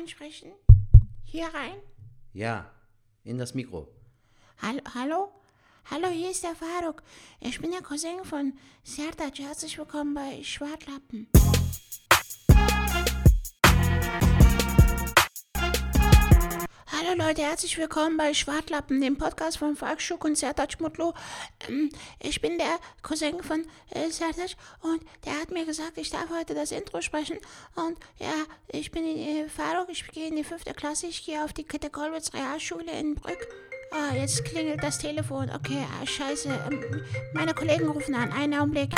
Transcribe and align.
reinsprechen? 0.00 0.52
Hier 1.24 1.46
rein? 1.46 1.76
Ja, 2.32 2.70
in 3.24 3.36
das 3.36 3.54
Mikro. 3.54 3.88
Hallo? 4.62 4.80
Hallo? 4.94 5.32
Hallo, 5.90 6.08
hier 6.08 6.30
ist 6.30 6.42
der 6.42 6.54
Faruk. 6.54 7.02
Ich 7.40 7.60
bin 7.60 7.70
der 7.70 7.82
Cousin 7.82 8.24
von 8.24 8.54
Sertac. 8.82 9.38
Herzlich 9.38 9.76
willkommen 9.76 10.14
bei 10.14 10.42
Schwartlappen. 10.42 11.28
Hallo 17.02 17.14
Leute, 17.16 17.40
herzlich 17.40 17.78
willkommen 17.78 18.18
bei 18.18 18.34
Schwartlappen, 18.34 19.00
dem 19.00 19.16
Podcast 19.16 19.56
von 19.56 19.74
Falk 19.74 20.02
Schuck 20.02 20.22
und 20.24 20.36
Sertac 20.36 20.78
Mutlu. 20.80 21.12
Ähm, 21.66 21.88
ich 22.18 22.42
bin 22.42 22.58
der 22.58 22.78
Cousin 23.00 23.42
von 23.42 23.64
äh, 23.90 24.10
Sertac 24.10 24.50
und 24.82 25.00
der 25.24 25.40
hat 25.40 25.50
mir 25.50 25.64
gesagt, 25.64 25.96
ich 25.96 26.10
darf 26.10 26.28
heute 26.28 26.54
das 26.54 26.72
Intro 26.72 27.00
sprechen. 27.00 27.38
Und 27.74 27.98
ja, 28.18 28.34
ich 28.68 28.90
bin 28.90 29.04
äh, 29.06 29.48
Faruk, 29.48 29.88
ich 29.88 30.06
gehe 30.08 30.28
in 30.28 30.36
die 30.36 30.44
fünfte 30.44 30.74
Klasse, 30.74 31.06
ich 31.06 31.24
gehe 31.24 31.42
auf 31.42 31.54
die 31.54 31.64
Kitte-Kollwitz 31.64 32.34
Realschule 32.34 32.92
in 32.92 33.14
Brück. 33.14 33.48
Ah, 33.92 34.14
jetzt 34.14 34.44
klingelt 34.44 34.82
das 34.82 34.98
Telefon. 34.98 35.50
Okay, 35.54 35.86
ah, 36.02 36.06
scheiße. 36.06 36.48
Ähm, 36.70 37.02
meine 37.32 37.54
Kollegen 37.54 37.88
rufen 37.88 38.14
an. 38.14 38.30
Einen 38.30 38.54
Augenblick. 38.54 38.90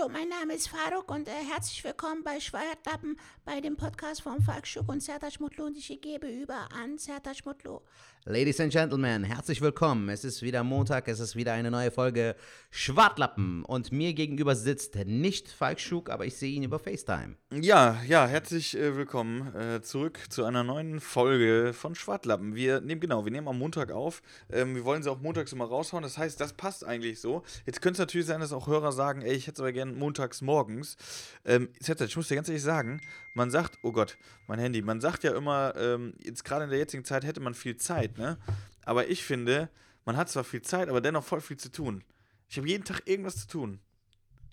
Hallo, 0.00 0.08
mein 0.12 0.28
Name 0.28 0.54
ist 0.54 0.68
Faruk 0.68 1.10
und 1.10 1.28
äh, 1.28 1.32
herzlich 1.32 1.82
willkommen 1.84 2.22
bei 2.22 2.40
Schweierklappen 2.40 3.18
bei 3.44 3.60
dem 3.60 3.76
Podcast 3.76 4.22
von 4.22 4.40
Falk 4.40 4.66
Schuck 4.66 4.88
und 4.88 5.02
Sertac 5.02 5.40
Mutlu 5.40 5.66
und 5.66 5.76
ich 5.76 6.00
gebe 6.00 6.26
über 6.26 6.68
an 6.72 6.96
Sertac 6.96 7.44
Mutlu. 7.44 7.80
Ladies 8.26 8.60
and 8.60 8.70
Gentlemen, 8.70 9.24
herzlich 9.24 9.62
willkommen. 9.62 10.10
Es 10.10 10.24
ist 10.24 10.42
wieder 10.42 10.62
Montag, 10.62 11.08
es 11.08 11.20
ist 11.20 11.36
wieder 11.36 11.54
eine 11.54 11.70
neue 11.70 11.90
Folge 11.90 12.36
Schwartlappen. 12.70 13.64
Und 13.64 13.92
mir 13.92 14.12
gegenüber 14.12 14.54
sitzt 14.54 14.94
nicht 15.06 15.48
Falk 15.48 15.80
Schuk, 15.80 16.10
aber 16.10 16.26
ich 16.26 16.36
sehe 16.36 16.52
ihn 16.52 16.62
über 16.62 16.78
FaceTime. 16.78 17.36
Ja, 17.50 17.98
ja, 18.06 18.26
herzlich 18.26 18.76
äh, 18.76 18.94
willkommen 18.94 19.54
äh, 19.54 19.80
zurück 19.80 20.20
zu 20.28 20.44
einer 20.44 20.62
neuen 20.62 21.00
Folge 21.00 21.72
von 21.72 21.94
Schwartlappen. 21.94 22.54
Wir 22.54 22.82
nehmen, 22.82 23.00
genau, 23.00 23.24
wir 23.24 23.32
nehmen 23.32 23.48
am 23.48 23.58
Montag 23.58 23.90
auf. 23.90 24.20
Ähm, 24.52 24.74
wir 24.74 24.84
wollen 24.84 25.02
sie 25.02 25.10
auch 25.10 25.22
montags 25.22 25.54
immer 25.54 25.64
raushauen. 25.64 26.02
Das 26.02 26.18
heißt, 26.18 26.38
das 26.38 26.52
passt 26.52 26.84
eigentlich 26.84 27.20
so. 27.20 27.42
Jetzt 27.64 27.80
könnte 27.80 27.94
es 27.94 28.00
natürlich 28.00 28.26
sein, 28.26 28.40
dass 28.40 28.52
auch 28.52 28.66
Hörer 28.66 28.92
sagen, 28.92 29.22
ey, 29.22 29.32
ich 29.32 29.46
hätte 29.46 29.54
es 29.54 29.60
aber 29.60 29.72
gerne 29.72 29.92
montags 29.92 30.42
morgens. 30.42 30.98
Ähm, 31.46 31.70
ich 31.80 32.16
muss 32.16 32.28
dir 32.28 32.34
ganz 32.34 32.48
ehrlich 32.48 32.62
sagen, 32.62 33.00
man 33.34 33.50
sagt, 33.50 33.78
oh 33.82 33.92
Gott, 33.92 34.18
mein 34.46 34.58
Handy, 34.58 34.82
man 34.82 35.00
sagt 35.00 35.24
ja 35.24 35.34
immer, 35.34 35.74
ähm, 35.76 36.14
jetzt 36.22 36.44
gerade 36.44 36.64
in 36.64 36.70
der 36.70 36.80
jetzigen 36.80 37.04
Zeit 37.04 37.24
hätte 37.24 37.40
man 37.40 37.54
viel 37.54 37.76
Zeit, 37.76 38.09
ne? 38.16 38.38
Aber 38.84 39.08
ich 39.08 39.24
finde, 39.24 39.68
man 40.04 40.16
hat 40.16 40.28
zwar 40.28 40.44
viel 40.44 40.62
Zeit, 40.62 40.88
aber 40.88 41.00
dennoch 41.00 41.24
voll 41.24 41.40
viel 41.40 41.56
zu 41.56 41.70
tun. 41.70 42.02
Ich 42.48 42.56
habe 42.56 42.68
jeden 42.68 42.84
Tag 42.84 43.02
irgendwas 43.06 43.36
zu 43.36 43.46
tun. 43.46 43.80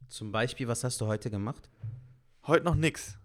Zum 0.07 0.31
Beispiel, 0.31 0.67
was 0.67 0.83
hast 0.83 1.01
du 1.01 1.07
heute 1.07 1.29
gemacht? 1.29 1.69
Heute 2.45 2.65
noch 2.65 2.75
nix. 2.75 3.17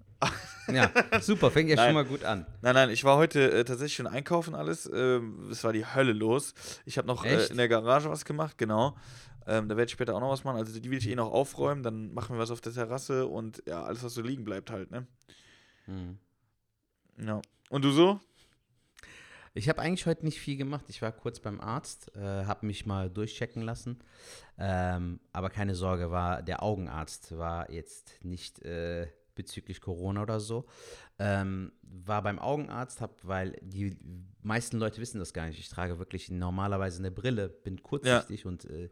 ja, 0.69 0.91
super, 1.21 1.51
fängt 1.51 1.69
ja 1.69 1.77
nein. 1.77 1.87
schon 1.87 1.95
mal 1.95 2.05
gut 2.05 2.25
an. 2.25 2.47
Nein, 2.61 2.75
nein, 2.75 2.91
ich 2.91 3.05
war 3.05 3.17
heute 3.17 3.51
äh, 3.51 3.65
tatsächlich 3.65 3.97
schon 3.97 4.07
einkaufen 4.07 4.55
alles. 4.55 4.91
Ähm, 4.93 5.49
es 5.51 5.63
war 5.65 5.73
die 5.73 5.85
Hölle 5.85 6.13
los. 6.13 6.55
Ich 6.87 6.99
habe 6.99 7.09
noch 7.09 7.25
äh, 7.25 7.47
in 7.47 7.57
der 7.57 7.69
Garage 7.69 8.09
was 8.09 8.25
gemacht, 8.25 8.57
genau. 8.59 8.97
Ähm, 9.47 9.69
da 9.69 9.77
werde 9.77 9.87
ich 9.87 9.93
später 9.93 10.15
auch 10.15 10.21
noch 10.21 10.31
was 10.31 10.45
machen. 10.45 10.57
Also 10.57 10.79
die 10.79 10.91
will 10.91 10.99
ich 10.99 11.09
eh 11.09 11.15
noch 11.17 11.33
aufräumen. 11.33 11.83
Dann 11.83 12.15
machen 12.15 12.37
wir 12.37 12.41
was 12.41 12.51
auf 12.51 12.61
der 12.61 12.73
Terrasse 12.73 13.27
und 13.27 13.63
ja, 13.67 13.83
alles, 13.83 14.03
was 14.05 14.15
so 14.15 14.23
liegen 14.23 14.45
bleibt 14.45 14.71
halt, 14.71 14.91
ne? 14.91 15.07
Mhm. 15.87 16.19
Ja. 17.19 17.43
Und 17.69 17.85
du 17.85 17.91
so? 17.91 18.21
Ich 19.55 19.68
habe 19.68 19.80
eigentlich 19.83 20.07
heute 20.07 20.24
nicht 20.24 20.40
viel 20.40 20.57
gemacht. 20.57 20.86
Ich 20.89 21.02
war 21.02 21.13
kurz 21.13 21.39
beim 21.40 21.61
Arzt, 21.61 22.14
äh, 22.17 22.20
habe 22.20 22.67
mich 22.67 22.86
mal 22.86 23.11
durchchecken 23.11 23.63
lassen. 23.63 23.98
Ähm, 24.58 25.20
aber 25.33 25.51
keine 25.51 25.74
Sorge, 25.74 26.11
war 26.11 26.42
der 26.42 26.63
Augenarzt 26.63 27.36
war 27.36 27.70
jetzt 27.70 28.24
nicht 28.24 28.62
äh, 28.62 29.08
bezüglich 29.35 29.80
Corona 29.80 30.23
oder 30.23 30.41
so. 30.41 30.64
Ähm, 31.18 31.73
war 31.83 32.23
beim 32.23 32.39
Augenarzt, 32.39 33.01
hab, 33.01 33.27
weil 33.27 33.58
die 33.62 33.96
meisten 34.42 34.79
Leute 34.79 35.01
wissen 35.01 35.18
das 35.18 35.35
gar 35.35 35.46
nicht. 35.46 35.58
Ich 35.58 35.68
trage 35.68 35.98
wirklich 35.98 36.30
normalerweise 36.30 37.01
eine 37.01 37.11
Brille, 37.11 37.48
bin 37.48 37.83
kurzsichtig 37.83 38.45
ja. 38.45 38.48
und 38.48 38.64
äh, 38.67 38.91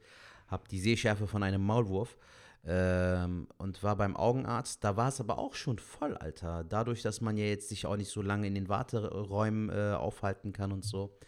habe 0.48 0.64
die 0.70 0.80
Sehschärfe 0.80 1.26
von 1.26 1.42
einem 1.42 1.62
Maulwurf. 1.62 2.18
Ähm, 2.64 3.48
und 3.56 3.82
war 3.82 3.96
beim 3.96 4.16
Augenarzt. 4.16 4.84
Da 4.84 4.96
war 4.96 5.08
es 5.08 5.20
aber 5.20 5.38
auch 5.38 5.54
schon 5.54 5.78
voll, 5.78 6.16
Alter. 6.16 6.64
Dadurch, 6.64 7.02
dass 7.02 7.20
man 7.20 7.36
ja 7.36 7.46
jetzt 7.46 7.68
sich 7.68 7.86
auch 7.86 7.96
nicht 7.96 8.10
so 8.10 8.20
lange 8.22 8.46
in 8.46 8.54
den 8.54 8.68
Warteräumen 8.68 9.70
äh, 9.70 9.94
aufhalten 9.94 10.52
kann 10.52 10.72
und 10.72 10.84
so. 10.84 11.18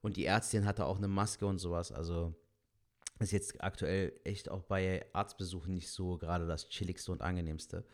Und 0.00 0.16
die 0.16 0.26
Ärztin 0.26 0.66
hatte 0.66 0.86
auch 0.86 0.98
eine 0.98 1.08
Maske 1.08 1.46
und 1.46 1.58
sowas. 1.58 1.92
Also 1.92 2.34
ist 3.20 3.32
jetzt 3.32 3.62
aktuell 3.62 4.12
echt 4.24 4.50
auch 4.50 4.64
bei 4.64 5.06
Arztbesuchen 5.12 5.72
nicht 5.74 5.88
so 5.88 6.18
gerade 6.18 6.46
das 6.46 6.68
chilligste 6.68 7.12
und 7.12 7.22
angenehmste. 7.22 7.84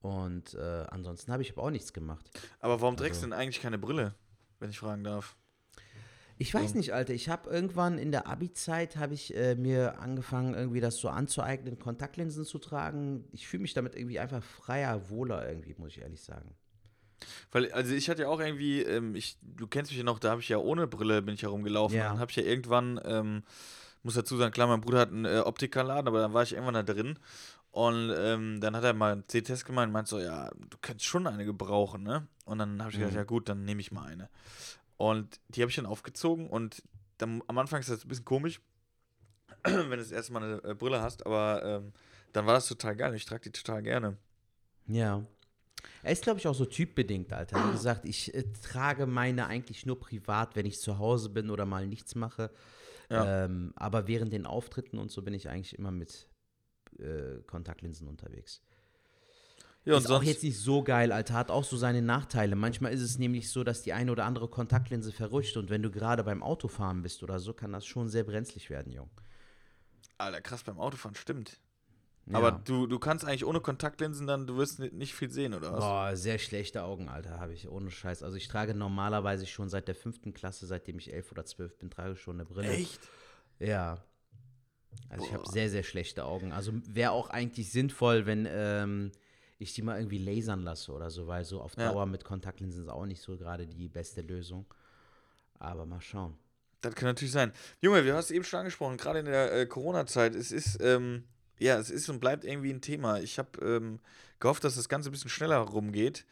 Und 0.00 0.54
äh, 0.54 0.84
ansonsten 0.90 1.32
habe 1.32 1.42
ich 1.42 1.52
aber 1.52 1.62
auch 1.62 1.70
nichts 1.70 1.92
gemacht. 1.92 2.28
Aber 2.60 2.80
warum 2.80 2.96
trägst 2.96 3.18
also, 3.18 3.26
du 3.26 3.30
denn 3.30 3.38
eigentlich 3.38 3.62
keine 3.62 3.78
Brille, 3.78 4.14
wenn 4.58 4.70
ich 4.70 4.78
fragen 4.78 5.04
darf? 5.04 5.36
Ich 6.38 6.52
weiß 6.52 6.74
nicht, 6.74 6.92
Alter. 6.92 7.14
Ich 7.14 7.28
habe 7.28 7.48
irgendwann 7.48 7.98
in 7.98 8.10
der 8.10 8.26
Abi-Zeit 8.26 8.96
habe 8.96 9.14
ich 9.14 9.36
äh, 9.36 9.54
mir 9.54 10.00
angefangen, 10.00 10.54
irgendwie 10.54 10.80
das 10.80 10.96
so 10.96 11.08
anzueignen, 11.08 11.78
Kontaktlinsen 11.78 12.44
zu 12.44 12.58
tragen. 12.58 13.24
Ich 13.32 13.46
fühle 13.46 13.62
mich 13.62 13.74
damit 13.74 13.94
irgendwie 13.94 14.18
einfach 14.18 14.42
freier, 14.42 15.08
wohler 15.10 15.48
irgendwie, 15.48 15.74
muss 15.78 15.90
ich 15.90 16.00
ehrlich 16.00 16.22
sagen. 16.22 16.54
Weil, 17.52 17.70
also 17.72 17.94
ich 17.94 18.10
hatte 18.10 18.22
ja 18.22 18.28
auch 18.28 18.40
irgendwie, 18.40 18.82
ähm, 18.82 19.14
ich, 19.14 19.38
du 19.42 19.66
kennst 19.66 19.90
mich 19.90 19.98
ja 19.98 20.04
noch, 20.04 20.18
da 20.18 20.30
habe 20.30 20.40
ich 20.40 20.48
ja 20.48 20.58
ohne 20.58 20.86
Brille 20.86 21.22
bin 21.22 21.34
ich 21.34 21.42
herumgelaufen. 21.42 21.96
Ja. 21.96 22.08
Dann 22.08 22.18
habe 22.18 22.30
ich 22.30 22.36
ja 22.36 22.42
irgendwann, 22.42 23.00
ähm, 23.04 23.44
muss 24.02 24.14
dazu 24.14 24.36
sagen, 24.36 24.52
klar, 24.52 24.66
mein 24.66 24.80
Bruder 24.80 25.00
hat 25.00 25.10
einen 25.10 25.24
äh, 25.24 25.38
Optikerladen, 25.38 26.08
aber 26.08 26.20
dann 26.20 26.32
war 26.32 26.42
ich 26.42 26.52
irgendwann 26.52 26.74
da 26.74 26.82
drin. 26.82 27.18
Und 27.70 28.12
ähm, 28.16 28.60
dann 28.60 28.76
hat 28.76 28.84
er 28.84 28.92
mal 28.92 29.12
einen 29.12 29.28
C-Test 29.28 29.64
gemeint 29.64 29.88
und 29.88 29.94
meint 29.94 30.08
so, 30.08 30.20
ja, 30.20 30.50
du 30.70 30.78
könntest 30.80 31.06
schon 31.06 31.26
eine 31.26 31.44
gebrauchen, 31.44 32.04
ne? 32.04 32.28
Und 32.44 32.58
dann 32.58 32.80
habe 32.80 32.90
ich 32.92 32.98
mhm. 32.98 33.00
gedacht, 33.00 33.16
ja 33.16 33.24
gut, 33.24 33.48
dann 33.48 33.64
nehme 33.64 33.80
ich 33.80 33.90
mal 33.90 34.06
eine. 34.06 34.28
Und 34.96 35.40
die 35.48 35.62
habe 35.62 35.70
ich 35.70 35.76
dann 35.76 35.86
aufgezogen 35.86 36.48
und 36.48 36.82
dann, 37.18 37.42
am 37.46 37.58
Anfang 37.58 37.80
ist 37.80 37.90
das 37.90 38.04
ein 38.04 38.08
bisschen 38.08 38.24
komisch, 38.24 38.60
wenn 39.64 39.90
du 39.90 39.96
das 39.96 40.12
erste 40.12 40.32
Mal 40.32 40.42
eine 40.42 40.64
äh, 40.64 40.74
Brille 40.74 41.00
hast, 41.00 41.26
aber 41.26 41.62
ähm, 41.64 41.92
dann 42.32 42.46
war 42.46 42.54
das 42.54 42.66
total 42.66 42.96
geil. 42.96 43.14
Ich 43.14 43.24
trage 43.24 43.42
die 43.42 43.52
total 43.52 43.82
gerne. 43.82 44.16
Ja. 44.86 45.24
Er 46.02 46.12
ist, 46.12 46.22
glaube 46.22 46.38
ich, 46.38 46.46
auch 46.46 46.54
so 46.54 46.64
typbedingt, 46.64 47.32
Alter. 47.32 47.68
Wie 47.68 47.72
gesagt, 47.72 48.04
ich 48.04 48.34
äh, 48.34 48.44
trage 48.62 49.06
meine 49.06 49.46
eigentlich 49.46 49.86
nur 49.86 49.98
privat, 49.98 50.56
wenn 50.56 50.66
ich 50.66 50.80
zu 50.80 50.98
Hause 50.98 51.30
bin 51.30 51.50
oder 51.50 51.66
mal 51.66 51.86
nichts 51.86 52.14
mache. 52.14 52.50
Ja. 53.10 53.44
Ähm, 53.44 53.72
aber 53.76 54.06
während 54.06 54.32
den 54.32 54.46
Auftritten 54.46 54.98
und 54.98 55.10
so 55.10 55.22
bin 55.22 55.34
ich 55.34 55.48
eigentlich 55.48 55.78
immer 55.78 55.90
mit 55.90 56.28
äh, 56.98 57.42
Kontaktlinsen 57.46 58.08
unterwegs. 58.08 58.62
Ja, 59.84 59.98
ist 59.98 60.10
auch 60.10 60.22
jetzt 60.22 60.42
nicht 60.42 60.58
so 60.58 60.82
geil, 60.82 61.12
Alter. 61.12 61.34
Hat 61.34 61.50
auch 61.50 61.64
so 61.64 61.76
seine 61.76 62.00
Nachteile. 62.00 62.56
Manchmal 62.56 62.92
ist 62.92 63.02
es 63.02 63.18
nämlich 63.18 63.50
so, 63.50 63.64
dass 63.64 63.82
die 63.82 63.92
eine 63.92 64.10
oder 64.10 64.24
andere 64.24 64.48
Kontaktlinse 64.48 65.12
verrutscht 65.12 65.56
und 65.58 65.68
wenn 65.68 65.82
du 65.82 65.90
gerade 65.90 66.24
beim 66.24 66.42
Autofahren 66.42 67.02
bist 67.02 67.22
oder 67.22 67.38
so, 67.38 67.52
kann 67.52 67.72
das 67.72 67.84
schon 67.84 68.08
sehr 68.08 68.24
brenzlig 68.24 68.70
werden, 68.70 68.92
Jung. 68.92 69.10
Alter, 70.16 70.40
krass, 70.40 70.62
beim 70.62 70.78
Autofahren 70.78 71.14
stimmt. 71.14 71.58
Ja. 72.26 72.38
Aber 72.38 72.52
du, 72.52 72.86
du 72.86 72.98
kannst 72.98 73.26
eigentlich 73.26 73.44
ohne 73.44 73.60
Kontaktlinsen 73.60 74.26
dann, 74.26 74.46
du 74.46 74.56
wirst 74.56 74.78
nicht 74.78 75.14
viel 75.14 75.30
sehen, 75.30 75.52
oder 75.52 75.72
was? 75.72 75.80
Boah, 75.80 76.16
sehr 76.16 76.38
schlechte 76.38 76.82
Augen, 76.82 77.10
Alter, 77.10 77.38
habe 77.38 77.52
ich, 77.52 77.68
ohne 77.68 77.90
Scheiß. 77.90 78.22
Also 78.22 78.38
ich 78.38 78.48
trage 78.48 78.74
normalerweise 78.74 79.46
schon 79.46 79.68
seit 79.68 79.88
der 79.88 79.94
fünften 79.94 80.32
Klasse, 80.32 80.66
seitdem 80.66 80.98
ich 80.98 81.12
elf 81.12 81.30
oder 81.32 81.44
zwölf 81.44 81.76
bin, 81.76 81.90
trage 81.90 82.14
ich 82.14 82.20
schon 82.20 82.36
eine 82.36 82.46
Brille. 82.46 82.70
Echt? 82.70 83.00
Ja. 83.58 84.02
Also 85.10 85.24
Boah. 85.24 85.28
ich 85.28 85.34
habe 85.34 85.50
sehr, 85.50 85.68
sehr 85.68 85.82
schlechte 85.82 86.24
Augen. 86.24 86.52
Also 86.52 86.72
wäre 86.86 87.10
auch 87.10 87.28
eigentlich 87.28 87.70
sinnvoll, 87.70 88.24
wenn 88.24 88.48
ähm, 88.50 89.12
ich 89.64 89.74
die 89.74 89.82
mal 89.82 89.98
irgendwie 89.98 90.18
lasern 90.18 90.62
lasse 90.62 90.92
oder 90.92 91.10
so, 91.10 91.26
weil 91.26 91.44
so 91.44 91.60
auf 91.60 91.74
Dauer 91.74 92.02
ja. 92.02 92.06
mit 92.06 92.24
Kontaktlinsen 92.24 92.84
ist 92.84 92.88
auch 92.88 93.06
nicht 93.06 93.20
so 93.20 93.36
gerade 93.36 93.66
die 93.66 93.88
beste 93.88 94.20
Lösung. 94.20 94.66
Aber 95.58 95.86
mal 95.86 96.00
schauen. 96.00 96.36
Das 96.80 96.94
kann 96.94 97.08
natürlich 97.08 97.32
sein. 97.32 97.52
Junge, 97.80 98.04
wir 98.04 98.12
haben 98.12 98.20
es 98.20 98.30
eben 98.30 98.44
schon 98.44 98.60
angesprochen, 98.60 98.96
gerade 98.96 99.20
in 99.20 99.26
der 99.26 99.52
äh, 99.52 99.66
Corona-Zeit, 99.66 100.34
es 100.34 100.52
ist, 100.52 100.78
ähm, 100.82 101.24
ja, 101.58 101.78
es 101.78 101.88
ist 101.90 102.08
und 102.10 102.20
bleibt 102.20 102.44
irgendwie 102.44 102.72
ein 102.72 102.82
Thema. 102.82 103.20
Ich 103.20 103.38
habe 103.38 103.58
ähm, 103.64 104.00
gehofft, 104.38 104.64
dass 104.64 104.74
das 104.76 104.88
Ganze 104.88 105.08
ein 105.08 105.12
bisschen 105.12 105.30
schneller 105.30 105.58
rumgeht, 105.58 106.26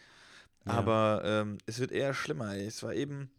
ja. 0.66 0.72
aber 0.72 1.22
ähm, 1.24 1.58
es 1.64 1.78
wird 1.78 1.90
eher 1.90 2.12
schlimmer. 2.12 2.54
Es 2.56 2.82
war 2.82 2.92
eben 2.92 3.30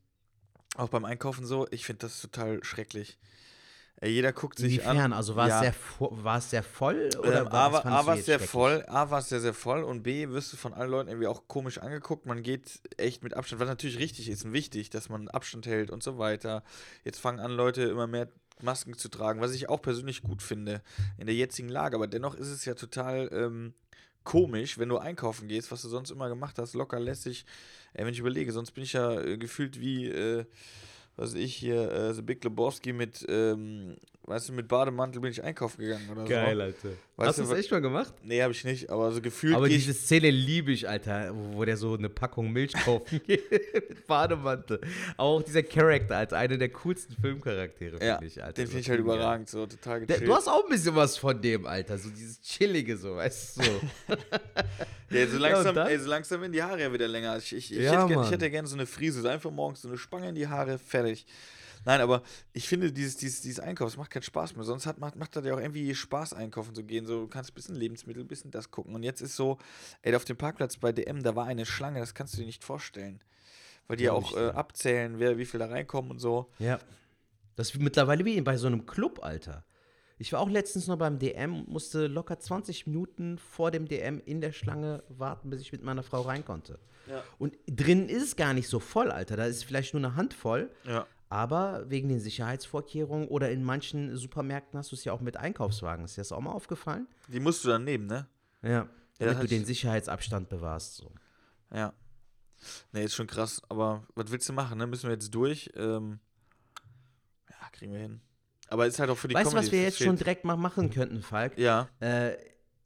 auch 0.75 0.89
beim 0.89 1.05
Einkaufen 1.05 1.45
so, 1.45 1.67
ich 1.69 1.85
finde 1.85 1.99
das 1.99 2.19
total 2.19 2.63
schrecklich. 2.63 3.19
Äh, 4.03 4.09
jeder 4.09 4.33
guckt 4.33 4.57
sich 4.57 4.75
Inwiefern? 4.75 4.97
an. 4.97 5.13
Also 5.13 5.35
war, 5.35 5.47
ja. 5.47 5.55
es 5.55 5.61
sehr, 5.61 5.75
war 5.99 6.37
es 6.37 6.49
sehr 6.49 6.63
voll? 6.63 7.09
Oder 7.19 7.41
ähm, 7.41 7.47
A, 7.47 7.71
war, 7.71 7.85
A 7.85 8.05
war 8.05 8.17
es 8.17 8.25
sehr 8.25 8.39
voll, 8.39 8.83
A 8.87 9.09
war 9.09 9.19
es 9.19 9.29
sehr, 9.29 9.39
sehr 9.39 9.53
voll 9.53 9.83
und 9.83 10.03
B 10.03 10.29
wirst 10.29 10.51
du 10.51 10.57
von 10.57 10.73
allen 10.73 10.91
Leuten 10.91 11.09
irgendwie 11.09 11.27
auch 11.27 11.47
komisch 11.47 11.77
angeguckt. 11.77 12.25
Man 12.25 12.43
geht 12.43 12.81
echt 12.97 13.23
mit 13.23 13.33
Abstand, 13.33 13.61
was 13.61 13.69
natürlich 13.69 13.99
richtig 13.99 14.29
ist 14.29 14.43
und 14.43 14.53
wichtig, 14.53 14.89
dass 14.89 15.09
man 15.09 15.29
Abstand 15.29 15.65
hält 15.65 15.89
und 15.89 16.03
so 16.03 16.17
weiter. 16.17 16.63
Jetzt 17.05 17.19
fangen 17.19 17.39
an, 17.39 17.51
Leute 17.51 17.83
immer 17.83 18.07
mehr 18.07 18.27
Masken 18.61 18.97
zu 18.97 19.09
tragen, 19.09 19.41
was 19.41 19.53
ich 19.53 19.69
auch 19.69 19.81
persönlich 19.81 20.21
gut 20.21 20.41
finde 20.41 20.81
in 21.17 21.25
der 21.25 21.35
jetzigen 21.35 21.69
Lage. 21.69 21.95
Aber 21.95 22.07
dennoch 22.07 22.35
ist 22.35 22.49
es 22.49 22.65
ja 22.65 22.75
total 22.75 23.29
ähm, 23.31 23.73
komisch, 24.25 24.77
wenn 24.77 24.89
du 24.89 24.97
einkaufen 24.97 25.47
gehst, 25.47 25.71
was 25.71 25.81
du 25.81 25.87
sonst 25.87 26.11
immer 26.11 26.27
gemacht 26.27 26.59
hast, 26.59 26.73
locker 26.73 26.99
lässig. 26.99 27.45
Ey, 27.93 28.05
wenn 28.05 28.13
ich 28.13 28.19
überlege, 28.19 28.51
sonst 28.51 28.71
bin 28.71 28.83
ich 28.83 28.93
ja 28.93 29.21
äh, 29.21 29.37
gefühlt 29.37 29.79
wie. 29.79 30.09
Äh, 30.09 30.45
was 31.15 31.33
ich 31.33 31.55
hier, 31.55 31.91
äh, 31.91 32.13
The 32.13 32.21
Big 32.21 32.43
Lebowski 32.43 32.93
mit, 32.93 33.25
ähm, 33.29 33.97
weißt 34.23 34.49
du, 34.49 34.53
mit 34.53 34.67
Bademantel 34.67 35.21
bin 35.21 35.31
ich 35.31 35.43
einkaufen 35.43 35.81
gegangen 35.81 36.09
oder 36.09 36.25
Geil, 36.25 36.57
so. 36.57 36.61
Alter. 36.63 36.97
Weißt 37.15 37.29
Hast 37.29 37.37
du 37.37 37.43
das 37.43 37.59
echt 37.59 37.69
mal 37.69 37.79
gemacht? 37.79 38.11
Nee, 38.23 38.41
habe 38.41 38.53
ich 38.53 38.63
nicht, 38.63 38.89
aber 38.89 39.11
so 39.11 39.21
gefühlt 39.21 39.53
Aber 39.53 39.69
diese 39.69 39.93
Szene 39.93 40.31
liebe 40.31 40.71
ich, 40.71 40.89
Alter, 40.89 41.31
wo 41.51 41.63
der 41.63 41.77
so 41.77 41.93
eine 41.93 42.09
Packung 42.09 42.51
Milch 42.51 42.73
kaufen 42.73 43.21
geht 43.27 43.51
mit 43.51 44.07
Bademantel. 44.07 44.81
Aber 45.15 45.29
auch 45.29 45.43
dieser 45.43 45.61
Charakter 45.61 46.17
als 46.17 46.33
einer 46.33 46.57
der 46.57 46.69
coolsten 46.69 47.15
Filmcharaktere, 47.15 48.03
ja, 48.03 48.15
finde 48.17 48.25
ich, 48.25 48.43
Alter. 48.43 48.53
den 48.53 48.65
finde 48.65 48.81
ich 48.81 48.89
halt 48.89 48.99
überragend, 48.99 49.47
so 49.47 49.67
total 49.67 49.99
Der, 49.99 50.07
gechillt. 50.07 50.27
du 50.27 50.33
hast 50.33 50.47
auch 50.47 50.63
ein 50.63 50.69
bisschen 50.71 50.95
was 50.95 51.15
von 51.15 51.39
dem, 51.39 51.67
Alter. 51.67 51.99
So 51.99 52.09
dieses 52.09 52.41
Chillige, 52.41 52.97
so, 52.97 53.15
weißt 53.15 53.57
du? 53.57 53.63
So. 53.63 53.69
Ja, 55.11 55.27
so 55.27 55.37
langsam, 55.37 55.75
dann? 55.75 55.87
ey, 55.89 55.99
so 55.99 56.09
langsam 56.09 56.41
werden 56.41 56.53
die 56.53 56.63
Haare 56.63 56.81
ja 56.81 56.91
wieder 56.91 57.07
länger. 57.07 57.37
Ich, 57.37 57.53
ich, 57.53 57.71
ich, 57.71 57.77
Ja, 57.79 58.01
hätte, 58.01 58.13
gern, 58.13 58.23
ich 58.25 58.31
hätte 58.31 58.49
gerne 58.49 58.67
so 58.67 58.75
eine 58.75 58.87
Frise, 58.87 59.21
so 59.21 59.27
einfach 59.27 59.51
morgens 59.51 59.83
so 59.83 59.87
eine 59.87 59.99
Spange 59.99 60.29
in 60.29 60.33
die 60.33 60.47
Haare, 60.47 60.79
fertig. 60.79 61.27
Nein, 61.85 62.01
aber 62.01 62.23
ich 62.53 62.67
finde, 62.67 62.91
dieses, 62.91 63.17
dieses, 63.17 63.41
dieses 63.41 63.59
Einkauf, 63.59 63.89
das 63.89 63.97
macht 63.97 64.09
keinen 64.09 64.23
Spaß 64.23 64.55
mehr. 64.55 64.63
Sonst 64.63 64.85
hat, 64.85 64.99
macht, 64.99 65.15
macht 65.17 65.35
das 65.35 65.45
ja 65.45 65.53
auch 65.53 65.59
irgendwie 65.59 65.93
Spaß, 65.93 66.33
einkaufen 66.33 66.73
zu 66.73 66.83
gehen. 66.83 67.02
So, 67.05 67.21
du 67.21 67.27
kannst 67.27 67.51
ein 67.51 67.55
bisschen 67.55 67.75
Lebensmittel, 67.75 68.23
ein 68.23 68.27
bisschen 68.27 68.51
das 68.51 68.71
gucken. 68.71 68.95
Und 68.95 69.03
jetzt 69.03 69.21
ist 69.21 69.35
so, 69.35 69.57
ey, 70.01 70.15
auf 70.15 70.25
dem 70.25 70.37
Parkplatz 70.37 70.77
bei 70.77 70.91
DM, 70.91 71.23
da 71.23 71.35
war 71.35 71.45
eine 71.45 71.65
Schlange, 71.65 71.99
das 71.99 72.13
kannst 72.13 72.33
du 72.33 72.39
dir 72.39 72.45
nicht 72.45 72.63
vorstellen. 72.63 73.21
Weil 73.87 73.97
die 73.97 74.05
ja 74.05 74.13
auch 74.13 74.35
äh, 74.35 74.49
abzählen, 74.49 75.19
wer 75.19 75.37
wie 75.37 75.45
viel 75.45 75.59
da 75.59 75.67
reinkommen 75.67 76.11
und 76.11 76.19
so. 76.19 76.49
Ja. 76.59 76.79
Das 77.55 77.69
ist 77.69 77.79
mittlerweile 77.79 78.25
wie 78.25 78.39
bei 78.41 78.57
so 78.57 78.67
einem 78.67 78.85
Club, 78.85 79.23
Alter. 79.23 79.65
Ich 80.17 80.31
war 80.31 80.39
auch 80.39 80.49
letztens 80.49 80.87
noch 80.87 80.97
beim 80.97 81.19
DM 81.19 81.55
und 81.55 81.67
musste 81.67 82.07
locker 82.07 82.39
20 82.39 82.87
Minuten 82.87 83.37
vor 83.37 83.71
dem 83.71 83.87
DM 83.87 84.21
in 84.25 84.41
der 84.41 84.51
Schlange 84.51 85.03
warten, 85.09 85.49
bis 85.49 85.61
ich 85.61 85.71
mit 85.71 85.83
meiner 85.83 86.03
Frau 86.03 86.21
rein 86.21 86.45
konnte. 86.45 86.79
Ja. 87.07 87.23
Und 87.39 87.57
drin 87.67 88.07
ist 88.07 88.23
es 88.23 88.35
gar 88.35 88.53
nicht 88.53 88.69
so 88.69 88.79
voll, 88.79 89.11
Alter. 89.11 89.35
Da 89.35 89.45
ist 89.45 89.65
vielleicht 89.65 89.93
nur 89.93 90.01
eine 90.01 90.15
Handvoll. 90.15 90.71
Ja. 90.85 91.05
Aber 91.29 91.89
wegen 91.89 92.09
den 92.09 92.19
Sicherheitsvorkehrungen 92.19 93.27
oder 93.27 93.49
in 93.51 93.63
manchen 93.63 94.15
Supermärkten 94.15 94.77
hast 94.77 94.91
du 94.91 94.95
es 94.95 95.03
ja 95.03 95.13
auch 95.13 95.21
mit 95.21 95.37
Einkaufswagen. 95.37 96.05
Ist 96.05 96.17
dir 96.17 96.21
das 96.21 96.31
auch 96.31 96.41
mal 96.41 96.51
aufgefallen? 96.51 97.07
Die 97.27 97.39
musst 97.39 97.63
du 97.65 97.69
dann 97.69 97.83
nehmen, 97.83 98.05
ne? 98.07 98.27
Ja. 98.61 98.87
Damit 99.19 99.35
hat 99.35 99.43
du 99.43 99.47
den 99.47 99.61
ich- 99.61 99.67
Sicherheitsabstand 99.67 100.49
bewahrst. 100.49 100.95
So. 100.95 101.11
Ja. 101.73 101.93
Nee, 102.91 103.05
ist 103.05 103.15
schon 103.15 103.27
krass. 103.27 103.61
Aber 103.69 104.03
was 104.15 104.31
willst 104.31 104.47
du 104.47 104.53
machen, 104.53 104.77
ne? 104.77 104.85
Müssen 104.87 105.03
wir 105.07 105.13
jetzt 105.13 105.33
durch? 105.33 105.71
Ähm, 105.75 106.19
ja, 107.49 107.55
kriegen 107.71 107.93
wir 107.93 107.99
hin. 107.99 108.21
Aber 108.69 108.87
ist 108.87 108.99
halt 108.99 109.09
auch 109.09 109.17
für 109.17 109.27
die 109.27 109.35
Weißt 109.35 109.51
du, 109.53 109.57
was 109.57 109.71
wir 109.71 109.81
jetzt 109.83 109.97
schon 109.97 110.07
fehlt. 110.17 110.19
direkt 110.21 110.45
mal 110.45 110.55
machen 110.55 110.89
könnten, 110.89 111.21
Falk? 111.21 111.57
Ja, 111.57 111.89
Äh, 111.99 112.35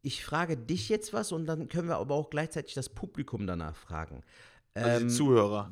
ich 0.01 0.24
frage 0.25 0.57
dich 0.57 0.90
jetzt 0.90 1.12
was 1.13 1.31
und 1.31 1.45
dann 1.48 1.68
können 1.68 1.88
wir 1.90 1.98
aber 1.98 2.16
auch 2.16 2.30
gleichzeitig 2.30 2.74
das 2.74 2.90
Publikum 2.90 3.45
danach 3.45 3.75
fragen. 3.75 4.24
also 4.74 4.90
Ähm, 5.01 5.07
die 5.10 5.13
Zuhörer. 5.13 5.72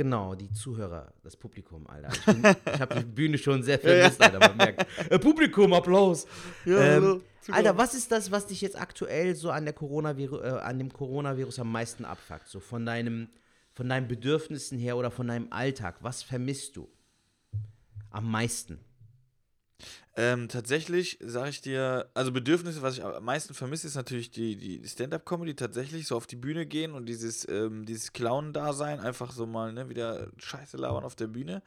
Genau, 0.00 0.34
die 0.34 0.50
Zuhörer, 0.50 1.12
das 1.22 1.36
Publikum, 1.36 1.86
Alter. 1.86 2.08
Ich, 2.10 2.24
bin- 2.24 2.42
ich 2.74 2.80
habe 2.80 2.94
die 3.00 3.04
Bühne 3.04 3.36
schon 3.36 3.62
sehr 3.62 3.78
vermisst, 3.78 4.18
Alter. 4.22 4.38
Man 4.38 4.56
merkt. 4.56 4.86
Äh, 5.10 5.18
Publikum, 5.18 5.74
Applaus. 5.74 6.26
Ja, 6.64 6.80
ähm, 6.96 7.20
Zuhörer. 7.42 7.58
Alter, 7.58 7.76
was 7.76 7.92
ist 7.92 8.10
das, 8.10 8.30
was 8.30 8.46
dich 8.46 8.62
jetzt 8.62 8.80
aktuell 8.80 9.34
so 9.34 9.50
an, 9.50 9.64
der 9.66 9.74
Coronavirus, 9.74 10.40
äh, 10.42 10.48
an 10.48 10.78
dem 10.78 10.90
Coronavirus 10.90 11.58
am 11.58 11.70
meisten 11.70 12.06
abfuckt? 12.06 12.48
So 12.48 12.60
von 12.60 12.86
deinem, 12.86 13.28
von 13.74 13.90
deinen 13.90 14.08
Bedürfnissen 14.08 14.78
her 14.78 14.96
oder 14.96 15.10
von 15.10 15.26
deinem 15.28 15.48
Alltag? 15.52 15.96
Was 16.00 16.22
vermisst 16.22 16.76
du 16.76 16.88
am 18.08 18.30
meisten? 18.30 18.78
Ähm, 20.16 20.48
tatsächlich 20.48 21.18
sage 21.22 21.50
ich 21.50 21.60
dir, 21.60 22.10
also 22.14 22.32
Bedürfnisse, 22.32 22.82
was 22.82 22.98
ich 22.98 23.04
am 23.04 23.24
meisten 23.24 23.54
vermisse, 23.54 23.86
ist 23.86 23.94
natürlich 23.94 24.30
die, 24.30 24.56
die 24.56 24.86
Stand-Up-Comedy, 24.86 25.54
tatsächlich 25.54 26.06
so 26.06 26.16
auf 26.16 26.26
die 26.26 26.36
Bühne 26.36 26.66
gehen 26.66 26.92
und 26.92 27.06
dieses, 27.06 27.48
ähm, 27.48 27.86
dieses 27.86 28.12
Clown-Dasein, 28.12 29.00
einfach 29.00 29.30
so 29.32 29.46
mal 29.46 29.72
ne, 29.72 29.88
wieder 29.88 30.28
Scheiße 30.38 30.76
labern 30.76 31.04
auf 31.04 31.14
der 31.14 31.28
Bühne. 31.28 31.62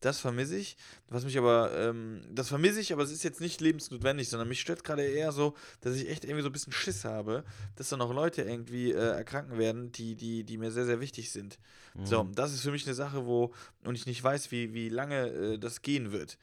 Das 0.00 0.20
vermisse 0.20 0.56
ich. 0.56 0.76
Was 1.08 1.24
mich 1.24 1.38
aber, 1.38 1.72
ähm, 1.74 2.22
das 2.30 2.48
vermisse 2.48 2.80
ich, 2.80 2.92
aber 2.92 3.02
es 3.02 3.12
ist 3.12 3.22
jetzt 3.22 3.40
nicht 3.40 3.60
lebensnotwendig, 3.60 4.28
sondern 4.28 4.48
mich 4.48 4.60
stört 4.60 4.84
gerade 4.84 5.02
eher 5.02 5.32
so, 5.32 5.54
dass 5.80 5.94
ich 5.94 6.10
echt 6.10 6.24
irgendwie 6.24 6.42
so 6.42 6.48
ein 6.48 6.52
bisschen 6.52 6.72
Schiss 6.72 7.04
habe, 7.04 7.44
dass 7.76 7.88
dann 7.88 8.02
auch 8.02 8.12
Leute 8.12 8.42
irgendwie 8.42 8.92
äh, 8.92 8.96
erkranken 8.96 9.58
werden, 9.58 9.92
die, 9.92 10.14
die, 10.16 10.44
die 10.44 10.58
mir 10.58 10.70
sehr, 10.70 10.84
sehr 10.84 11.00
wichtig 11.00 11.30
sind. 11.30 11.58
So, 12.04 12.28
das 12.34 12.52
ist 12.52 12.60
für 12.60 12.70
mich 12.72 12.84
eine 12.84 12.94
Sache, 12.94 13.24
wo, 13.24 13.54
und 13.84 13.94
ich 13.94 14.04
nicht 14.04 14.22
weiß, 14.22 14.50
wie, 14.50 14.74
wie 14.74 14.90
lange 14.90 15.28
äh, 15.28 15.58
das 15.58 15.80
gehen 15.80 16.12
wird. 16.12 16.36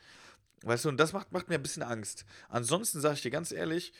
Weißt 0.63 0.85
du, 0.85 0.89
und 0.89 0.97
das 0.97 1.13
macht, 1.13 1.31
macht 1.31 1.49
mir 1.49 1.55
ein 1.55 1.61
bisschen 1.61 1.83
Angst. 1.83 2.25
Ansonsten 2.49 3.01
sage 3.01 3.15
ich 3.15 3.21
dir 3.21 3.31
ganz 3.31 3.51
ehrlich, 3.51 3.93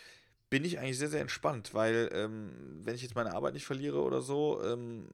bin 0.49 0.63
ich 0.63 0.79
eigentlich 0.79 0.97
sehr, 0.97 1.09
sehr 1.09 1.21
entspannt, 1.21 1.73
weil 1.73 2.09
ähm, 2.13 2.51
wenn 2.83 2.95
ich 2.95 3.01
jetzt 3.01 3.15
meine 3.15 3.33
Arbeit 3.33 3.53
nicht 3.53 3.65
verliere 3.65 4.01
oder 4.01 4.21
so 4.21 4.61
ähm, 4.63 5.09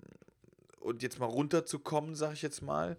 und 0.79 1.01
jetzt 1.01 1.19
mal 1.19 1.25
runterzukommen, 1.25 2.13
sage 2.15 2.33
ich 2.33 2.41
jetzt 2.41 2.61
mal, 2.61 2.97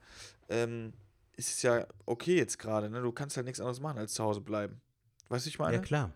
ähm, 0.48 0.92
ist 1.36 1.50
es 1.50 1.62
ja 1.62 1.86
okay 2.06 2.36
jetzt 2.36 2.58
gerade. 2.58 2.90
Ne? 2.90 3.00
Du 3.02 3.12
kannst 3.12 3.36
halt 3.36 3.46
nichts 3.46 3.60
anderes 3.60 3.80
machen, 3.80 3.98
als 3.98 4.14
zu 4.14 4.24
Hause 4.24 4.40
bleiben. 4.40 4.80
Weißt 5.28 5.46
du, 5.46 5.50
ich 5.50 5.58
meine? 5.58 5.76
Ja, 5.76 5.82
klar. 5.82 6.12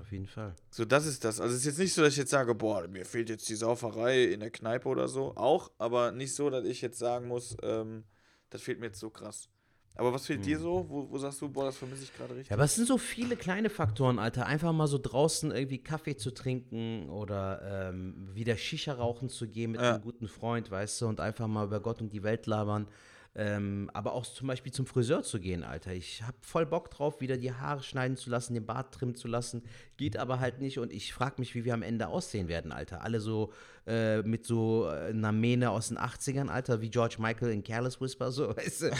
Auf 0.00 0.10
jeden 0.10 0.26
Fall. 0.26 0.54
So, 0.70 0.84
das 0.84 1.06
ist 1.06 1.24
das. 1.24 1.40
Also 1.40 1.54
es 1.54 1.60
ist 1.60 1.66
jetzt 1.66 1.78
nicht 1.78 1.94
so, 1.94 2.02
dass 2.02 2.12
ich 2.12 2.18
jetzt 2.18 2.30
sage, 2.30 2.54
boah, 2.54 2.86
mir 2.88 3.04
fehlt 3.04 3.30
jetzt 3.30 3.48
die 3.48 3.54
Sauferei 3.54 4.24
in 4.24 4.40
der 4.40 4.50
Kneipe 4.50 4.88
oder 4.88 5.08
so. 5.08 5.36
Auch, 5.36 5.70
aber 5.78 6.10
nicht 6.12 6.34
so, 6.34 6.50
dass 6.50 6.64
ich 6.64 6.80
jetzt 6.82 6.98
sagen 6.98 7.28
muss, 7.28 7.56
ähm, 7.62 8.04
das 8.50 8.62
fehlt 8.62 8.80
mir 8.80 8.86
jetzt 8.86 9.00
so 9.00 9.08
krass. 9.08 9.48
Aber 9.96 10.12
was 10.12 10.26
fehlt 10.26 10.44
dir 10.44 10.58
so? 10.58 10.84
Wo, 10.88 11.08
wo 11.08 11.18
sagst 11.18 11.40
du, 11.40 11.48
boah, 11.48 11.66
das 11.66 11.76
vermisse 11.76 12.02
ich 12.02 12.12
gerade 12.12 12.34
richtig? 12.34 12.50
Ja, 12.50 12.56
aber 12.56 12.64
es 12.64 12.74
sind 12.74 12.86
so 12.88 12.98
viele 12.98 13.36
kleine 13.36 13.70
Faktoren, 13.70 14.18
Alter. 14.18 14.46
Einfach 14.46 14.72
mal 14.72 14.88
so 14.88 14.98
draußen 14.98 15.52
irgendwie 15.52 15.78
Kaffee 15.78 16.16
zu 16.16 16.32
trinken 16.32 17.08
oder 17.10 17.90
ähm, 17.90 18.28
wieder 18.34 18.56
Shisha 18.56 18.92
rauchen 18.94 19.28
zu 19.28 19.46
gehen 19.46 19.70
mit 19.72 19.80
Ja. 19.80 19.92
einem 19.94 20.02
guten 20.02 20.26
Freund, 20.26 20.70
weißt 20.70 21.00
du, 21.00 21.06
und 21.06 21.20
einfach 21.20 21.46
mal 21.46 21.66
über 21.66 21.78
Gott 21.80 22.00
und 22.00 22.12
die 22.12 22.24
Welt 22.24 22.46
labern. 22.46 22.88
Ähm, 23.36 23.90
aber 23.92 24.12
auch 24.12 24.24
zum 24.24 24.46
Beispiel 24.46 24.72
zum 24.72 24.86
Friseur 24.86 25.24
zu 25.24 25.40
gehen, 25.40 25.64
Alter. 25.64 25.92
Ich 25.92 26.22
hab 26.22 26.36
voll 26.44 26.66
Bock 26.66 26.90
drauf, 26.90 27.20
wieder 27.20 27.36
die 27.36 27.52
Haare 27.52 27.82
schneiden 27.82 28.16
zu 28.16 28.30
lassen, 28.30 28.54
den 28.54 28.64
Bart 28.64 28.94
trimmen 28.94 29.16
zu 29.16 29.26
lassen. 29.26 29.64
Geht 29.96 30.16
aber 30.16 30.38
halt 30.38 30.60
nicht 30.60 30.78
und 30.78 30.92
ich 30.92 31.12
frag 31.12 31.40
mich, 31.40 31.56
wie 31.56 31.64
wir 31.64 31.74
am 31.74 31.82
Ende 31.82 32.06
aussehen 32.06 32.46
werden, 32.46 32.70
Alter. 32.70 33.02
Alle 33.02 33.18
so 33.18 33.52
äh, 33.88 34.22
mit 34.22 34.46
so 34.46 34.86
äh, 34.86 35.08
einer 35.08 35.32
Mähne 35.32 35.70
aus 35.70 35.88
den 35.88 35.98
80ern, 35.98 36.48
Alter, 36.48 36.80
wie 36.80 36.90
George 36.90 37.16
Michael 37.18 37.52
in 37.52 37.64
Careless 37.64 38.00
Whisper, 38.00 38.30
so, 38.30 38.48
weißt 38.56 38.82
du. 38.82 38.90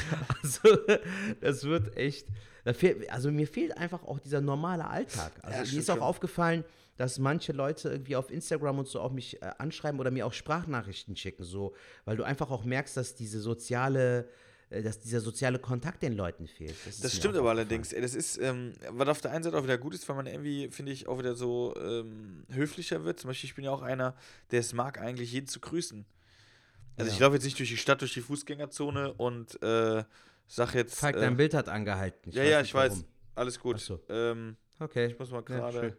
Also, 0.42 0.78
das 1.40 1.62
wird 1.62 1.96
echt. 1.96 2.26
Da 2.64 2.72
fehlt, 2.72 3.10
also 3.10 3.30
mir 3.30 3.46
fehlt 3.46 3.76
einfach 3.76 4.02
auch 4.04 4.18
dieser 4.18 4.40
normale 4.40 4.86
Alltag. 4.88 5.32
Also 5.42 5.64
Ja, 5.64 5.72
mir 5.72 5.78
ist 5.80 5.90
auch 5.90 6.00
aufgefallen, 6.00 6.64
dass 6.96 7.18
manche 7.18 7.52
Leute 7.52 7.90
irgendwie 7.90 8.16
auf 8.16 8.30
Instagram 8.30 8.78
und 8.78 8.88
so 8.88 9.00
auch 9.00 9.12
mich 9.12 9.42
äh, 9.42 9.50
anschreiben 9.58 10.00
oder 10.00 10.10
mir 10.10 10.26
auch 10.26 10.32
Sprachnachrichten 10.32 11.16
schicken, 11.16 11.44
so, 11.44 11.74
weil 12.04 12.16
du 12.16 12.22
einfach 12.24 12.50
auch 12.50 12.64
merkst, 12.64 12.96
dass 12.96 13.14
diese 13.14 13.40
soziale, 13.40 14.28
äh, 14.70 14.80
dass 14.82 15.00
dieser 15.00 15.20
soziale 15.20 15.58
Kontakt 15.58 16.02
den 16.02 16.14
Leuten 16.16 16.46
fehlt. 16.46 16.76
Das 16.86 17.00
mir 17.00 17.10
stimmt 17.10 17.36
aber 17.36 17.50
allerdings. 17.50 17.92
Ey, 17.92 18.00
das 18.00 18.14
ist, 18.14 18.38
ähm, 18.38 18.72
was 18.90 19.08
auf 19.08 19.20
der 19.20 19.32
einen 19.32 19.42
Seite 19.44 19.58
auch 19.58 19.64
wieder 19.64 19.76
gut 19.76 19.92
ist, 19.94 20.08
weil 20.08 20.16
man 20.16 20.26
irgendwie, 20.26 20.70
finde 20.70 20.92
ich, 20.92 21.06
auch 21.08 21.18
wieder 21.18 21.34
so 21.34 21.74
ähm, 21.76 22.44
höflicher 22.52 23.04
wird. 23.04 23.20
Zum 23.20 23.28
Beispiel, 23.28 23.48
ich 23.48 23.56
bin 23.56 23.64
ja 23.64 23.72
auch 23.72 23.82
einer, 23.82 24.14
der 24.52 24.60
es 24.60 24.72
mag, 24.72 25.00
eigentlich 25.00 25.32
jeden 25.32 25.48
zu 25.48 25.60
grüßen. 25.60 26.06
Also 26.96 27.10
ich 27.10 27.18
Ja. 27.18 27.26
laufe 27.26 27.34
jetzt 27.34 27.44
nicht 27.44 27.58
durch 27.58 27.70
die 27.70 27.76
Stadt, 27.76 28.00
durch 28.00 28.14
die 28.14 28.20
Fußgängerzone 28.20 29.12
und 29.14 29.60
äh, 29.62 30.04
sag 30.46 30.74
jetzt. 30.74 30.98
Falk, 30.98 31.16
äh, 31.16 31.20
dein 31.20 31.36
Bild 31.36 31.54
hat 31.54 31.68
angehalten. 31.68 32.30
ja, 32.32 32.42
ja, 32.44 32.58
nicht 32.60 32.68
ich 32.68 32.74
weiß. 32.74 32.92
warum. 32.92 33.04
Alles 33.34 33.58
gut. 33.58 33.80
So. 33.80 34.00
Ähm, 34.08 34.56
Okay. 34.80 35.06
ich 35.06 35.18
muss 35.18 35.30
mal 35.30 35.38
Ja, 35.38 35.42
gerade. 35.42 35.78
schön. 35.80 35.96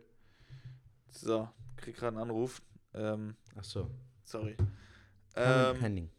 so, 1.09 1.49
krieg 1.77 1.95
gerade 1.95 2.17
einen 2.17 2.29
Anruf. 2.29 2.61
Ähm, 2.93 3.35
Ach 3.57 3.63
so. 3.63 3.89
sorry. 4.23 4.55
Ähm, 5.35 5.77
Pending. 5.79 6.09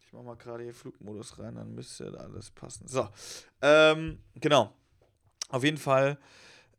Ich 0.00 0.12
mach 0.12 0.22
mal 0.22 0.36
gerade 0.36 0.62
hier 0.64 0.74
Flugmodus 0.74 1.38
rein, 1.38 1.54
dann 1.54 1.74
müsste 1.74 2.18
alles 2.18 2.50
passen. 2.50 2.86
So, 2.88 3.08
ähm, 3.62 4.18
genau. 4.34 4.74
Auf 5.48 5.64
jeden 5.64 5.78
Fall, 5.78 6.18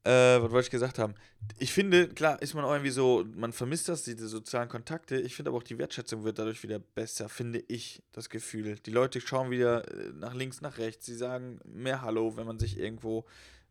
äh, 0.06 0.42
was 0.42 0.52
wollte 0.52 0.66
ich 0.66 0.72
gesagt 0.72 1.00
haben? 1.00 1.16
Ich 1.60 1.72
finde, 1.72 2.10
klar, 2.10 2.42
ist 2.42 2.54
man 2.54 2.66
auch 2.66 2.72
irgendwie 2.72 2.92
so, 2.92 3.26
man 3.36 3.54
vermisst 3.54 3.88
das, 3.88 4.04
diese 4.04 4.28
sozialen 4.28 4.68
Kontakte. 4.68 5.16
Ich 5.16 5.36
finde 5.36 5.50
aber 5.50 5.60
auch 5.60 5.64
die 5.64 5.78
Wertschätzung 5.78 6.26
wird 6.26 6.40
dadurch 6.40 6.62
wieder 6.62 6.80
besser, 6.80 7.30
finde 7.30 7.64
ich, 7.68 8.04
das 8.12 8.30
Gefühl. 8.30 8.78
Die 8.80 8.92
Leute 8.92 9.22
schauen 9.22 9.50
wieder 9.50 9.88
äh, 9.88 10.12
nach 10.14 10.34
links, 10.34 10.60
nach 10.60 10.78
rechts. 10.78 11.06
Sie 11.06 11.16
sagen 11.16 11.60
mehr 11.64 12.02
Hallo, 12.02 12.36
wenn 12.36 12.46
man 12.46 12.60
sich 12.60 12.78
irgendwo, 12.78 13.26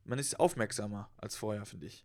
man 0.05 0.19
ist 0.19 0.41
aufmerksamer 0.41 1.11
als 1.19 1.37
vorher, 1.37 1.67
finde 1.67 1.87
ich. 1.87 2.05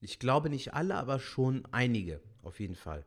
Ich 0.00 0.18
glaube 0.18 0.50
nicht 0.50 0.74
alle, 0.74 0.96
aber 0.96 1.20
schon 1.20 1.66
einige, 1.70 2.20
auf 2.42 2.58
jeden 2.58 2.76
Fall. 2.76 3.06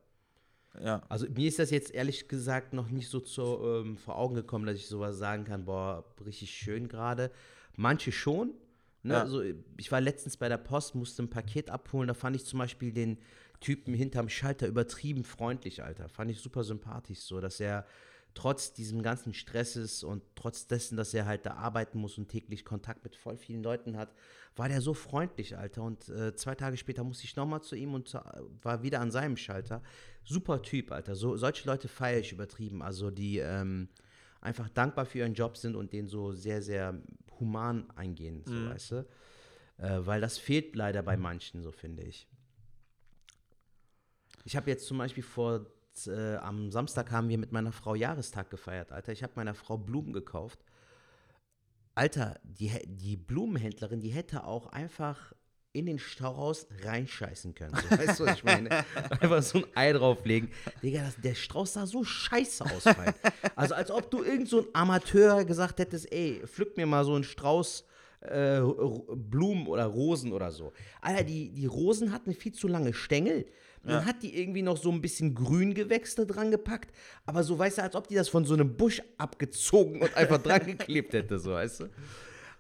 Ja. 0.82 1.02
Also 1.10 1.28
mir 1.30 1.48
ist 1.48 1.60
das 1.60 1.72
jetzt 1.72 1.94
ehrlich 1.94 2.28
gesagt 2.28 2.74
noch 2.74 2.90
nicht 2.90 3.10
so 3.10 3.20
zu, 3.20 3.42
ähm, 3.64 3.98
vor 3.98 4.18
Augen 4.18 4.36
gekommen, 4.36 4.66
dass 4.66 4.78
ich 4.78 4.88
sowas 4.88 5.18
sagen 5.18 5.44
kann, 5.44 5.66
boah, 5.66 6.06
richtig 6.26 6.52
schön 6.52 6.88
gerade. 6.88 7.32
Manche 7.76 8.12
schon. 8.12 8.54
Ne? 9.04 9.14
Ja. 9.14 9.22
Also 9.22 9.42
ich 9.78 9.92
war 9.92 10.02
letztens 10.02 10.38
bei 10.38 10.50
der 10.50 10.58
Post, 10.58 10.96
musste 10.96 11.24
ein 11.24 11.30
Paket 11.30 11.70
abholen, 11.70 12.08
da 12.08 12.14
fand 12.14 12.36
ich 12.36 12.46
zum 12.46 12.60
Beispiel 12.60 12.92
den 12.92 13.18
Typen 13.60 13.94
hinterm 13.94 14.30
Schalter 14.30 14.68
übertrieben 14.68 15.24
freundlich, 15.24 15.84
Alter. 15.84 16.10
Fand 16.10 16.32
ich 16.32 16.40
super 16.40 16.64
sympathisch 16.64 17.20
so, 17.20 17.42
dass 17.42 17.60
er 17.60 17.86
trotz 18.34 18.74
diesem 18.74 19.02
ganzen 19.02 19.34
Stresses 19.34 20.04
und 20.04 20.24
trotz 20.36 20.68
dessen, 20.68 20.96
dass 20.96 21.14
er 21.14 21.26
halt 21.26 21.46
da 21.46 21.56
arbeiten 21.56 22.00
muss 22.00 22.18
und 22.18 22.30
täglich 22.30 22.64
Kontakt 22.64 23.04
mit 23.04 23.16
voll 23.16 23.38
vielen 23.38 23.64
Leuten 23.64 23.98
hat, 23.98 24.14
war 24.56 24.70
der 24.70 24.82
so 24.82 24.94
freundlich, 24.94 25.58
Alter. 25.58 25.84
Und 25.84 26.08
äh, 26.10 26.36
zwei 26.36 26.56
Tage 26.56 26.78
später 26.78 27.04
musste 27.04 27.26
ich 27.26 27.36
nochmal 27.36 27.62
zu 27.62 27.76
ihm 27.76 27.94
und 27.94 28.14
äh, 28.14 28.20
war 28.62 28.84
wieder 28.84 29.02
an 29.02 29.12
seinem 29.12 29.36
Schalter. 29.36 29.82
Super 30.24 30.62
Typ, 30.62 30.92
Alter. 30.92 31.16
So, 31.16 31.38
solche 31.38 31.68
Leute 31.68 31.88
feiere 31.88 32.20
ich 32.20 32.32
übertrieben. 32.32 32.82
Also 32.82 33.10
die 33.10 33.40
ähm, 33.40 33.90
einfach 34.42 34.70
dankbar 34.70 35.06
für 35.06 35.20
ihren 35.20 35.34
Job 35.34 35.58
sind 35.58 35.76
und 35.76 35.92
den 35.92 36.08
so 36.08 36.32
sehr, 36.32 36.62
sehr 36.62 37.02
human 37.40 37.90
eingehen, 37.92 38.44
so 38.46 38.54
mhm. 38.54 38.70
weißt 38.70 38.92
du. 38.92 39.08
Äh, 39.78 40.06
weil 40.06 40.22
das 40.22 40.38
fehlt 40.38 40.76
leider 40.76 41.02
bei 41.04 41.18
manchen, 41.18 41.62
so 41.62 41.72
finde 41.72 42.04
ich. 42.04 42.28
Ich 44.44 44.56
habe 44.56 44.70
jetzt 44.70 44.88
zum 44.88 44.98
Beispiel 44.98 45.24
vor, 45.24 45.66
äh, 46.08 46.36
am 46.38 46.72
Samstag 46.72 47.12
haben 47.12 47.30
wir 47.30 47.38
mit 47.38 47.52
meiner 47.52 47.72
Frau 47.72 47.96
Jahrestag 47.96 48.50
gefeiert, 48.50 48.92
Alter. 48.92 49.12
Ich 49.12 49.24
habe 49.24 49.34
meiner 49.36 49.54
Frau 49.54 49.78
Blumen 49.78 50.14
gekauft. 50.14 50.64
Alter, 51.96 52.40
die, 52.44 52.72
die 52.86 53.18
Blumenhändlerin, 53.18 54.00
die 54.00 54.10
hätte 54.10 54.46
auch 54.46 54.68
einfach 54.68 55.34
in 55.72 55.86
den 55.86 56.00
Strauß 56.00 56.68
reinscheißen 56.84 57.54
können. 57.54 57.76
So, 57.76 57.98
weißt 57.98 58.20
du, 58.20 58.26
was 58.26 58.38
ich 58.38 58.44
meine? 58.44 58.70
Einfach 59.22 59.44
so 59.44 59.60
ein 59.60 59.66
Ei 59.76 59.94
drauflegen. 59.94 60.50
Digga, 60.82 61.04
das, 61.04 61.16
der 61.22 61.36
Strauß 61.36 61.74
sah 61.74 61.86
so 61.86 62.04
scheiße 62.04 62.66
aus. 62.66 62.84
Fein. 62.84 63.14
Also 63.56 63.76
als 63.76 63.92
ob 63.92 64.10
du 64.10 64.24
irgend 64.24 64.50
so 64.50 64.62
ein 64.62 64.68
Amateur 64.74 65.46
gesagt 65.46 65.80
hättest, 65.80 66.12
ey, 66.12 66.42
pflück 66.46 66.76
mir 66.76 66.88
mal 66.88 67.06
so 67.06 67.14
einen 67.14 67.24
Strauß 67.24 67.86
äh, 68.22 68.62
Blumen 69.16 69.68
oder 69.68 69.86
Rosen 69.86 70.34
oder 70.34 70.52
so. 70.52 70.74
Alter, 71.02 71.24
die, 71.24 71.52
die 71.52 71.68
Rosen 71.68 72.12
hatten 72.12 72.34
viel 72.34 72.52
zu 72.52 72.68
lange 72.68 72.94
Stängel. 72.94 73.46
Dann 73.84 74.02
ja. 74.02 74.06
hat 74.06 74.24
die 74.24 74.38
irgendwie 74.42 74.62
noch 74.62 74.76
so 74.76 74.92
ein 74.92 75.02
bisschen 75.02 75.34
Grüngewächse 75.34 76.26
dran 76.26 76.52
gepackt, 76.52 76.94
aber 77.26 77.44
so, 77.44 77.58
weißt 77.58 77.78
du, 77.78 77.84
als 77.84 77.96
ob 77.96 78.10
die 78.10 78.16
das 78.16 78.28
von 78.28 78.44
so 78.44 78.54
einem 78.54 78.76
Busch 78.76 79.02
abgezogen 79.18 80.02
und 80.02 80.18
einfach 80.18 80.42
dran 80.44 80.66
geklebt 80.66 81.14
hätte, 81.14 81.40
so, 81.40 81.52
weißt 81.52 81.82
du? 81.82 81.90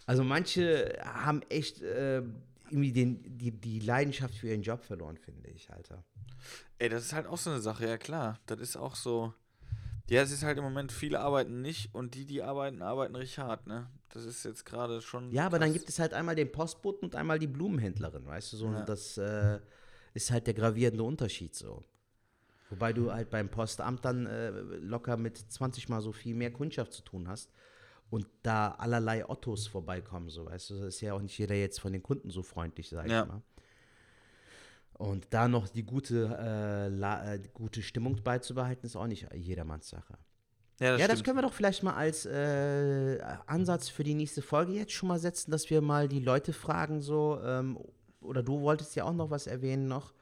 Also 0.06 0.24
manche 0.24 0.98
haben 1.04 1.42
echt 1.50 1.82
äh, 1.82 2.22
irgendwie 2.72 2.92
den, 2.92 3.38
die, 3.38 3.52
die 3.52 3.80
Leidenschaft 3.80 4.36
für 4.36 4.48
ihren 4.48 4.62
Job 4.62 4.84
verloren, 4.84 5.18
finde 5.18 5.50
ich, 5.50 5.72
Alter. 5.72 6.04
Ey, 6.78 6.90
das 6.90 7.04
ist 7.04 7.14
halt 7.14 7.28
auch 7.28 7.38
so 7.38 7.50
eine 7.50 7.62
Sache, 7.62 7.88
ja 7.88 7.98
klar. 7.98 8.40
Das 8.46 8.60
ist 8.60 8.78
auch 8.78 8.96
so. 8.96 9.34
Ja, 10.10 10.22
es 10.22 10.32
ist 10.32 10.44
halt 10.44 10.58
im 10.58 10.64
Moment, 10.64 10.92
viele 10.92 11.20
arbeiten 11.20 11.62
nicht 11.62 11.94
und 11.94 12.16
die, 12.16 12.26
die 12.26 12.42
arbeiten, 12.42 12.82
arbeiten 12.82 13.16
richtig 13.16 13.40
hart, 13.40 13.68
ne? 13.68 13.90
Das 14.10 14.26
ist 14.26 14.44
jetzt 14.44 14.66
gerade 14.66 15.02
schon. 15.02 15.32
Ja, 15.32 15.46
aber 15.46 15.58
krass. 15.58 15.68
dann 15.68 15.74
gibt 15.74 15.90
es 15.90 16.00
halt 16.00 16.14
einmal 16.14 16.36
den 16.36 16.52
Postboten 16.52 17.06
und 17.06 17.16
einmal 17.16 17.38
die 17.38 17.48
Blumenhändlerin, 17.48 18.26
weißt 18.26 18.54
du, 18.54 18.58
so. 18.58 18.72
Ja. 18.72 18.82
Das 18.84 19.18
äh, 19.18 19.60
ist 20.14 20.32
halt 20.32 20.48
der 20.48 20.56
gravierende 20.56 21.04
Unterschied 21.04 21.54
so. 21.54 21.84
Wobei 22.70 22.94
du 22.94 23.12
halt 23.12 23.30
beim 23.30 23.50
Postamt 23.50 24.06
dann 24.06 24.26
äh, 24.26 24.50
locker 24.50 25.18
mit 25.18 25.38
20 25.38 25.90
mal 25.90 26.02
so 26.02 26.12
viel 26.12 26.36
mehr 26.36 26.52
Kundschaft 26.52 26.94
zu 26.94 27.02
tun 27.02 27.28
hast 27.28 27.52
und 28.10 28.28
da 28.44 28.72
allerlei 28.72 29.28
Ottos 29.28 29.68
vorbeikommen, 29.68 30.30
so 30.30 30.46
weißt 30.46 30.70
du. 30.72 30.74
Das 30.76 30.96
ist 30.96 31.02
ja 31.02 31.14
auch 31.14 31.22
nicht 31.22 31.38
jeder 31.38 31.56
jetzt 31.56 31.80
von 31.80 31.94
den 31.94 32.02
Kunden 32.02 32.30
so 32.32 32.42
freundlich, 32.42 32.90
sag 32.90 33.06
ich 33.06 33.12
ja. 33.12 33.26
mal. 33.26 33.42
Und 34.94 35.28
da 35.30 35.48
noch 35.48 35.70
die 35.70 35.84
gute, 35.84 36.38
äh, 36.38 36.88
la, 36.90 37.34
äh, 37.34 37.40
gute 37.54 37.82
Stimmung 37.82 38.22
beizubehalten, 38.22 38.86
ist 38.86 38.96
auch 38.96 39.08
nicht 39.08 39.28
jedermanns 39.34 39.90
Sache. 39.90 40.18
Ja, 40.80 40.92
das, 40.94 41.02
ja, 41.02 41.08
das 41.08 41.24
können 41.24 41.38
wir 41.38 41.42
doch 41.42 41.54
vielleicht 41.54 41.84
mal 41.84 41.94
als 41.94 42.26
äh, 42.26 43.20
Ansatz 43.46 43.90
für 43.90 44.04
die 44.04 44.14
nächste 44.14 44.42
Folge 44.42 44.74
jetzt 44.74 44.94
schon 44.94 45.10
mal 45.10 45.20
setzen, 45.20 45.52
dass 45.52 45.70
wir 45.70 45.82
mal 45.82 46.08
die 46.08 46.20
Leute 46.20 46.52
fragen, 46.52 47.02
so, 47.02 47.40
ähm, 47.44 47.78
oder 48.22 48.44
du 48.44 48.62
wolltest 48.62 48.96
ja 48.96 49.04
auch 49.04 49.14
noch 49.14 49.30
was 49.30 49.48
erwähnen 49.48 49.88
noch. 49.88 50.14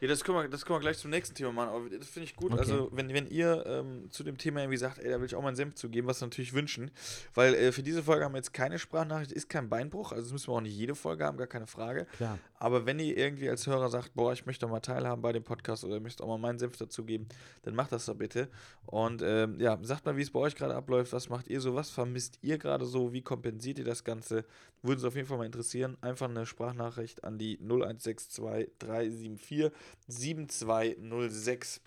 Ja, 0.00 0.08
das 0.08 0.24
können, 0.24 0.38
wir, 0.38 0.48
das 0.48 0.64
können 0.64 0.76
wir 0.76 0.80
gleich 0.80 0.98
zum 0.98 1.10
nächsten 1.10 1.34
Thema 1.34 1.52
machen. 1.52 1.68
Aber 1.70 1.88
das 1.90 2.08
finde 2.08 2.24
ich 2.24 2.36
gut. 2.36 2.52
Okay. 2.52 2.60
Also, 2.60 2.90
wenn, 2.92 3.12
wenn 3.12 3.26
ihr 3.26 3.64
ähm, 3.66 4.10
zu 4.10 4.24
dem 4.24 4.38
Thema 4.38 4.60
irgendwie 4.60 4.78
sagt, 4.78 4.98
ey, 4.98 5.10
da 5.10 5.18
will 5.18 5.26
ich 5.26 5.34
auch 5.34 5.42
meinen 5.42 5.56
Senf 5.56 5.74
zugeben, 5.74 6.06
was 6.06 6.20
wir 6.20 6.26
natürlich 6.26 6.52
wünschen. 6.52 6.90
Weil 7.34 7.54
äh, 7.54 7.72
für 7.72 7.82
diese 7.82 8.02
Folge 8.02 8.24
haben 8.24 8.32
wir 8.32 8.38
jetzt 8.38 8.52
keine 8.52 8.78
Sprachnachricht, 8.78 9.32
ist 9.32 9.48
kein 9.48 9.68
Beinbruch. 9.68 10.12
Also, 10.12 10.24
das 10.24 10.32
müssen 10.32 10.48
wir 10.48 10.54
auch 10.54 10.60
nicht 10.60 10.76
jede 10.76 10.94
Folge 10.94 11.24
haben, 11.24 11.36
gar 11.36 11.46
keine 11.46 11.66
Frage. 11.66 12.06
Klar. 12.16 12.38
Aber 12.64 12.86
wenn 12.86 12.98
ihr 12.98 13.14
irgendwie 13.14 13.50
als 13.50 13.66
Hörer 13.66 13.90
sagt, 13.90 14.14
boah, 14.14 14.32
ich 14.32 14.46
möchte 14.46 14.66
mal 14.66 14.80
teilhaben 14.80 15.20
bei 15.20 15.32
dem 15.32 15.44
Podcast 15.44 15.84
oder 15.84 16.00
möchte 16.00 16.24
auch 16.24 16.28
mal 16.28 16.38
meinen 16.38 16.58
Senf 16.58 16.78
dazugeben, 16.78 17.28
dann 17.60 17.74
macht 17.74 17.92
das 17.92 18.06
doch 18.06 18.14
bitte. 18.14 18.48
Und 18.86 19.20
ähm, 19.22 19.60
ja, 19.60 19.78
sagt 19.82 20.06
mal, 20.06 20.16
wie 20.16 20.22
es 20.22 20.30
bei 20.30 20.40
euch 20.40 20.56
gerade 20.56 20.74
abläuft. 20.74 21.12
Was 21.12 21.28
macht 21.28 21.48
ihr 21.48 21.60
so? 21.60 21.74
Was 21.74 21.90
vermisst 21.90 22.38
ihr 22.40 22.56
gerade 22.56 22.86
so? 22.86 23.12
Wie 23.12 23.20
kompensiert 23.20 23.80
ihr 23.80 23.84
das 23.84 24.02
Ganze? 24.02 24.46
Würde 24.80 24.94
uns 24.94 25.04
auf 25.04 25.14
jeden 25.14 25.28
Fall 25.28 25.36
mal 25.36 25.44
interessieren. 25.44 25.98
Einfach 26.00 26.30
eine 26.30 26.46
Sprachnachricht 26.46 27.22
an 27.22 27.36
die 27.36 27.58
0162 27.58 28.70
374 28.78 29.70
7206. 30.08 31.82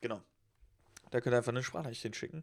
Genau. 0.00 0.22
Da 1.10 1.20
könnt 1.20 1.34
ihr 1.34 1.36
einfach 1.36 1.52
eine 1.52 1.62
Sprachnachricht 1.62 2.00
hinschicken. 2.00 2.42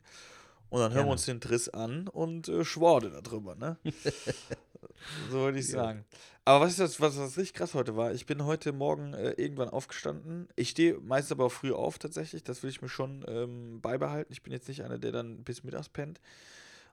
Und 0.69 0.81
dann 0.81 0.93
hören 0.93 1.07
wir 1.07 1.11
uns 1.11 1.25
den 1.25 1.41
Triss 1.41 1.69
an 1.69 2.07
und 2.07 2.47
äh, 2.47 2.63
schworde 2.63 3.09
darüber, 3.09 3.55
ne? 3.55 3.77
so 5.31 5.38
würde 5.38 5.59
ich 5.59 5.67
sagen. 5.67 6.05
Ja. 6.11 6.17
Aber 6.45 6.65
was 6.65 6.71
ist 6.71 6.79
das, 6.79 7.01
was, 7.01 7.17
was 7.17 7.38
richtig 7.38 7.53
krass 7.53 7.73
heute 7.73 7.95
war? 7.95 8.13
Ich 8.13 8.25
bin 8.25 8.45
heute 8.45 8.71
Morgen 8.71 9.13
äh, 9.13 9.31
irgendwann 9.31 9.69
aufgestanden. 9.69 10.47
Ich 10.55 10.69
stehe 10.69 10.99
meistens 10.99 11.31
aber 11.31 11.45
auch 11.45 11.51
früh 11.51 11.71
auf 11.71 11.97
tatsächlich. 11.99 12.43
Das 12.43 12.63
will 12.63 12.69
ich 12.69 12.81
mir 12.81 12.89
schon 12.89 13.25
ähm, 13.27 13.81
beibehalten. 13.81 14.31
Ich 14.31 14.43
bin 14.43 14.53
jetzt 14.53 14.67
nicht 14.67 14.83
einer, 14.83 14.99
der 14.99 15.11
dann 15.11 15.43
bis 15.43 15.63
mittags 15.63 15.89
pennt. 15.89 16.19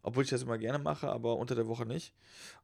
Obwohl 0.03 0.25
ich 0.25 0.31
das 0.31 0.43
immer 0.43 0.59
gerne 0.59 0.79
mache, 0.79 1.09
aber 1.09 1.37
unter 1.37 1.55
der 1.55 1.67
Woche 1.67 1.85
nicht. 1.85 2.15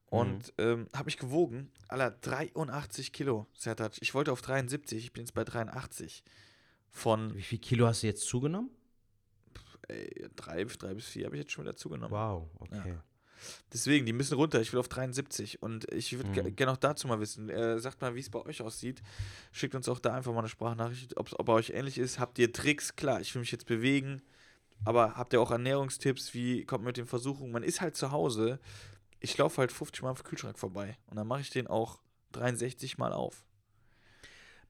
Und 0.07 0.49
mhm. 0.59 0.65
ähm, 0.65 0.87
habe 0.95 1.07
mich 1.07 1.19
gewogen. 1.19 1.71
Aller 1.89 2.11
83 2.11 3.13
Kilo, 3.13 3.47
Sertac. 3.55 3.95
Ich 4.01 4.15
wollte 4.15 4.33
auf 4.33 4.43
73, 4.43 5.05
ich 5.05 5.13
bin 5.13 5.25
jetzt 5.25 5.35
bei 5.35 5.45
83. 5.45 6.23
Von. 6.91 7.35
Wie 7.35 7.43
viel 7.43 7.59
Kilo 7.59 7.87
hast 7.87 8.03
du 8.03 8.07
jetzt 8.07 8.27
zugenommen? 8.27 8.71
Ey, 9.89 10.29
drei, 10.37 10.65
drei 10.65 10.95
bis 10.95 11.07
vier 11.07 11.27
habe 11.27 11.37
ich 11.37 11.43
jetzt 11.43 11.53
schon 11.53 11.65
wieder 11.65 11.77
zugenommen. 11.77 12.13
Wow, 12.13 12.49
okay. 12.59 12.91
Ja. 12.91 13.05
Deswegen, 13.73 14.07
die 14.07 14.13
müssen 14.13 14.35
runter. 14.35 14.61
Ich 14.61 14.73
will 14.73 14.79
auf 14.79 14.89
73. 14.89 15.63
Und 15.63 15.93
ich 15.93 16.17
würde 16.17 16.43
mhm. 16.43 16.55
gerne 16.55 16.73
auch 16.73 16.77
dazu 16.77 17.09
mal 17.09 17.19
wissen. 17.19 17.49
Äh, 17.49 17.81
sagt 17.81 18.01
mal, 18.01 18.15
wie 18.15 18.21
es 18.21 18.31
bei 18.31 18.39
euch 18.39 18.63
aussieht. 18.63 19.03
Schickt 19.51 19.75
uns 19.75 19.89
auch 19.89 19.99
da 19.99 20.15
einfach 20.15 20.33
mal 20.33 20.39
eine 20.41 20.49
Sprachnachricht, 20.49 21.17
ob 21.17 21.27
es 21.27 21.35
bei 21.35 21.53
euch 21.53 21.71
ähnlich 21.71 21.99
ist. 21.99 22.21
Habt 22.21 22.39
ihr 22.39 22.53
Tricks? 22.53 22.95
Klar, 22.95 23.21
ich 23.21 23.35
will 23.35 23.41
mich 23.41 23.51
jetzt 23.51 23.67
bewegen. 23.67 24.23
Aber 24.85 25.17
habt 25.17 25.33
ihr 25.33 25.41
auch 25.41 25.51
Ernährungstipps? 25.51 26.35
Wie 26.35 26.65
kommt 26.65 26.85
man 26.85 26.91
mit 26.91 26.99
den 26.99 27.07
Versuchungen? 27.07 27.51
Man 27.51 27.65
ist 27.65 27.81
halt 27.81 27.97
zu 27.97 28.13
Hause 28.13 28.61
ich 29.23 29.39
laufe 29.39 29.59
halt 29.59 29.73
50 29.73 30.03
Mal 30.03 30.11
am 30.11 30.17
Kühlschrank 30.17 30.59
vorbei 30.59 30.99
und 31.07 31.17
dann 31.17 31.27
mache 31.27 31.41
ich 31.41 31.51
den 31.51 31.69
auch 31.69 31.99
63 32.33 32.99
Mal 32.99 33.13
auf. 33.13 33.45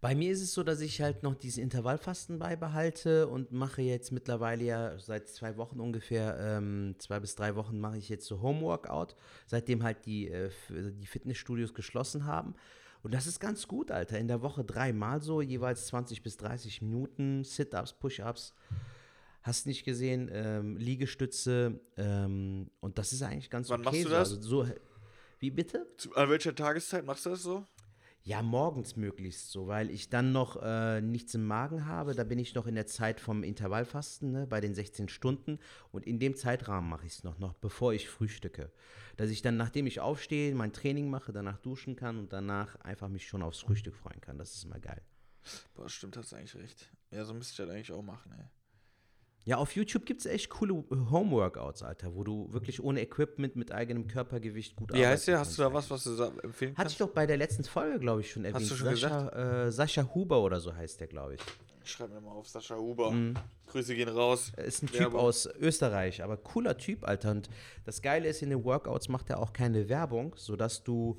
Bei 0.02 0.16
mir 0.16 0.32
ist 0.32 0.42
es 0.42 0.52
so, 0.52 0.64
dass 0.64 0.80
ich 0.80 1.00
halt 1.00 1.22
noch 1.22 1.36
dieses 1.36 1.58
Intervallfasten 1.58 2.40
beibehalte 2.40 3.28
und 3.28 3.52
mache 3.52 3.82
jetzt 3.82 4.10
mittlerweile 4.10 4.64
ja 4.64 4.98
seit 4.98 5.28
zwei 5.28 5.56
Wochen 5.56 5.78
ungefähr, 5.78 6.36
ähm, 6.40 6.96
zwei 6.98 7.20
bis 7.20 7.36
drei 7.36 7.54
Wochen 7.54 7.78
mache 7.78 7.98
ich 7.98 8.08
jetzt 8.08 8.26
so 8.26 8.42
Homeworkout, 8.42 9.14
seitdem 9.46 9.84
halt 9.84 10.04
die, 10.04 10.28
äh, 10.28 10.50
die 10.68 11.06
Fitnessstudios 11.06 11.72
geschlossen 11.72 12.26
haben. 12.26 12.56
Und 13.04 13.14
das 13.14 13.28
ist 13.28 13.38
ganz 13.38 13.68
gut, 13.68 13.92
Alter. 13.92 14.18
In 14.18 14.26
der 14.26 14.42
Woche 14.42 14.64
dreimal 14.64 15.22
so, 15.22 15.40
jeweils 15.40 15.86
20 15.86 16.24
bis 16.24 16.36
30 16.36 16.82
Minuten, 16.82 17.44
Sit-Ups, 17.44 17.92
Push-Ups 17.92 18.54
hast 19.42 19.66
nicht 19.68 19.84
gesehen, 19.84 20.28
ähm, 20.32 20.76
Liegestütze 20.78 21.78
ähm, 21.96 22.72
und 22.80 22.98
das 22.98 23.12
ist 23.12 23.22
eigentlich 23.22 23.50
ganz 23.50 23.70
Wann 23.70 23.86
okay. 23.86 23.90
machst 23.90 24.04
du 24.04 24.08
das? 24.08 24.30
Also 24.32 24.42
so, 24.42 24.66
wie 25.38 25.50
bitte? 25.50 25.86
Zu, 25.96 26.12
an 26.16 26.28
welcher 26.28 26.54
Tageszeit 26.56 27.04
machst 27.04 27.24
du 27.24 27.30
das 27.30 27.42
so? 27.44 27.64
Ja, 28.24 28.40
morgens 28.40 28.94
möglichst 28.94 29.50
so, 29.50 29.66
weil 29.66 29.90
ich 29.90 30.08
dann 30.08 30.30
noch 30.30 30.62
äh, 30.62 31.00
nichts 31.00 31.34
im 31.34 31.44
Magen 31.44 31.86
habe. 31.86 32.14
Da 32.14 32.22
bin 32.22 32.38
ich 32.38 32.54
noch 32.54 32.68
in 32.68 32.76
der 32.76 32.86
Zeit 32.86 33.18
vom 33.18 33.42
Intervallfasten, 33.42 34.30
ne, 34.30 34.46
bei 34.46 34.60
den 34.60 34.74
16 34.74 35.08
Stunden. 35.08 35.58
Und 35.90 36.06
in 36.06 36.20
dem 36.20 36.36
Zeitrahmen 36.36 36.88
mache 36.88 37.04
ich 37.06 37.14
es 37.14 37.24
noch, 37.24 37.40
noch, 37.40 37.54
bevor 37.54 37.92
ich 37.92 38.08
frühstücke. 38.08 38.70
Dass 39.16 39.30
ich 39.30 39.42
dann, 39.42 39.56
nachdem 39.56 39.88
ich 39.88 39.98
aufstehe, 39.98 40.54
mein 40.54 40.72
Training 40.72 41.10
mache, 41.10 41.32
danach 41.32 41.58
duschen 41.58 41.96
kann 41.96 42.16
und 42.16 42.32
danach 42.32 42.76
einfach 42.76 43.08
mich 43.08 43.26
schon 43.26 43.42
aufs 43.42 43.58
Frühstück 43.58 43.96
freuen 43.96 44.20
kann. 44.20 44.38
Das 44.38 44.54
ist 44.54 44.64
immer 44.64 44.78
geil. 44.78 45.02
Boah, 45.74 45.88
stimmt, 45.88 46.16
hast 46.16 46.32
eigentlich 46.32 46.54
recht. 46.54 46.92
Ja, 47.10 47.24
so 47.24 47.34
müsste 47.34 47.52
ich 47.52 47.66
das 47.66 47.74
eigentlich 47.74 47.92
auch 47.92 48.02
machen, 48.02 48.32
ey. 48.38 48.61
Ja, 49.44 49.56
auf 49.56 49.74
YouTube 49.74 50.06
gibt 50.06 50.20
es 50.20 50.26
echt 50.26 50.50
coole 50.50 50.84
Homeworkouts, 51.10 51.82
Alter, 51.82 52.14
wo 52.14 52.22
du 52.22 52.52
wirklich 52.52 52.82
ohne 52.82 53.00
Equipment 53.00 53.56
mit 53.56 53.72
eigenem 53.72 54.06
Körpergewicht 54.06 54.76
gut 54.76 54.94
Wie 54.94 55.04
heißt 55.04 55.26
der? 55.26 55.40
Hast 55.40 55.58
du 55.58 55.62
da 55.62 55.72
was, 55.72 55.90
was 55.90 56.04
du 56.04 56.10
empfehlen 56.10 56.74
kannst? 56.74 56.78
Hatte 56.78 56.90
ich 56.92 56.98
doch 56.98 57.08
bei 57.08 57.26
der 57.26 57.36
letzten 57.36 57.64
Folge, 57.64 57.98
glaube 57.98 58.20
ich, 58.20 58.30
schon 58.30 58.44
erwähnt. 58.44 58.62
Hast 58.62 58.70
du 58.70 58.76
schon 58.76 58.94
Sascha, 58.94 59.24
gesagt? 59.24 59.36
Äh, 59.36 59.72
Sascha 59.72 60.14
Huber 60.14 60.42
oder 60.42 60.60
so 60.60 60.74
heißt 60.74 61.00
der, 61.00 61.08
glaube 61.08 61.34
ich. 61.34 61.40
Ich 61.84 61.90
schreibe 61.90 62.14
mir 62.14 62.20
mal 62.20 62.30
auf, 62.30 62.46
Sascha 62.46 62.76
Huber. 62.76 63.10
Mhm. 63.10 63.34
Grüße 63.66 63.96
gehen 63.96 64.08
raus. 64.08 64.52
Er 64.56 64.64
ist 64.64 64.84
ein 64.84 64.86
Typ 64.86 65.00
Werbung. 65.00 65.20
aus 65.20 65.48
Österreich, 65.58 66.22
aber 66.22 66.36
cooler 66.36 66.78
Typ, 66.78 67.08
Alter. 67.08 67.32
Und 67.32 67.50
das 67.84 68.00
Geile 68.00 68.28
ist, 68.28 68.42
in 68.42 68.50
den 68.50 68.62
Workouts 68.62 69.08
macht 69.08 69.28
er 69.30 69.40
auch 69.40 69.52
keine 69.52 69.88
Werbung, 69.88 70.34
sodass 70.36 70.84
du 70.84 71.18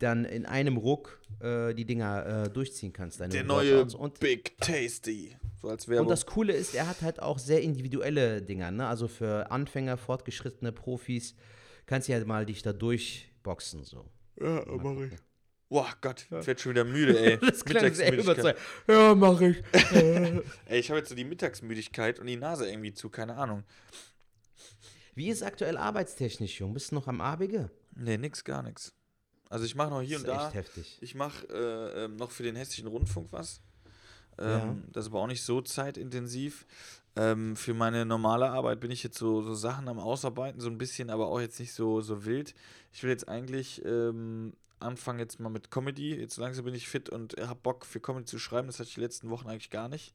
dann 0.00 0.24
in 0.24 0.46
einem 0.46 0.76
Ruck 0.76 1.20
äh, 1.40 1.74
die 1.74 1.84
Dinger 1.84 2.44
äh, 2.44 2.50
durchziehen 2.50 2.92
kannst. 2.92 3.20
Der 3.20 3.44
neue 3.44 3.84
und, 3.84 4.18
Big 4.18 4.58
Tasty. 4.58 5.36
So 5.60 5.68
als 5.68 5.88
Werbung. 5.88 6.06
Und 6.06 6.10
das 6.10 6.26
Coole 6.26 6.52
ist, 6.52 6.74
er 6.74 6.88
hat 6.88 7.02
halt 7.02 7.20
auch 7.20 7.38
sehr 7.38 7.62
individuelle 7.62 8.42
Dinger. 8.42 8.70
Ne? 8.70 8.86
Also 8.86 9.08
für 9.08 9.50
Anfänger, 9.50 9.96
fortgeschrittene 9.96 10.72
Profis 10.72 11.34
kannst 11.86 12.08
du 12.08 12.12
ja 12.12 12.24
mal 12.24 12.46
dich 12.46 12.62
da 12.62 12.72
durchboxen. 12.72 13.84
So. 13.84 14.06
Ja, 14.40 14.64
mach 14.66 15.00
ich. 15.00 15.12
Boah, 15.68 15.88
Gott, 16.00 16.26
ich 16.26 16.46
werde 16.48 16.60
schon 16.60 16.72
wieder 16.72 16.84
müde, 16.84 17.16
ey. 17.16 17.38
das 17.40 17.64
klang 17.64 17.94
sehr 17.94 18.18
überzeugt. 18.18 18.58
Ja, 18.88 19.14
mach 19.14 19.40
ich. 19.40 19.62
ey, 19.92 20.80
ich 20.80 20.90
habe 20.90 20.98
jetzt 20.98 21.10
so 21.10 21.14
die 21.14 21.24
Mittagsmüdigkeit 21.24 22.18
und 22.18 22.26
die 22.26 22.36
Nase 22.36 22.68
irgendwie 22.68 22.92
zu, 22.92 23.08
keine 23.08 23.36
Ahnung. 23.36 23.62
Wie 25.14 25.28
ist 25.28 25.44
aktuell 25.44 25.76
arbeitstechnisch, 25.76 26.58
Jung? 26.58 26.74
Bist 26.74 26.90
du 26.90 26.96
noch 26.96 27.06
am 27.06 27.20
Abige? 27.20 27.70
Nee, 27.94 28.18
nix, 28.18 28.42
gar 28.42 28.64
nichts. 28.64 28.94
Also 29.50 29.64
ich 29.64 29.74
mache 29.74 29.90
noch 29.90 30.00
hier 30.00 30.18
und 30.18 30.28
da. 30.28 30.46
Echt 30.46 30.54
heftig. 30.54 30.98
Ich 31.00 31.14
mache 31.14 31.46
äh, 31.48 32.04
äh, 32.04 32.08
noch 32.08 32.30
für 32.30 32.44
den 32.44 32.54
hessischen 32.54 32.86
Rundfunk 32.86 33.32
was. 33.32 33.60
Ähm, 34.38 34.48
ja. 34.48 34.76
Das 34.92 35.04
ist 35.04 35.10
aber 35.10 35.20
auch 35.20 35.26
nicht 35.26 35.42
so 35.42 35.60
zeitintensiv. 35.60 36.66
Ähm, 37.16 37.56
für 37.56 37.74
meine 37.74 38.06
normale 38.06 38.48
Arbeit 38.48 38.78
bin 38.78 38.92
ich 38.92 39.02
jetzt 39.02 39.18
so, 39.18 39.42
so 39.42 39.54
Sachen 39.54 39.88
am 39.88 39.98
Ausarbeiten, 39.98 40.60
so 40.60 40.70
ein 40.70 40.78
bisschen, 40.78 41.10
aber 41.10 41.26
auch 41.26 41.40
jetzt 41.40 41.58
nicht 41.58 41.74
so, 41.74 42.00
so 42.00 42.24
wild. 42.24 42.54
Ich 42.92 43.02
will 43.02 43.10
jetzt 43.10 43.28
eigentlich 43.28 43.84
ähm, 43.84 44.54
anfangen 44.78 45.18
jetzt 45.18 45.40
mal 45.40 45.48
mit 45.48 45.72
Comedy. 45.72 46.14
Jetzt 46.14 46.36
langsam 46.36 46.64
bin 46.64 46.74
ich 46.74 46.88
fit 46.88 47.08
und 47.10 47.34
habe 47.40 47.58
Bock 47.60 47.84
für 47.84 47.98
Comedy 47.98 48.26
zu 48.26 48.38
schreiben. 48.38 48.68
Das 48.68 48.78
hatte 48.78 48.88
ich 48.88 48.94
die 48.94 49.00
letzten 49.00 49.30
Wochen 49.30 49.48
eigentlich 49.48 49.70
gar 49.70 49.88
nicht. 49.88 50.14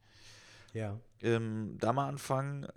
Ja. 0.74 0.98
Ähm, 1.22 1.76
da 1.78 1.92
mal 1.92 2.08
anfangen. 2.08 2.68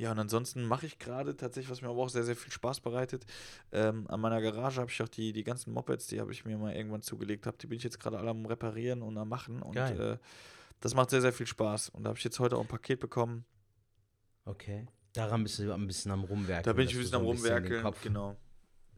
Ja, 0.00 0.12
und 0.12 0.18
ansonsten 0.18 0.64
mache 0.64 0.86
ich 0.86 0.98
gerade 0.98 1.36
tatsächlich, 1.36 1.70
was 1.70 1.82
mir 1.82 1.90
aber 1.90 2.00
auch 2.00 2.08
sehr, 2.08 2.22
sehr 2.24 2.34
viel 2.34 2.50
Spaß 2.50 2.80
bereitet. 2.80 3.26
Ähm, 3.70 4.06
an 4.08 4.18
meiner 4.18 4.40
Garage 4.40 4.80
habe 4.80 4.90
ich 4.90 5.02
auch 5.02 5.08
die, 5.10 5.34
die 5.34 5.44
ganzen 5.44 5.74
Mopeds, 5.74 6.06
die 6.06 6.22
habe 6.22 6.32
ich 6.32 6.46
mir 6.46 6.56
mal 6.56 6.74
irgendwann 6.74 7.02
zugelegt 7.02 7.46
habe. 7.46 7.58
Die 7.58 7.66
bin 7.66 7.76
ich 7.76 7.84
jetzt 7.84 8.00
gerade 8.00 8.18
alle 8.18 8.30
am 8.30 8.46
Reparieren 8.46 9.02
und 9.02 9.18
am 9.18 9.28
Machen. 9.28 9.60
Und 9.60 9.76
äh, 9.76 10.16
das 10.80 10.94
macht 10.94 11.10
sehr, 11.10 11.20
sehr 11.20 11.34
viel 11.34 11.46
Spaß. 11.46 11.90
Und 11.90 12.04
da 12.04 12.08
habe 12.08 12.18
ich 12.18 12.24
jetzt 12.24 12.40
heute 12.40 12.56
auch 12.56 12.62
ein 12.62 12.66
Paket 12.66 12.98
bekommen. 12.98 13.44
Okay. 14.46 14.86
Daran 15.12 15.42
bist 15.42 15.58
du 15.58 15.70
ein 15.70 15.86
bisschen 15.86 16.12
am 16.12 16.24
Rumwerken. 16.24 16.64
Da 16.64 16.72
bin 16.72 16.88
ich 16.88 16.94
ein 16.94 17.00
bisschen 17.00 17.16
am 17.16 17.26
Rumwerken, 17.26 17.92
genau. 18.02 18.38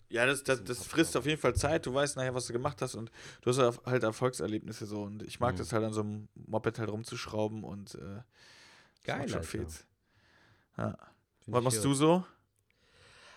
Ja, 0.09 0.25
das, 0.25 0.45
das, 0.45 0.63
das 0.63 0.87
frisst 0.87 1.17
auf 1.17 1.27
jeden 1.27 1.41
Fall 1.41 1.57
Zeit. 1.57 1.85
Du 1.85 1.93
weißt 1.93 2.17
nachher, 2.17 2.37
was 2.37 2.47
du 2.47 2.53
gemacht 2.53 2.81
hast 2.81 2.95
und 2.95 3.11
du 3.41 3.51
hast 3.51 3.59
halt 3.87 4.05
Erfolgserlebnisse 4.05 4.87
so. 4.87 5.03
Und 5.03 5.25
ich 5.25 5.41
mag 5.41 5.55
mhm. 5.55 5.59
das 5.59 5.73
halt 5.73 5.83
an 5.83 5.95
so 5.95 6.03
einem 6.03 6.29
Moped 6.37 6.79
halt 6.79 6.91
rumzuschrauben 6.91 7.65
und 7.65 7.97
äh, 7.97 8.21
Geil, 9.03 9.29
schon 9.29 9.43
Ja. 10.77 10.97
Was 11.47 11.65
machst 11.65 11.85
du 11.85 11.95
so? 11.95 12.25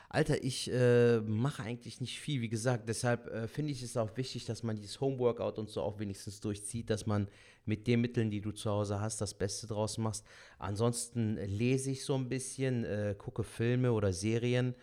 Alter, 0.10 0.42
ich 0.44 0.72
äh, 0.72 1.20
mache 1.20 1.63
eigentlich 1.63 2.00
nicht 2.00 2.20
viel. 2.20 2.42
Wie 2.42 2.48
gesagt, 2.48 2.88
deshalb 2.88 3.27
äh, 3.27 3.48
finde 3.48 3.72
ich 3.72 3.84
es 3.84 3.98
auch 3.98 4.15
wichtig, 4.15 4.46
dass 4.46 4.63
man 4.63 4.77
dieses 4.77 5.01
Homeworkout 5.01 5.60
und 5.60 5.70
so 5.70 5.82
auch 5.82 6.00
wenigstens 6.00 6.39
durchzieht, 6.39 6.89
dass 6.89 7.06
man 7.06 7.27
mit 7.65 7.86
den 7.88 8.00
Mitteln, 8.00 8.30
die 8.32 8.39
du 8.39 8.51
zu 8.51 8.70
Hause 8.70 9.01
hast, 9.01 9.20
das 9.20 9.34
Beste 9.34 9.68
draus 9.68 9.98
machst. 9.98 10.25
Ansonsten 10.58 11.36
lese 11.36 11.92
ich 11.92 12.06
so 12.06 12.15
ein 12.15 12.30
bisschen, 12.30 12.86
äh, 12.86 13.15
gucke 13.18 13.44
Filme 13.44 13.92
oder 13.92 14.13
Serien 14.13 14.75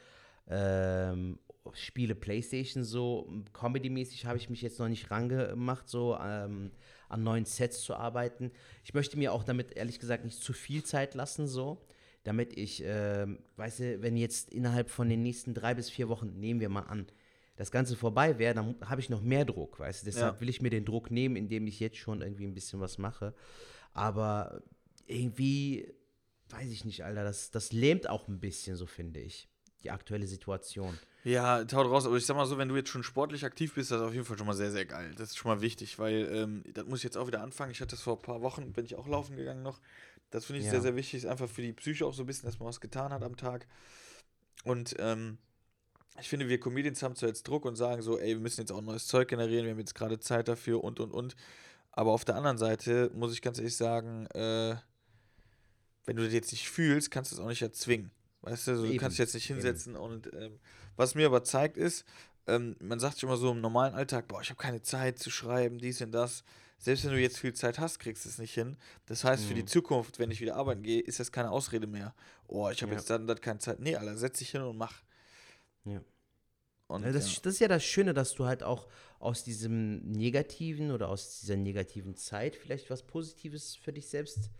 ähm, 0.48 1.38
spiele 1.72 2.14
Playstation 2.14 2.84
so. 2.84 3.32
Comedy-mäßig 3.52 4.26
habe 4.26 4.36
ich 4.36 4.50
mich 4.50 4.62
jetzt 4.62 4.78
noch 4.78 4.88
nicht 4.88 5.10
rangemacht, 5.10 5.88
so 5.88 6.18
ähm, 6.20 6.72
an 7.08 7.22
neuen 7.22 7.44
Sets 7.44 7.82
zu 7.82 7.94
arbeiten. 7.94 8.50
Ich 8.84 8.94
möchte 8.94 9.16
mir 9.16 9.32
auch 9.32 9.44
damit 9.44 9.76
ehrlich 9.76 10.00
gesagt 10.00 10.24
nicht 10.24 10.42
zu 10.42 10.52
viel 10.52 10.82
Zeit 10.82 11.14
lassen, 11.14 11.46
so. 11.46 11.78
Damit 12.24 12.56
ich, 12.56 12.84
äh, 12.84 13.26
weißt 13.56 13.80
du, 13.80 14.02
wenn 14.02 14.16
jetzt 14.16 14.50
innerhalb 14.50 14.90
von 14.90 15.08
den 15.08 15.22
nächsten 15.22 15.54
drei 15.54 15.74
bis 15.74 15.90
vier 15.90 16.08
Wochen, 16.08 16.38
nehmen 16.38 16.60
wir 16.60 16.68
mal 16.68 16.82
an, 16.82 17.06
das 17.56 17.70
Ganze 17.70 17.96
vorbei 17.96 18.38
wäre, 18.38 18.54
dann 18.54 18.76
habe 18.84 19.00
ich 19.00 19.10
noch 19.10 19.22
mehr 19.22 19.44
Druck, 19.44 19.78
weißt 19.78 20.02
du. 20.02 20.06
Deshalb 20.06 20.36
ja. 20.36 20.40
will 20.40 20.48
ich 20.48 20.62
mir 20.62 20.70
den 20.70 20.84
Druck 20.84 21.10
nehmen, 21.10 21.36
indem 21.36 21.66
ich 21.66 21.80
jetzt 21.80 21.96
schon 21.98 22.22
irgendwie 22.22 22.46
ein 22.46 22.54
bisschen 22.54 22.80
was 22.80 22.98
mache. 22.98 23.34
Aber 23.92 24.62
irgendwie, 25.06 25.92
weiß 26.50 26.70
ich 26.70 26.84
nicht, 26.84 27.04
Alter, 27.04 27.24
das, 27.24 27.50
das 27.50 27.72
lähmt 27.72 28.08
auch 28.08 28.28
ein 28.28 28.40
bisschen, 28.40 28.76
so 28.76 28.86
finde 28.86 29.20
ich, 29.20 29.48
die 29.82 29.90
aktuelle 29.90 30.26
Situation. 30.26 30.98
Ja, 31.24 31.64
taut 31.64 31.86
raus, 31.86 32.06
aber 32.06 32.16
ich 32.16 32.26
sag 32.26 32.36
mal 32.36 32.46
so, 32.46 32.58
wenn 32.58 32.68
du 32.68 32.76
jetzt 32.76 32.88
schon 32.88 33.04
sportlich 33.04 33.44
aktiv 33.44 33.74
bist, 33.74 33.90
das 33.90 34.00
ist 34.00 34.06
auf 34.06 34.12
jeden 34.12 34.24
Fall 34.24 34.36
schon 34.36 34.46
mal 34.46 34.54
sehr, 34.54 34.72
sehr 34.72 34.86
geil. 34.86 35.12
Das 35.16 35.30
ist 35.30 35.36
schon 35.36 35.50
mal 35.50 35.60
wichtig, 35.60 35.98
weil 35.98 36.28
ähm, 36.32 36.64
das 36.72 36.84
muss 36.86 37.00
ich 37.00 37.04
jetzt 37.04 37.16
auch 37.16 37.28
wieder 37.28 37.42
anfangen. 37.42 37.70
Ich 37.70 37.80
hatte 37.80 37.92
das 37.92 38.02
vor 38.02 38.16
ein 38.16 38.22
paar 38.22 38.42
Wochen, 38.42 38.72
bin 38.72 38.84
ich 38.84 38.96
auch 38.96 39.06
laufen 39.06 39.36
gegangen 39.36 39.62
noch. 39.62 39.80
Das 40.32 40.46
finde 40.46 40.60
ich 40.60 40.64
ja. 40.66 40.72
sehr, 40.72 40.80
sehr 40.80 40.96
wichtig, 40.96 41.22
ist 41.22 41.26
einfach 41.26 41.48
für 41.48 41.62
die 41.62 41.72
Psyche 41.72 42.06
auch 42.06 42.14
so 42.14 42.22
ein 42.24 42.26
bisschen, 42.26 42.46
dass 42.46 42.58
man 42.58 42.68
was 42.68 42.80
getan 42.80 43.12
hat 43.12 43.22
am 43.22 43.36
Tag. 43.36 43.66
Und 44.64 44.96
ähm, 44.98 45.38
ich 46.20 46.28
finde, 46.28 46.48
wir 46.48 46.58
Comedians 46.58 47.02
haben 47.02 47.14
zwar 47.14 47.28
jetzt 47.28 47.46
Druck 47.46 47.64
und 47.64 47.76
sagen 47.76 48.02
so, 48.02 48.18
ey, 48.18 48.28
wir 48.28 48.40
müssen 48.40 48.60
jetzt 48.60 48.72
auch 48.72 48.80
neues 48.80 49.06
Zeug 49.06 49.28
generieren, 49.28 49.64
wir 49.64 49.72
haben 49.72 49.78
jetzt 49.78 49.94
gerade 49.94 50.18
Zeit 50.18 50.48
dafür 50.48 50.82
und 50.82 51.00
und 51.00 51.12
und. 51.12 51.36
Aber 51.92 52.12
auf 52.12 52.24
der 52.24 52.36
anderen 52.36 52.58
Seite 52.58 53.10
muss 53.14 53.34
ich 53.34 53.42
ganz 53.42 53.58
ehrlich 53.58 53.76
sagen, 53.76 54.26
äh, 54.28 54.76
wenn 56.06 56.16
du 56.16 56.24
das 56.24 56.32
jetzt 56.32 56.52
nicht 56.52 56.68
fühlst, 56.68 57.10
kannst 57.10 57.30
du 57.30 57.36
es 57.36 57.40
auch 57.40 57.48
nicht 57.48 57.62
erzwingen. 57.62 58.10
Weißt 58.40 58.66
du, 58.66 58.70
also 58.72 58.86
du 58.86 58.96
kannst 58.96 59.14
dich 59.14 59.24
jetzt 59.24 59.34
nicht 59.34 59.46
hinsetzen 59.46 59.94
Eben. 59.94 60.02
und 60.02 60.32
ähm, 60.32 60.58
was 60.96 61.14
mir 61.14 61.26
aber 61.26 61.44
zeigt 61.44 61.76
ist, 61.76 62.04
ähm, 62.46 62.76
man 62.80 62.98
sagt 62.98 63.14
sich 63.14 63.22
immer 63.22 63.36
so 63.36 63.52
im 63.52 63.60
normalen 63.60 63.94
Alltag, 63.94 64.28
boah, 64.28 64.40
ich 64.40 64.50
habe 64.50 64.60
keine 64.60 64.82
Zeit 64.82 65.18
zu 65.18 65.30
schreiben, 65.30 65.78
dies 65.78 66.00
und 66.00 66.12
das. 66.12 66.42
Selbst 66.82 67.04
wenn 67.04 67.12
du 67.12 67.20
jetzt 67.20 67.38
viel 67.38 67.54
Zeit 67.54 67.78
hast, 67.78 68.00
kriegst 68.00 68.24
du 68.24 68.28
es 68.28 68.38
nicht 68.38 68.54
hin. 68.54 68.76
Das 69.06 69.22
heißt, 69.22 69.44
mhm. 69.44 69.48
für 69.48 69.54
die 69.54 69.62
mhm. 69.62 69.68
Zukunft, 69.68 70.18
wenn 70.18 70.32
ich 70.32 70.40
wieder 70.40 70.56
arbeiten 70.56 70.82
gehe, 70.82 71.00
ist 71.00 71.20
das 71.20 71.30
keine 71.30 71.52
Ausrede 71.52 71.86
mehr. 71.86 72.12
Oh, 72.48 72.68
ich 72.70 72.82
habe 72.82 72.90
ja. 72.90 72.98
jetzt 72.98 73.08
dann, 73.08 73.28
dann 73.28 73.40
keine 73.40 73.60
Zeit. 73.60 73.78
Nee, 73.78 73.94
Alter, 73.94 74.16
setz 74.16 74.40
dich 74.40 74.50
hin 74.50 74.62
und 74.62 74.76
mach. 74.76 75.04
Ja. 75.84 76.00
Und, 76.88 77.04
ja, 77.04 77.12
das, 77.12 77.32
ja. 77.32 77.40
das 77.44 77.54
ist 77.54 77.60
ja 77.60 77.68
das 77.68 77.84
Schöne, 77.84 78.14
dass 78.14 78.34
du 78.34 78.46
halt 78.46 78.64
auch 78.64 78.88
aus 79.20 79.44
diesem 79.44 80.00
Negativen 80.10 80.90
oder 80.90 81.08
aus 81.08 81.38
dieser 81.38 81.56
negativen 81.56 82.16
Zeit 82.16 82.56
vielleicht 82.56 82.90
was 82.90 83.04
Positives 83.04 83.76
für 83.76 83.92
dich 83.92 84.08
selbst 84.08 84.50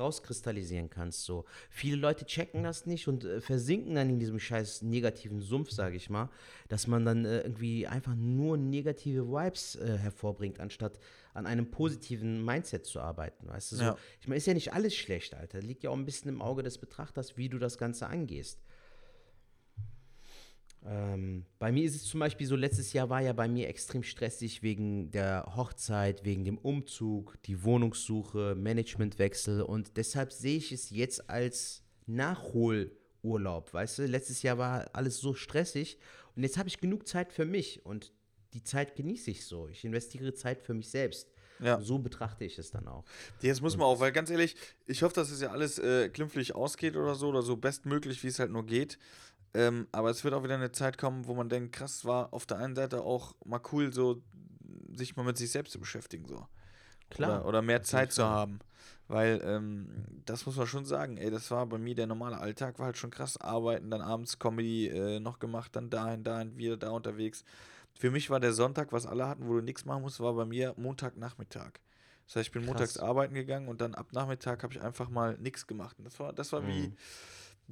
rauskristallisieren 0.00 0.90
kannst. 0.90 1.24
So. 1.24 1.44
Viele 1.70 1.96
Leute 1.96 2.24
checken 2.24 2.62
das 2.62 2.86
nicht 2.86 3.06
und 3.06 3.24
äh, 3.24 3.40
versinken 3.40 3.94
dann 3.94 4.10
in 4.10 4.18
diesem 4.18 4.40
scheiß 4.40 4.82
negativen 4.82 5.40
Sumpf, 5.40 5.70
sage 5.70 5.96
ich 5.96 6.10
mal, 6.10 6.30
dass 6.68 6.86
man 6.86 7.04
dann 7.04 7.24
äh, 7.24 7.42
irgendwie 7.42 7.86
einfach 7.86 8.14
nur 8.16 8.56
negative 8.56 9.28
Vibes 9.28 9.76
äh, 9.76 9.98
hervorbringt, 9.98 10.58
anstatt 10.58 10.98
an 11.34 11.46
einem 11.46 11.70
positiven 11.70 12.44
Mindset 12.44 12.86
zu 12.86 13.00
arbeiten. 13.00 13.46
Weißt 13.48 13.72
du, 13.72 13.76
so, 13.76 13.84
ja. 13.84 13.98
ich 14.20 14.26
meine, 14.26 14.38
ist 14.38 14.46
ja 14.46 14.54
nicht 14.54 14.72
alles 14.72 14.94
schlecht, 14.94 15.34
Alter. 15.34 15.60
Liegt 15.60 15.84
ja 15.84 15.90
auch 15.90 15.96
ein 15.96 16.04
bisschen 16.04 16.28
im 16.28 16.42
Auge 16.42 16.62
des 16.62 16.78
Betrachters, 16.78 17.36
wie 17.36 17.48
du 17.48 17.58
das 17.58 17.78
Ganze 17.78 18.08
angehst. 18.08 18.58
Ähm, 20.84 21.44
bei 21.58 21.72
mir 21.72 21.84
ist 21.84 21.94
es 21.94 22.04
zum 22.04 22.20
Beispiel 22.20 22.46
so, 22.46 22.56
letztes 22.56 22.92
Jahr 22.92 23.10
war 23.10 23.20
ja 23.20 23.32
bei 23.32 23.48
mir 23.48 23.68
extrem 23.68 24.02
stressig 24.02 24.62
wegen 24.62 25.10
der 25.10 25.52
Hochzeit, 25.54 26.24
wegen 26.24 26.44
dem 26.44 26.56
Umzug, 26.56 27.36
die 27.44 27.62
Wohnungssuche, 27.64 28.54
Managementwechsel 28.56 29.62
und 29.62 29.96
deshalb 29.96 30.32
sehe 30.32 30.56
ich 30.56 30.72
es 30.72 30.90
jetzt 30.90 31.28
als 31.28 31.82
Nachholurlaub, 32.06 33.74
weißt 33.74 33.98
du? 33.98 34.06
Letztes 34.06 34.42
Jahr 34.42 34.56
war 34.56 34.88
alles 34.94 35.18
so 35.18 35.34
stressig 35.34 35.98
und 36.34 36.42
jetzt 36.42 36.56
habe 36.56 36.68
ich 36.68 36.80
genug 36.80 37.06
Zeit 37.06 37.32
für 37.32 37.44
mich 37.44 37.84
und 37.84 38.12
die 38.54 38.62
Zeit 38.62 38.96
genieße 38.96 39.30
ich 39.30 39.44
so. 39.44 39.68
Ich 39.68 39.84
investiere 39.84 40.32
Zeit 40.34 40.62
für 40.62 40.74
mich 40.74 40.88
selbst. 40.88 41.30
Ja. 41.60 41.80
So 41.80 41.98
betrachte 41.98 42.44
ich 42.44 42.58
es 42.58 42.70
dann 42.70 42.88
auch. 42.88 43.04
Jetzt 43.40 43.60
muss 43.60 43.76
man 43.76 43.86
auch, 43.86 44.00
weil 44.00 44.12
ganz 44.12 44.30
ehrlich, 44.30 44.56
ich 44.86 45.02
hoffe, 45.02 45.14
dass 45.14 45.30
es 45.30 45.40
ja 45.40 45.50
alles 45.50 45.78
äh, 45.78 46.08
glimpflich 46.08 46.54
ausgeht 46.54 46.96
oder 46.96 47.14
so, 47.14 47.28
oder 47.28 47.42
so 47.42 47.56
bestmöglich, 47.56 48.22
wie 48.22 48.28
es 48.28 48.38
halt 48.38 48.50
nur 48.50 48.64
geht. 48.64 48.98
Ähm, 49.52 49.88
aber 49.92 50.10
es 50.10 50.22
wird 50.24 50.34
auch 50.34 50.44
wieder 50.44 50.54
eine 50.54 50.72
Zeit 50.72 50.96
kommen, 50.96 51.26
wo 51.26 51.34
man 51.34 51.48
denkt, 51.48 51.72
krass, 51.72 52.04
war 52.04 52.32
auf 52.32 52.46
der 52.46 52.58
einen 52.58 52.76
Seite 52.76 53.02
auch 53.02 53.34
mal 53.44 53.60
cool, 53.72 53.92
so 53.92 54.22
sich 54.94 55.16
mal 55.16 55.24
mit 55.24 55.36
sich 55.36 55.50
selbst 55.50 55.72
zu 55.72 55.80
beschäftigen, 55.80 56.26
so. 56.26 56.46
Klar. 57.10 57.40
Oder, 57.40 57.46
oder 57.46 57.62
mehr 57.62 57.82
Zeit 57.82 58.12
zu 58.12 58.24
haben. 58.24 58.60
Weil, 59.08 59.40
ähm, 59.44 59.88
das 60.24 60.46
muss 60.46 60.54
man 60.54 60.68
schon 60.68 60.84
sagen, 60.84 61.16
ey, 61.16 61.32
das 61.32 61.50
war 61.50 61.66
bei 61.66 61.78
mir 61.78 61.96
der 61.96 62.06
normale 62.06 62.38
Alltag, 62.38 62.78
war 62.78 62.86
halt 62.86 62.96
schon 62.96 63.10
krass. 63.10 63.36
Arbeiten, 63.36 63.90
dann 63.90 64.00
abends 64.00 64.38
Comedy 64.38 64.86
äh, 64.86 65.18
noch 65.18 65.40
gemacht, 65.40 65.74
dann 65.74 65.90
dahin, 65.90 66.22
dahin, 66.22 66.56
wieder 66.56 66.76
da 66.76 66.90
unterwegs. 66.90 67.44
Für 67.98 68.10
mich 68.10 68.30
war 68.30 68.40
der 68.40 68.52
Sonntag, 68.52 68.92
was 68.92 69.06
alle 69.06 69.28
hatten, 69.28 69.46
wo 69.46 69.54
du 69.54 69.60
nichts 69.60 69.84
machen 69.84 70.02
musst, 70.02 70.20
war 70.20 70.32
bei 70.34 70.44
mir 70.44 70.74
Montagnachmittag. 70.76 71.72
Das 72.26 72.36
heißt, 72.36 72.46
ich 72.48 72.52
bin 72.52 72.62
krass. 72.62 72.68
montags 72.68 72.96
arbeiten 72.98 73.34
gegangen 73.34 73.68
und 73.68 73.80
dann 73.80 73.94
ab 73.94 74.12
Nachmittag 74.12 74.62
habe 74.62 74.72
ich 74.72 74.80
einfach 74.80 75.10
mal 75.10 75.36
nichts 75.38 75.66
gemacht. 75.66 75.98
Und 75.98 76.04
das 76.04 76.18
war, 76.20 76.32
das 76.32 76.52
war 76.52 76.62
mhm. 76.62 76.68
wie 76.68 76.92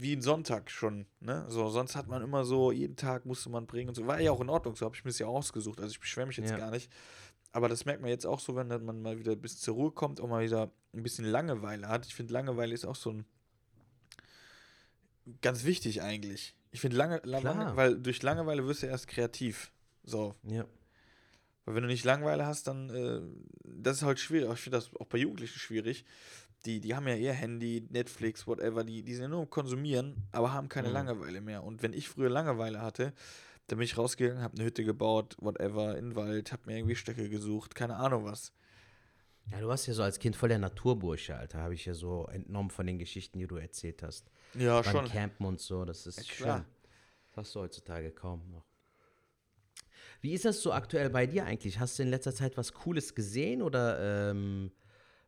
wie 0.00 0.14
ein 0.14 0.22
Sonntag 0.22 0.70
schon. 0.70 1.06
Ne? 1.20 1.44
So, 1.48 1.68
sonst 1.70 1.96
hat 1.96 2.06
man 2.06 2.22
immer 2.22 2.44
so, 2.44 2.70
jeden 2.70 2.96
Tag 2.96 3.26
musste 3.26 3.50
man 3.50 3.66
bringen 3.66 3.88
und 3.88 3.94
so. 3.94 4.06
War 4.06 4.20
ja 4.20 4.30
auch 4.30 4.40
in 4.40 4.48
Ordnung, 4.48 4.76
so 4.76 4.86
habe 4.86 4.94
ich 4.94 5.04
mir 5.04 5.10
das 5.10 5.18
ja 5.18 5.26
ausgesucht. 5.26 5.80
Also 5.80 5.90
ich 5.90 6.00
beschwere 6.00 6.26
mich 6.26 6.36
jetzt 6.36 6.50
ja. 6.50 6.56
gar 6.56 6.70
nicht. 6.70 6.90
Aber 7.50 7.68
das 7.68 7.84
merkt 7.84 8.00
man 8.00 8.10
jetzt 8.10 8.26
auch 8.26 8.38
so, 8.38 8.54
wenn 8.54 8.68
man 8.68 9.02
mal 9.02 9.18
wieder 9.18 9.34
bis 9.34 9.58
zur 9.58 9.74
Ruhe 9.74 9.90
kommt 9.90 10.20
und 10.20 10.30
mal 10.30 10.44
wieder 10.44 10.70
ein 10.94 11.02
bisschen 11.02 11.24
Langeweile 11.24 11.88
hat. 11.88 12.06
Ich 12.06 12.14
finde, 12.14 12.32
Langeweile 12.32 12.74
ist 12.74 12.84
auch 12.84 12.94
so 12.94 13.10
ein 13.10 13.24
ganz 15.42 15.64
wichtig 15.64 16.00
eigentlich. 16.00 16.54
Ich 16.70 16.80
finde, 16.80 16.96
lange, 16.96 17.20
lange, 17.24 17.74
weil 17.76 17.98
durch 17.98 18.22
Langeweile 18.22 18.66
wirst 18.66 18.82
du 18.82 18.86
erst 18.86 19.08
kreativ. 19.08 19.72
So. 20.08 20.34
Ja. 20.44 20.66
Weil 21.64 21.74
wenn 21.74 21.82
du 21.82 21.88
nicht 21.88 22.04
Langeweile 22.04 22.46
hast, 22.46 22.66
dann, 22.66 22.90
äh, 22.90 23.20
das 23.64 23.98
ist 23.98 24.02
halt 24.02 24.18
schwierig. 24.18 24.50
Ich 24.52 24.60
finde 24.60 24.78
das 24.78 24.90
auch 24.96 25.06
bei 25.06 25.18
Jugendlichen 25.18 25.58
schwierig 25.58 26.04
die, 26.64 26.80
die 26.80 26.94
haben 26.94 27.06
ja 27.06 27.14
ihr 27.14 27.32
Handy, 27.32 27.86
Netflix, 27.90 28.46
whatever, 28.46 28.84
die, 28.84 29.02
die 29.02 29.14
sind 29.14 29.22
ja 29.22 29.28
nur 29.28 29.48
konsumieren, 29.48 30.28
aber 30.32 30.52
haben 30.52 30.68
keine 30.68 30.88
mhm. 30.88 30.94
Langeweile 30.94 31.40
mehr. 31.40 31.64
Und 31.64 31.82
wenn 31.82 31.92
ich 31.92 32.08
früher 32.08 32.30
Langeweile 32.30 32.82
hatte, 32.82 33.12
dann 33.68 33.78
bin 33.78 33.84
ich 33.84 33.96
rausgegangen, 33.96 34.42
habe 34.42 34.56
eine 34.56 34.64
Hütte 34.64 34.84
gebaut, 34.84 35.36
whatever, 35.40 35.96
in 35.96 36.10
den 36.10 36.16
Wald, 36.16 36.52
habe 36.52 36.62
mir 36.66 36.76
irgendwie 36.76 36.96
Stöcke 36.96 37.28
gesucht, 37.28 37.74
keine 37.74 37.96
Ahnung 37.96 38.24
was. 38.24 38.52
Ja, 39.50 39.60
du 39.60 39.68
warst 39.68 39.86
ja 39.86 39.94
so 39.94 40.02
als 40.02 40.18
Kind 40.18 40.36
voll 40.36 40.48
der 40.48 40.58
Naturbursche, 40.58 41.36
Alter, 41.36 41.60
habe 41.60 41.74
ich 41.74 41.86
ja 41.86 41.94
so 41.94 42.26
entnommen 42.26 42.70
von 42.70 42.86
den 42.86 42.98
Geschichten, 42.98 43.38
die 43.38 43.46
du 43.46 43.56
erzählt 43.56 44.02
hast. 44.02 44.30
Ja, 44.54 44.82
Beim 44.82 44.92
schon. 44.92 45.04
Campen 45.06 45.46
und 45.46 45.60
so, 45.60 45.84
das 45.84 46.06
ist 46.06 46.18
ja, 46.18 46.22
klar. 46.34 46.58
schön. 46.58 46.66
Das 47.28 47.36
hast 47.36 47.54
du 47.54 47.60
heutzutage 47.60 48.10
kaum 48.10 48.50
noch. 48.50 48.67
Wie 50.20 50.32
ist 50.32 50.44
das 50.44 50.60
so 50.60 50.72
aktuell 50.72 51.10
bei 51.10 51.26
dir 51.26 51.44
eigentlich? 51.44 51.78
Hast 51.78 51.98
du 51.98 52.02
in 52.02 52.10
letzter 52.10 52.34
Zeit 52.34 52.56
was 52.56 52.72
Cooles 52.72 53.14
gesehen 53.14 53.62
oder 53.62 54.30
ähm, 54.30 54.72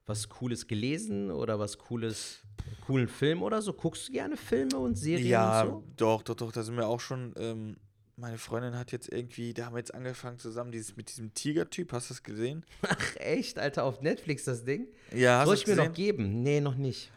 was 0.07 0.29
Cooles 0.29 0.67
gelesen 0.67 1.31
oder 1.31 1.59
was 1.59 1.79
Cooles, 1.79 2.43
coolen 2.87 3.09
Film 3.09 3.43
oder 3.43 3.63
so? 3.63 3.73
Guckst 3.73 4.09
du 4.09 4.13
gerne 4.13 4.37
Filme 4.37 4.79
und 4.79 4.97
Serien 4.97 5.29
ja, 5.29 5.63
und 5.63 5.69
so? 5.69 5.85
doch, 5.97 6.23
doch, 6.23 6.35
doch. 6.35 6.53
Da 6.53 6.63
sind 6.63 6.75
mir 6.75 6.87
auch 6.87 7.01
schon 7.01 7.35
ähm, 7.37 7.77
meine 8.21 8.37
Freundin 8.37 8.77
hat 8.77 8.93
jetzt 8.93 9.11
irgendwie, 9.11 9.55
da 9.55 9.67
haben 9.67 9.75
wir 9.75 9.79
jetzt 9.79 9.95
angefangen 9.95 10.39
zusammen, 10.39 10.71
dieses 10.71 10.95
mit 10.95 11.09
diesem 11.09 11.33
Tiger-Typ, 11.33 11.93
hast 11.93 12.11
du 12.11 12.15
das 12.15 12.23
gesehen? 12.23 12.65
Ach 12.83 13.17
echt, 13.17 13.59
Alter, 13.59 13.85
auf 13.85 14.03
Netflix 14.03 14.45
das 14.45 14.65
Ding? 14.65 14.89
Ja, 15.15 15.39
hast 15.39 15.47
Soll 15.47 15.55
ich 15.57 15.67
mir 15.67 15.77
noch 15.77 15.93
geben? 15.93 16.43
Nee, 16.43 16.61
noch 16.61 16.75
nicht. 16.75 17.11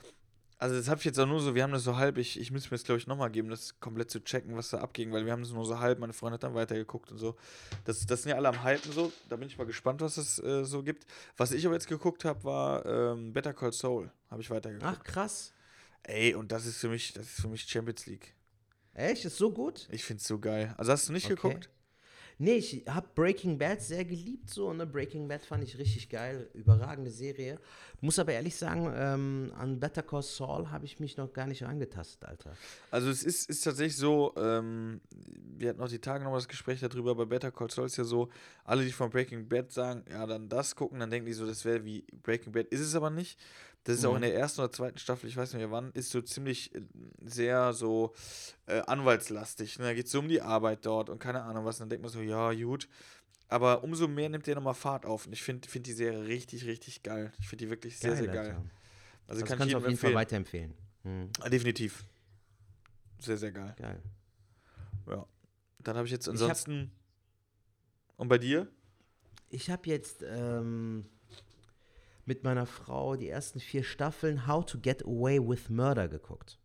Also 0.63 0.77
das 0.77 0.87
habe 0.87 0.99
ich 0.99 1.03
jetzt 1.03 1.19
auch 1.19 1.25
nur 1.25 1.41
so, 1.41 1.55
wir 1.55 1.63
haben 1.63 1.73
das 1.73 1.83
so 1.83 1.97
halb, 1.97 2.17
ich, 2.17 2.39
ich 2.39 2.49
müsste 2.49 2.69
mir 2.69 2.77
das 2.77 2.85
glaube 2.85 2.97
ich 2.97 3.05
nochmal 3.05 3.29
geben, 3.29 3.49
das 3.49 3.81
komplett 3.81 4.09
zu 4.09 4.23
checken, 4.23 4.55
was 4.55 4.69
da 4.69 4.77
abging, 4.77 5.11
weil 5.11 5.25
wir 5.25 5.33
haben 5.33 5.41
das 5.41 5.51
nur 5.51 5.65
so 5.65 5.79
halb, 5.79 5.99
meine 5.99 6.13
Freundin 6.13 6.35
hat 6.35 6.43
dann 6.43 6.55
weitergeguckt 6.55 7.11
und 7.11 7.17
so. 7.17 7.35
Das, 7.83 8.05
das 8.05 8.23
sind 8.23 8.29
ja 8.29 8.37
alle 8.37 8.47
am 8.47 8.63
Hypen 8.63 8.93
so, 8.93 9.11
da 9.27 9.35
bin 9.35 9.49
ich 9.49 9.57
mal 9.57 9.65
gespannt, 9.65 9.99
was 9.99 10.15
es 10.15 10.41
äh, 10.41 10.63
so 10.63 10.81
gibt. 10.81 11.05
Was 11.35 11.51
ich 11.51 11.65
aber 11.65 11.75
jetzt 11.75 11.89
geguckt 11.89 12.23
habe, 12.23 12.45
war 12.45 12.85
ähm, 12.85 13.33
Better 13.33 13.53
Call 13.53 13.73
Saul, 13.73 14.09
habe 14.31 14.41
ich 14.41 14.49
weitergeguckt. 14.49 14.89
Ach 14.89 15.03
krass. 15.03 15.51
Ey, 16.03 16.33
und 16.33 16.53
das 16.53 16.65
ist 16.65 16.77
für 16.77 16.87
mich, 16.87 17.11
das 17.11 17.25
ist 17.25 17.41
für 17.41 17.49
mich 17.49 17.63
Champions 17.63 18.05
League. 18.05 18.33
Echt? 18.93 19.25
Ist 19.25 19.35
so 19.35 19.51
gut? 19.51 19.89
Ich 19.91 20.05
find's 20.05 20.25
so 20.25 20.39
geil. 20.39 20.73
Also 20.77 20.93
hast 20.93 21.09
du 21.09 21.11
nicht 21.11 21.25
Okay. 21.25 21.35
geguckt? 21.35 21.69
Nee, 22.37 22.55
ich 22.55 22.83
habe 22.87 23.07
Breaking 23.15 23.57
Bad 23.57 23.81
sehr 23.81 24.05
geliebt, 24.05 24.49
so, 24.49 24.73
ne? 24.73 24.85
Breaking 24.85 25.27
Bad 25.27 25.45
fand 25.45 25.63
ich 25.63 25.77
richtig 25.77 26.09
geil, 26.09 26.49
überragende 26.53 27.11
Serie. 27.11 27.59
Muss 28.01 28.19
aber 28.19 28.33
ehrlich 28.33 28.55
sagen, 28.55 28.91
ähm, 28.95 29.53
an 29.57 29.79
Better 29.79 30.03
Call 30.03 30.23
Saul 30.23 30.69
habe 30.69 30.85
ich 30.85 30.99
mich 30.99 31.15
noch 31.15 31.31
gar 31.31 31.47
nicht 31.47 31.63
rangetastet, 31.63 32.27
Alter. 32.27 32.51
Also 32.91 33.09
es 33.09 33.23
ist, 33.23 33.49
ist 33.49 33.61
tatsächlich 33.61 33.95
so, 33.95 34.33
ähm, 34.35 34.99
wir 35.57 35.69
hatten 35.69 35.81
auch 35.81 35.87
die 35.87 35.99
Tage 35.99 36.23
nochmal 36.23 36.39
das 36.39 36.47
Gespräch 36.47 36.81
darüber, 36.81 37.15
bei 37.15 37.25
Better 37.25 37.51
Call 37.51 37.69
Saul 37.69 37.85
ist 37.85 37.97
ja 37.97 38.03
so, 38.03 38.29
alle, 38.65 38.83
die 38.83 38.91
von 38.91 39.09
Breaking 39.09 39.47
Bad 39.47 39.71
sagen, 39.71 40.03
ja, 40.09 40.25
dann 40.25 40.49
das 40.49 40.75
gucken, 40.75 40.99
dann 40.99 41.09
denken 41.09 41.27
die 41.27 41.33
so, 41.33 41.45
das 41.45 41.63
wäre 41.63 41.85
wie 41.85 42.03
Breaking 42.23 42.51
Bad. 42.51 42.67
Ist 42.67 42.81
es 42.81 42.95
aber 42.95 43.09
nicht. 43.09 43.39
Das 43.85 43.97
ist 43.97 44.05
auch 44.05 44.15
in 44.15 44.21
der 44.21 44.33
ersten 44.33 44.61
oder 44.61 44.71
zweiten 44.71 44.97
Staffel, 44.97 45.27
ich 45.27 45.35
weiß 45.35 45.51
nicht 45.53 45.59
mehr 45.59 45.71
wann, 45.71 45.91
ist 45.91 46.09
so 46.11 46.21
ziemlich 46.21 46.73
äh, 46.73 46.81
sehr 47.21 47.73
so 47.73 48.13
äh, 48.65 48.79
anwaltslastig. 48.79 49.77
Ne? 49.79 49.85
Da 49.85 49.93
geht 49.93 50.05
es 50.05 50.11
so 50.13 50.19
um 50.19 50.29
die 50.29 50.41
Arbeit 50.41 50.85
dort 50.85 51.09
und 51.09 51.19
keine 51.19 51.43
Ahnung 51.43 51.65
was. 51.65 51.75
Und 51.77 51.81
dann 51.81 51.89
denkt 51.89 52.03
man 52.03 52.11
so, 52.11 52.21
ja, 52.21 52.53
gut. 52.53 52.87
Aber 53.49 53.83
umso 53.83 54.07
mehr 54.07 54.29
nimmt 54.29 54.47
der 54.47 54.55
nochmal 54.55 54.73
Fahrt 54.73 55.05
auf. 55.05 55.25
Und 55.27 55.33
ich 55.33 55.43
finde 55.43 55.67
find 55.67 55.85
die 55.85 55.91
Serie 55.93 56.25
richtig, 56.25 56.65
richtig 56.65 57.03
geil. 57.03 57.33
Ich 57.39 57.49
finde 57.49 57.65
die 57.65 57.69
wirklich 57.69 57.99
sehr, 57.99 58.15
sehr 58.15 58.27
geil. 58.27 58.37
Alter. 58.51 58.63
Also 59.27 59.41
Das 59.41 59.49
kann 59.57 59.67
ich 59.67 59.75
auf 59.75 59.83
jeden 59.83 59.97
Fall 59.97 60.11
empfehlen. 60.11 60.15
weiterempfehlen. 60.15 60.73
Hm, 61.03 61.29
Ah, 61.41 61.49
Definitiv. 61.49 62.05
Sehr, 63.19 63.37
sehr 63.37 63.51
geil. 63.51 63.75
geil. 63.77 64.01
Ja. 65.09 65.25
Dann 65.79 65.97
habe 65.97 66.05
ich 66.05 66.11
jetzt 66.13 66.27
hab- 66.27 66.31
ansonsten. 66.33 66.91
und 68.15 68.29
bei 68.29 68.37
dir? 68.37 68.67
Ich 69.49 69.69
habe 69.69 69.87
jetzt 69.89 70.23
ähm, 70.25 71.05
mit 72.25 72.43
meiner 72.43 72.65
Frau 72.65 73.15
die 73.15 73.29
ersten 73.29 73.59
vier 73.59 73.83
Staffeln 73.83 74.47
How 74.47 74.65
to 74.65 74.79
Get 74.79 75.03
Away 75.05 75.39
with 75.45 75.69
Murder 75.69 76.07
geguckt. 76.07 76.59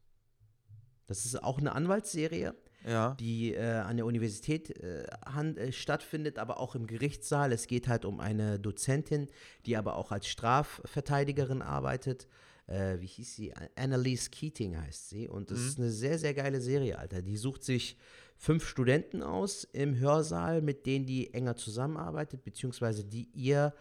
Das 1.06 1.24
ist 1.24 1.42
auch 1.42 1.58
eine 1.58 1.72
Anwaltsserie, 1.72 2.54
Ja. 2.86 3.14
die 3.18 3.54
äh, 3.54 3.62
an 3.78 3.96
der 3.96 4.06
Universität 4.06 4.70
äh, 4.82 5.04
han- 5.26 5.56
äh, 5.56 5.72
stattfindet, 5.72 6.38
aber 6.38 6.60
auch 6.60 6.74
im 6.74 6.86
Gerichtssaal. 6.86 7.50
Es 7.52 7.66
geht 7.66 7.88
halt 7.88 8.04
um 8.04 8.20
eine 8.20 8.58
Dozentin, 8.60 9.28
die 9.66 9.76
aber 9.76 9.96
auch 9.96 10.12
als 10.12 10.26
Strafverteidigerin 10.28 11.62
arbeitet. 11.62 12.28
Äh, 12.66 13.00
wie 13.00 13.06
hieß 13.06 13.34
sie? 13.36 13.54
Annalise 13.76 14.28
Keating 14.30 14.76
heißt 14.78 15.08
sie. 15.08 15.26
Und 15.28 15.50
das 15.50 15.60
ist 15.60 15.78
eine 15.78 15.90
sehr, 15.90 16.18
sehr 16.18 16.34
geile 16.34 16.60
Serie, 16.60 16.98
Alter. 16.98 17.22
Die 17.22 17.38
sucht 17.38 17.64
sich 17.64 17.96
fünf 18.36 18.68
Studenten 18.68 19.22
aus 19.22 19.64
im 19.64 19.98
Hörsaal, 19.98 20.60
mit 20.60 20.84
denen 20.84 21.06
die 21.06 21.32
enger 21.32 21.56
zusammenarbeitet, 21.56 22.44
beziehungsweise 22.44 23.04
die 23.04 23.28
ihr 23.32 23.72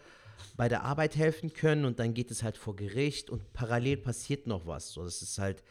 bei 0.56 0.68
der 0.68 0.82
Arbeit 0.84 1.16
helfen 1.16 1.52
können. 1.52 1.84
Und 1.84 1.98
dann 1.98 2.14
geht 2.14 2.30
es 2.30 2.42
halt 2.42 2.56
vor 2.56 2.76
Gericht 2.76 3.30
und 3.30 3.52
parallel 3.52 3.96
passiert 3.98 4.46
noch 4.46 4.66
was. 4.66 4.92
So, 4.92 5.04
das 5.04 5.22
ist 5.22 5.38
halt, 5.38 5.62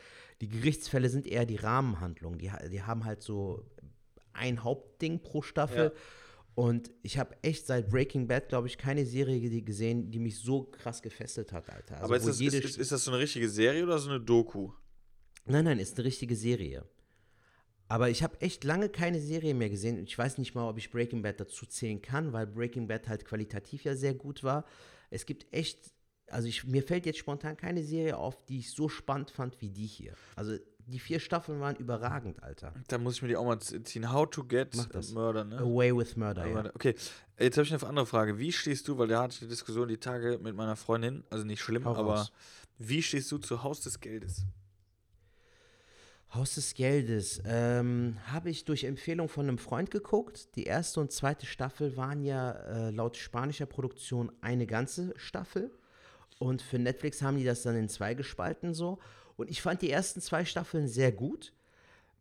die 0.42 0.48
Gerichtsfälle 0.50 1.10
sind 1.10 1.28
eher 1.28 1.46
die 1.46 1.56
Rahmenhandlungen. 1.58 2.40
Die, 2.40 2.52
die 2.72 2.84
haben 2.84 3.06
halt 3.06 3.22
so 3.22 3.66
ein 4.34 4.64
Hauptding 4.64 5.20
pro 5.22 5.42
Staffel. 5.42 5.92
Ja. 5.94 6.00
Und 6.56 6.90
ich 7.04 7.20
habe 7.20 7.36
echt 7.44 7.68
seit 7.68 7.90
Breaking 7.90 8.28
Bad, 8.28 8.50
glaube 8.50 8.68
ich, 8.68 8.80
keine 8.80 9.06
Serie 9.06 9.40
ge- 9.40 9.62
gesehen, 9.62 10.10
die 10.10 10.18
mich 10.18 10.40
so 10.40 10.64
krass 10.64 11.04
gefesselt 11.04 11.54
hat, 11.54 11.70
Alter. 11.70 11.96
Also 11.96 12.06
Aber 12.06 12.18
ist 12.18 12.28
das, 12.28 12.40
ist, 12.42 12.54
ist, 12.54 12.78
ist 12.78 12.92
das 12.92 13.04
so 13.04 13.12
eine 13.12 13.20
richtige 13.20 13.48
Serie 13.48 13.84
oder 13.84 14.00
so 14.00 14.10
eine 14.10 14.20
Doku? 14.20 14.72
Nein, 15.46 15.66
nein, 15.66 15.78
ist 15.80 15.96
eine 15.98 16.06
richtige 16.06 16.36
Serie. 16.36 16.84
Aber 17.90 18.10
ich 18.10 18.24
habe 18.24 18.40
echt 18.42 18.64
lange 18.64 18.90
keine 18.90 19.20
Serie 19.20 19.54
mehr 19.54 19.70
gesehen. 19.70 19.98
Ich 20.04 20.18
weiß 20.18 20.38
nicht 20.40 20.56
mal, 20.56 20.68
ob 20.70 20.78
ich 20.78 20.92
Breaking 20.92 21.22
Bad 21.22 21.40
dazu 21.40 21.66
zählen 21.66 22.02
kann, 22.02 22.34
weil 22.34 22.46
Breaking 22.48 22.88
Bad 22.88 23.08
halt 23.08 23.26
qualitativ 23.26 23.84
ja 23.86 23.96
sehr 23.96 24.14
gut 24.14 24.44
war. 24.44 24.66
Es 25.10 25.26
gibt 25.26 25.46
echt, 25.54 25.94
also 26.28 26.48
ich, 26.48 26.66
mir 26.66 26.84
fällt 26.84 27.06
jetzt 27.06 27.20
spontan 27.20 27.56
keine 27.56 27.84
Serie 27.84 28.18
auf, 28.18 28.44
die 28.46 28.60
ich 28.60 28.72
so 28.72 28.90
spannend 28.90 29.32
fand 29.32 29.62
wie 29.62 29.70
die 29.70 29.86
hier. 29.86 30.14
Also 30.36 30.58
die 30.88 31.00
vier 31.00 31.20
Staffeln 31.20 31.60
waren 31.60 31.76
überragend, 31.76 32.42
Alter. 32.44 32.74
Da 32.88 32.98
muss 32.98 33.16
ich 33.16 33.22
mir 33.22 33.28
die 33.30 33.38
auch 33.38 33.46
mal 33.46 33.60
ziehen. 33.60 34.12
How 34.12 34.30
to 34.30 34.44
get. 34.44 34.76
Murder, 35.14 35.44
ne? 35.44 35.58
Away 35.58 35.96
with 35.96 36.16
Murder, 36.16 36.46
ja. 36.46 36.66
Okay, 36.74 36.96
jetzt 37.38 37.58
habe 37.58 37.66
ich 37.66 37.74
eine 37.74 37.84
andere 37.88 38.06
Frage. 38.06 38.38
Wie 38.38 38.52
stehst 38.52 38.88
du, 38.88 38.98
weil 38.98 39.08
da 39.08 39.24
hatte 39.24 39.36
ich 39.36 39.42
eine 39.42 39.50
Diskussion 39.50 39.88
die 39.88 39.98
Tage 39.98 40.40
mit 40.42 40.56
meiner 40.56 40.76
Freundin, 40.78 41.24
also 41.30 41.44
nicht 41.46 41.62
schlimm, 41.62 41.86
Hau 41.86 41.96
aber 41.96 42.16
raus. 42.16 42.32
wie 42.78 43.02
stehst 43.02 43.32
du 43.32 43.38
zu 43.38 43.64
Haus 43.64 43.82
des 43.82 44.00
Geldes? 44.00 44.46
Haus 46.38 46.56
des 46.56 46.74
Geldes 46.74 47.42
ähm, 47.46 48.18
habe 48.28 48.50
ich 48.50 48.64
durch 48.66 48.84
Empfehlung 48.84 49.28
von 49.28 49.48
einem 49.48 49.58
Freund 49.58 49.92
geguckt. 49.92 50.56
Die 50.56 50.64
erste 50.64 51.00
und 51.00 51.12
zweite 51.12 51.46
Staffel 51.46 51.98
waren 51.98 52.24
ja 52.24 52.52
äh, 52.52 52.92
laut 52.92 53.18
spanischer 53.18 53.66
Produktion 53.66 54.32
eine 54.42 54.68
ganze 54.68 55.14
Staffel. 55.18 55.72
Und 56.40 56.62
für 56.62 56.80
Netflix 56.80 57.22
haben 57.22 57.38
die 57.38 57.44
das 57.44 57.64
dann 57.64 57.76
in 57.76 57.90
zwei 57.90 58.14
gespalten 58.14 58.74
so. 58.74 59.00
Und 59.36 59.50
ich 59.50 59.62
fand 59.62 59.82
die 59.82 59.92
ersten 59.92 60.22
zwei 60.22 60.46
Staffeln 60.46 60.88
sehr 60.88 61.12
gut. 61.12 61.54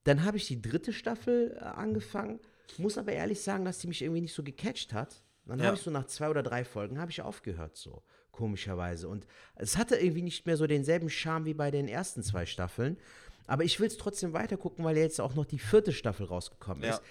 Dann 0.05 0.25
habe 0.25 0.37
ich 0.39 0.47
die 0.47 0.61
dritte 0.63 0.93
Staffel 0.93 1.57
äh, 1.61 1.65
angefangen. 1.65 2.41
Muss 2.79 2.99
aber 2.99 3.13
ehrlich 3.13 3.41
sagen, 3.41 3.65
dass 3.65 3.79
die 3.79 3.87
mich 3.89 4.03
irgendwie 4.03 4.23
nicht 4.23 4.35
so 4.35 4.43
gecatcht 4.43 4.93
hat. 4.93 5.23
Dann 5.45 5.61
Ja. 5.61 5.67
habe 5.67 5.77
ich 5.77 5.83
so 5.83 5.91
nach 5.91 6.07
zwei 6.07 6.29
oder 6.29 6.43
drei 6.43 6.65
Folgen 6.65 6.99
habe 6.99 7.11
ich 7.11 7.23
aufgehört 7.23 7.77
so 7.77 8.03
komischerweise 8.33 9.09
und 9.09 9.27
es 9.55 9.79
hatte 9.79 9.97
irgendwie 9.97 10.21
nicht 10.23 10.45
mehr 10.45 10.59
so 10.59 10.67
denselben 10.67 11.09
Charme 11.09 11.47
wie 11.47 11.55
bei 11.55 11.71
den 11.71 11.89
ersten 11.89 12.23
zwei 12.23 12.45
Staffeln. 12.45 12.99
Aber 13.47 13.65
ich 13.65 13.79
will 13.81 13.87
es 13.87 13.97
trotzdem 13.97 14.33
weiter 14.33 14.57
gucken, 14.57 14.85
weil 14.85 14.97
jetzt 14.97 15.21
auch 15.21 15.35
noch 15.35 15.45
die 15.47 15.59
vierte 15.59 15.93
Staffel 15.93 16.27
rausgekommen 16.27 16.83
Ja. 16.85 16.95
ist. 16.95 17.03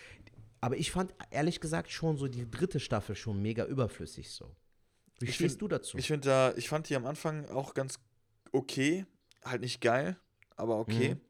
Aber 0.62 0.78
ich 0.78 0.92
fand 0.92 1.14
ehrlich 1.32 1.60
gesagt 1.60 1.92
schon 1.92 2.18
so 2.18 2.28
die 2.28 2.50
dritte 2.50 2.80
Staffel 2.80 3.16
schon 3.16 3.42
mega 3.42 3.66
überflüssig 3.66 4.32
so. 4.32 4.56
Wie 5.20 5.26
Ich 5.26 5.36
stehst 5.36 5.54
find- 5.54 5.62
du 5.62 5.68
dazu? 5.68 5.98
Ich 5.98 6.08
finde 6.08 6.28
da, 6.28 6.54
ich 6.58 6.68
fand 6.68 6.90
die 6.90 6.96
am 6.96 7.06
Anfang 7.06 7.50
auch 7.50 7.74
ganz 7.74 8.00
okay, 8.52 9.06
halt 9.44 9.62
nicht 9.62 9.80
geil, 9.82 10.18
aber 10.56 10.80
okay. 10.80 11.16
Mhm. 11.16 11.22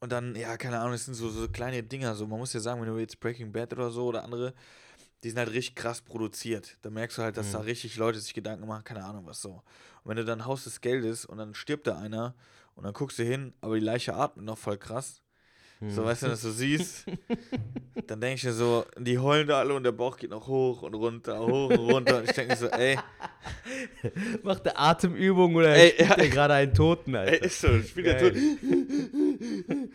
Und 0.00 0.12
dann, 0.12 0.34
ja, 0.34 0.56
keine 0.56 0.78
Ahnung, 0.78 0.92
das 0.92 1.04
sind 1.04 1.14
so, 1.14 1.28
so 1.28 1.46
kleine 1.48 1.82
Dinger, 1.82 2.14
so 2.14 2.26
man 2.26 2.38
muss 2.38 2.52
ja 2.54 2.60
sagen, 2.60 2.80
wenn 2.80 2.88
du 2.88 2.98
jetzt 2.98 3.20
Breaking 3.20 3.52
Bad 3.52 3.72
oder 3.74 3.90
so 3.90 4.06
oder 4.06 4.24
andere, 4.24 4.54
die 5.22 5.28
sind 5.28 5.38
halt 5.38 5.50
richtig 5.50 5.74
krass 5.74 6.00
produziert. 6.00 6.78
Da 6.80 6.88
merkst 6.88 7.18
du 7.18 7.22
halt, 7.22 7.36
dass 7.36 7.48
Mhm. 7.48 7.52
da 7.52 7.58
richtig 7.60 7.96
Leute 7.96 8.18
sich 8.18 8.32
Gedanken 8.32 8.66
machen, 8.66 8.84
keine 8.84 9.04
Ahnung 9.04 9.26
was 9.26 9.42
so. 9.42 9.50
Und 10.02 10.06
wenn 10.06 10.16
du 10.16 10.24
dann 10.24 10.46
Haus 10.46 10.64
des 10.64 10.80
Geldes 10.80 11.26
und 11.26 11.36
dann 11.36 11.52
stirbt 11.54 11.86
da 11.86 11.98
einer 11.98 12.34
und 12.80 12.84
dann 12.84 12.94
guckst 12.94 13.18
du 13.18 13.24
hin, 13.24 13.52
aber 13.60 13.74
die 13.74 13.84
Leiche 13.84 14.14
atmet 14.14 14.46
noch 14.46 14.56
voll 14.56 14.78
krass. 14.78 15.20
Mhm. 15.80 15.90
So, 15.90 16.02
weißt 16.02 16.22
du, 16.22 16.28
dass 16.28 16.40
du 16.40 16.50
siehst, 16.50 17.04
dann 18.06 18.22
denke 18.22 18.36
ich 18.36 18.44
mir 18.44 18.52
so, 18.52 18.86
die 18.98 19.18
heulen 19.18 19.46
da 19.46 19.58
alle 19.58 19.74
und 19.74 19.84
der 19.84 19.92
Bauch 19.92 20.16
geht 20.16 20.30
noch 20.30 20.46
hoch 20.46 20.80
und 20.80 20.94
runter, 20.94 21.38
hoch 21.40 21.68
und 21.68 21.78
runter. 21.78 22.18
Und 22.18 22.24
ich 22.24 22.32
denke 22.34 22.52
mir 22.52 22.58
so, 22.58 22.68
ey, 22.68 22.98
Macht 24.42 24.64
der 24.64 24.80
Atemübung 24.80 25.54
oder 25.54 25.74
Ey, 25.74 25.90
spielt 25.90 26.08
ja. 26.08 26.16
der 26.16 26.28
gerade 26.28 26.54
einen 26.54 26.72
Toten, 26.74 27.14
Alter? 27.14 27.32
Ey, 27.32 27.46
ist 27.46 27.60
so, 27.60 27.80
spielt 27.82 28.06
der 28.06 28.30
Geil. 28.30 28.32
tot. 28.32 29.90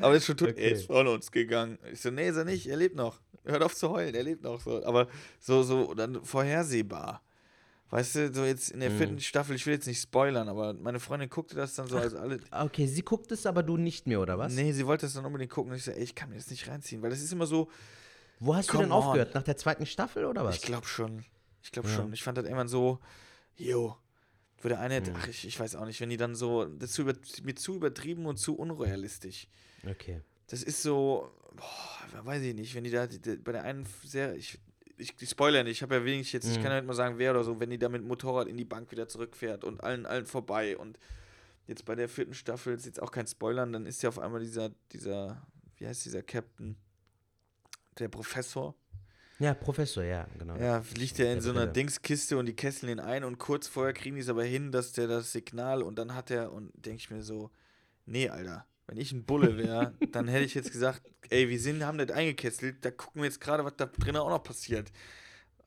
Aber 0.00 0.16
ist 0.16 0.26
schon 0.26 0.36
tot. 0.36 0.50
Okay. 0.50 0.60
Er 0.60 0.72
ist 0.72 0.86
von 0.86 1.06
uns 1.06 1.30
gegangen. 1.30 1.78
Ich 1.92 2.00
so, 2.00 2.10
nee, 2.10 2.28
ist 2.28 2.36
er 2.36 2.44
nicht, 2.44 2.66
er 2.66 2.76
lebt 2.76 2.96
noch. 2.96 3.20
Hört 3.44 3.62
auf 3.62 3.76
zu 3.76 3.90
heulen, 3.90 4.14
er 4.14 4.24
lebt 4.24 4.42
noch. 4.42 4.60
So. 4.60 4.84
Aber 4.84 5.06
so, 5.38 5.62
so 5.62 5.94
dann 5.94 6.24
vorhersehbar. 6.24 7.22
Weißt 7.90 8.14
du, 8.16 8.32
so 8.32 8.44
jetzt 8.44 8.70
in 8.70 8.80
der 8.80 8.90
Mhm. 8.90 8.96
vierten 8.96 9.20
Staffel, 9.20 9.54
ich 9.54 9.66
will 9.66 9.74
jetzt 9.74 9.86
nicht 9.86 10.00
spoilern, 10.00 10.48
aber 10.48 10.72
meine 10.74 10.98
Freundin 10.98 11.28
guckte 11.28 11.54
das 11.54 11.74
dann 11.74 11.86
so, 11.86 11.96
als 11.98 12.14
alle. 12.14 12.40
Okay, 12.50 12.86
sie 12.86 13.02
guckt 13.02 13.30
es, 13.30 13.46
aber 13.46 13.62
du 13.62 13.76
nicht 13.76 14.06
mehr, 14.06 14.20
oder 14.20 14.38
was? 14.38 14.52
Nee, 14.54 14.72
sie 14.72 14.86
wollte 14.86 15.06
das 15.06 15.14
dann 15.14 15.24
unbedingt 15.24 15.52
gucken. 15.52 15.70
Und 15.72 15.78
ich 15.78 15.84
so, 15.84 15.90
ey, 15.92 16.02
ich 16.02 16.14
kann 16.14 16.30
mir 16.30 16.36
das 16.36 16.50
nicht 16.50 16.66
reinziehen, 16.68 17.02
weil 17.02 17.10
das 17.10 17.20
ist 17.20 17.32
immer 17.32 17.46
so, 17.46 17.70
Wo 18.40 18.54
hast 18.56 18.72
du 18.72 18.78
denn 18.78 18.90
on. 18.90 19.02
aufgehört? 19.04 19.34
Nach 19.34 19.42
der 19.42 19.56
zweiten 19.56 19.86
Staffel 19.86 20.24
oder 20.24 20.44
was? 20.44 20.56
ich 20.56 20.62
glaube 20.62 20.86
schon. 20.86 21.24
Ich 21.62 21.70
glaube 21.72 21.88
Ja. 21.88 21.94
schon. 21.94 22.12
Ich 22.12 22.22
fand 22.22 22.36
das 22.38 22.44
irgendwann 22.44 22.68
so, 22.68 22.98
jo. 23.56 23.96
Wo 24.60 24.68
der 24.68 24.80
eine, 24.80 25.00
Mhm. 25.00 25.12
ach, 25.14 25.28
ich, 25.28 25.46
ich 25.46 25.60
weiß 25.60 25.76
auch 25.76 25.84
nicht, 25.84 26.00
wenn 26.00 26.08
die 26.10 26.16
dann 26.16 26.34
so, 26.34 26.64
das 26.64 26.90
ist 26.90 26.94
zu 26.96 27.02
über, 27.02 27.12
mir 27.42 27.54
zu 27.54 27.74
übertrieben 27.76 28.24
und 28.26 28.38
zu 28.38 28.56
unrealistisch. 28.56 29.46
Okay. 29.88 30.22
Das 30.48 30.62
ist 30.62 30.82
so, 30.82 31.30
boah, 31.54 32.24
weiß 32.24 32.42
ich 32.42 32.54
nicht, 32.54 32.74
wenn 32.74 32.84
die 32.84 32.90
da 32.90 33.06
die, 33.06 33.20
die, 33.20 33.36
bei 33.36 33.52
der 33.52 33.62
einen 33.64 33.86
sehr, 34.04 34.34
ich, 34.36 34.58
ich, 34.96 35.14
ich 35.20 35.30
spoilere 35.30 35.64
nicht, 35.64 35.78
ich 35.78 35.82
habe 35.82 35.96
ja 35.96 36.04
wenig 36.04 36.32
jetzt, 36.32 36.46
ich 36.48 36.58
Mhm. 36.58 36.62
kann 36.62 36.72
ja 36.72 36.80
nicht 36.80 36.86
mal 36.86 36.94
sagen, 36.94 37.18
wer 37.18 37.30
oder 37.32 37.44
so, 37.44 37.58
wenn 37.60 37.70
die 37.70 37.78
da 37.78 37.88
mit 37.88 38.04
Motorrad 38.04 38.48
in 38.48 38.56
die 38.56 38.64
Bank 38.64 38.90
wieder 38.90 39.08
zurückfährt 39.08 39.64
und 39.64 39.82
allen, 39.82 40.06
allen 40.06 40.26
vorbei 40.26 40.76
und 40.76 40.98
jetzt 41.66 41.84
bei 41.84 41.94
der 41.94 42.08
vierten 42.08 42.34
Staffel 42.34 42.74
ist 42.74 42.86
jetzt 42.86 43.00
auch 43.02 43.10
kein 43.10 43.26
Spoilern, 43.26 43.72
dann 43.72 43.86
ist 43.86 44.02
ja 44.02 44.08
auf 44.08 44.18
einmal 44.18 44.40
dieser, 44.40 44.70
dieser, 44.92 45.42
wie 45.78 45.86
heißt 45.86 46.04
dieser 46.04 46.22
Captain? 46.22 46.76
Der 47.98 48.08
Professor. 48.08 48.74
Ja, 49.38 49.52
Professor, 49.54 50.04
ja, 50.04 50.26
genau. 50.38 50.56
Ja, 50.56 50.82
liegt 50.96 51.18
ja 51.18 51.26
in 51.26 51.32
Der 51.34 51.42
so 51.42 51.50
einer 51.50 51.60
Brille. 51.62 51.72
Dingskiste 51.72 52.36
und 52.38 52.46
die 52.46 52.54
kesseln 52.54 52.90
ihn 52.92 53.00
ein 53.00 53.24
und 53.24 53.38
kurz 53.38 53.66
vorher 53.66 53.92
kriegen 53.92 54.14
die 54.16 54.22
es 54.22 54.28
aber 54.28 54.44
hin, 54.44 54.70
dass 54.72 54.92
der 54.92 55.08
das 55.08 55.32
Signal 55.32 55.82
und 55.82 55.96
dann 55.98 56.14
hat 56.14 56.30
er 56.30 56.52
und 56.52 56.70
denke 56.74 56.98
ich 56.98 57.10
mir 57.10 57.22
so, 57.22 57.50
nee, 58.06 58.28
Alter, 58.28 58.64
wenn 58.86 58.98
ich 58.98 59.12
ein 59.12 59.24
Bulle 59.24 59.56
wäre, 59.56 59.94
dann 60.12 60.28
hätte 60.28 60.44
ich 60.44 60.54
jetzt 60.54 60.72
gesagt, 60.72 61.02
ey, 61.30 61.48
wir 61.48 61.58
sind, 61.58 61.84
haben 61.84 61.98
das 61.98 62.10
eingekesselt, 62.10 62.84
da 62.84 62.90
gucken 62.90 63.22
wir 63.22 63.28
jetzt 63.28 63.40
gerade, 63.40 63.64
was 63.64 63.76
da 63.76 63.86
drinnen 63.86 64.18
auch 64.18 64.28
noch 64.28 64.42
passiert. 64.42 64.92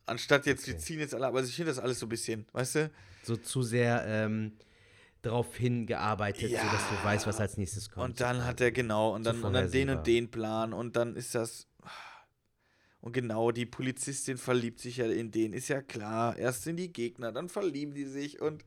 Anstatt 0.06 0.46
jetzt, 0.46 0.64
okay. 0.64 0.74
wir 0.74 0.78
ziehen 0.78 1.00
jetzt 1.00 1.14
alle 1.14 1.28
ab. 1.28 1.36
Also 1.36 1.50
ich 1.50 1.56
finde 1.56 1.72
das 1.72 1.80
alles 1.80 2.00
so 2.00 2.06
ein 2.06 2.10
bisschen, 2.10 2.46
weißt 2.54 2.76
du? 2.76 2.92
So 3.24 3.36
zu 3.36 3.62
sehr 3.62 4.06
ähm, 4.08 4.54
darauf 5.22 5.56
hingearbeitet, 5.56 6.52
ja. 6.52 6.64
sodass 6.64 6.90
du 6.90 7.04
weißt, 7.04 7.28
was 7.28 7.40
als 7.40 7.58
nächstes 7.58 7.90
kommt. 7.90 8.10
Und 8.10 8.22
dann 8.22 8.46
hat 8.46 8.62
er 8.62 8.72
genau, 8.72 9.14
und 9.14 9.26
dann, 9.26 9.44
und 9.44 9.54
dann 9.54 9.70
den 9.70 9.90
und 9.90 10.08
den 10.08 10.32
Plan 10.32 10.74
und 10.74 10.96
dann 10.96 11.16
ist 11.16 11.36
das. 11.36 11.68
Und 13.02 13.14
genau, 13.14 13.52
die 13.52 13.66
Polizistin 13.66 14.38
verliebt 14.38 14.80
sich 14.80 14.98
ja 14.98 15.06
in 15.06 15.32
den, 15.32 15.54
ist 15.54 15.68
ja 15.68 15.82
klar. 15.82 16.38
Erst 16.38 16.64
sind 16.64 16.78
die 16.78 16.92
Gegner, 16.92 17.32
dann 17.32 17.50
verlieben 17.50 17.94
die 17.94 18.06
sich 18.06 18.42
und. 18.42 18.64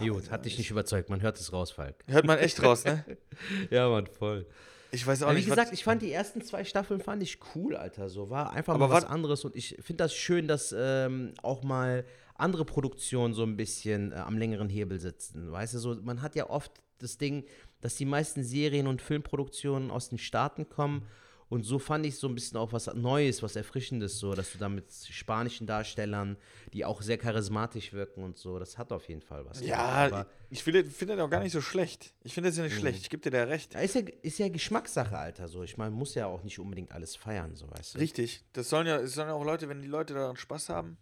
Ja, 0.00 0.12
Gut, 0.12 0.30
hat 0.30 0.44
dich 0.44 0.58
nicht 0.58 0.70
überzeugt, 0.70 1.10
man 1.10 1.22
hört 1.22 1.38
es 1.38 1.52
raus, 1.52 1.70
Falk. 1.70 1.96
Hört 2.06 2.26
man 2.26 2.38
echt 2.38 2.62
raus, 2.62 2.84
ne? 2.84 3.04
ja, 3.70 3.88
man, 3.88 4.06
voll. 4.06 4.46
Ich 4.94 5.06
weiß 5.06 5.22
auch 5.24 5.28
ja, 5.28 5.34
nicht. 5.34 5.46
Wie 5.46 5.50
gesagt, 5.50 5.72
ich 5.72 5.82
fand 5.82 6.02
die 6.02 6.12
ersten 6.12 6.40
zwei 6.42 6.64
Staffeln 6.64 7.00
fand 7.00 7.22
ich 7.22 7.38
cool, 7.54 7.74
Alter. 7.74 8.08
So 8.08 8.30
war 8.30 8.52
einfach 8.52 8.78
mal 8.78 8.90
was 8.90 9.04
anderes 9.04 9.44
und 9.44 9.56
ich 9.56 9.76
finde 9.80 10.04
das 10.04 10.14
schön, 10.14 10.46
dass 10.46 10.74
ähm, 10.76 11.34
auch 11.42 11.62
mal 11.64 12.04
andere 12.36 12.64
Produktionen 12.64 13.34
so 13.34 13.42
ein 13.42 13.56
bisschen 13.56 14.12
äh, 14.12 14.16
am 14.16 14.38
längeren 14.38 14.68
Hebel 14.68 15.00
sitzen. 15.00 15.50
Weißt 15.50 15.74
du, 15.74 15.78
so 15.78 15.96
man 16.02 16.22
hat 16.22 16.36
ja 16.36 16.48
oft 16.48 16.72
das 16.98 17.18
Ding, 17.18 17.44
dass 17.80 17.96
die 17.96 18.04
meisten 18.04 18.44
Serien 18.44 18.86
und 18.86 19.02
Filmproduktionen 19.02 19.90
aus 19.90 20.08
den 20.08 20.18
Staaten 20.18 20.68
kommen 20.68 21.06
und 21.54 21.62
so 21.62 21.78
fand 21.78 22.04
ich 22.04 22.16
so 22.16 22.26
ein 22.26 22.34
bisschen 22.34 22.58
auch 22.58 22.72
was 22.72 22.92
Neues, 22.94 23.40
was 23.40 23.54
Erfrischendes, 23.54 24.18
so, 24.18 24.34
dass 24.34 24.50
du 24.50 24.58
da 24.58 24.68
mit 24.68 24.90
spanischen 24.90 25.68
Darstellern, 25.68 26.36
die 26.72 26.84
auch 26.84 27.00
sehr 27.00 27.16
charismatisch 27.16 27.92
wirken 27.92 28.24
und 28.24 28.36
so, 28.36 28.58
das 28.58 28.76
hat 28.76 28.90
auf 28.90 29.08
jeden 29.08 29.20
Fall 29.20 29.46
was. 29.46 29.60
Ja, 29.60 30.26
ich 30.50 30.64
finde 30.64 30.84
find 30.84 31.12
das 31.12 31.20
auch 31.20 31.30
gar 31.30 31.44
nicht 31.44 31.52
so 31.52 31.60
schlecht. 31.60 32.12
Ich 32.24 32.34
finde 32.34 32.50
das 32.50 32.56
ja 32.56 32.64
nicht 32.64 32.74
mhm. 32.74 32.80
schlecht, 32.80 33.02
ich 33.02 33.08
gebe 33.08 33.22
dir 33.22 33.30
da 33.30 33.44
recht. 33.44 33.72
Ja, 33.72 33.80
ist, 33.80 33.94
ja, 33.94 34.02
ist 34.22 34.38
ja 34.40 34.48
Geschmackssache, 34.48 35.16
Alter, 35.16 35.46
so. 35.46 35.62
Ich 35.62 35.76
meine, 35.76 35.92
muss 35.92 36.16
ja 36.16 36.26
auch 36.26 36.42
nicht 36.42 36.58
unbedingt 36.58 36.90
alles 36.90 37.14
feiern, 37.14 37.54
so, 37.54 37.70
weißt 37.70 37.94
du. 37.94 37.98
Richtig. 38.00 38.42
Das 38.52 38.68
sollen 38.68 38.88
ja, 38.88 38.98
das 38.98 39.12
sollen 39.12 39.28
ja 39.28 39.34
auch 39.34 39.44
Leute, 39.44 39.68
wenn 39.68 39.80
die 39.80 39.86
Leute 39.86 40.12
daran 40.12 40.36
Spaß 40.36 40.70
haben, 40.70 40.96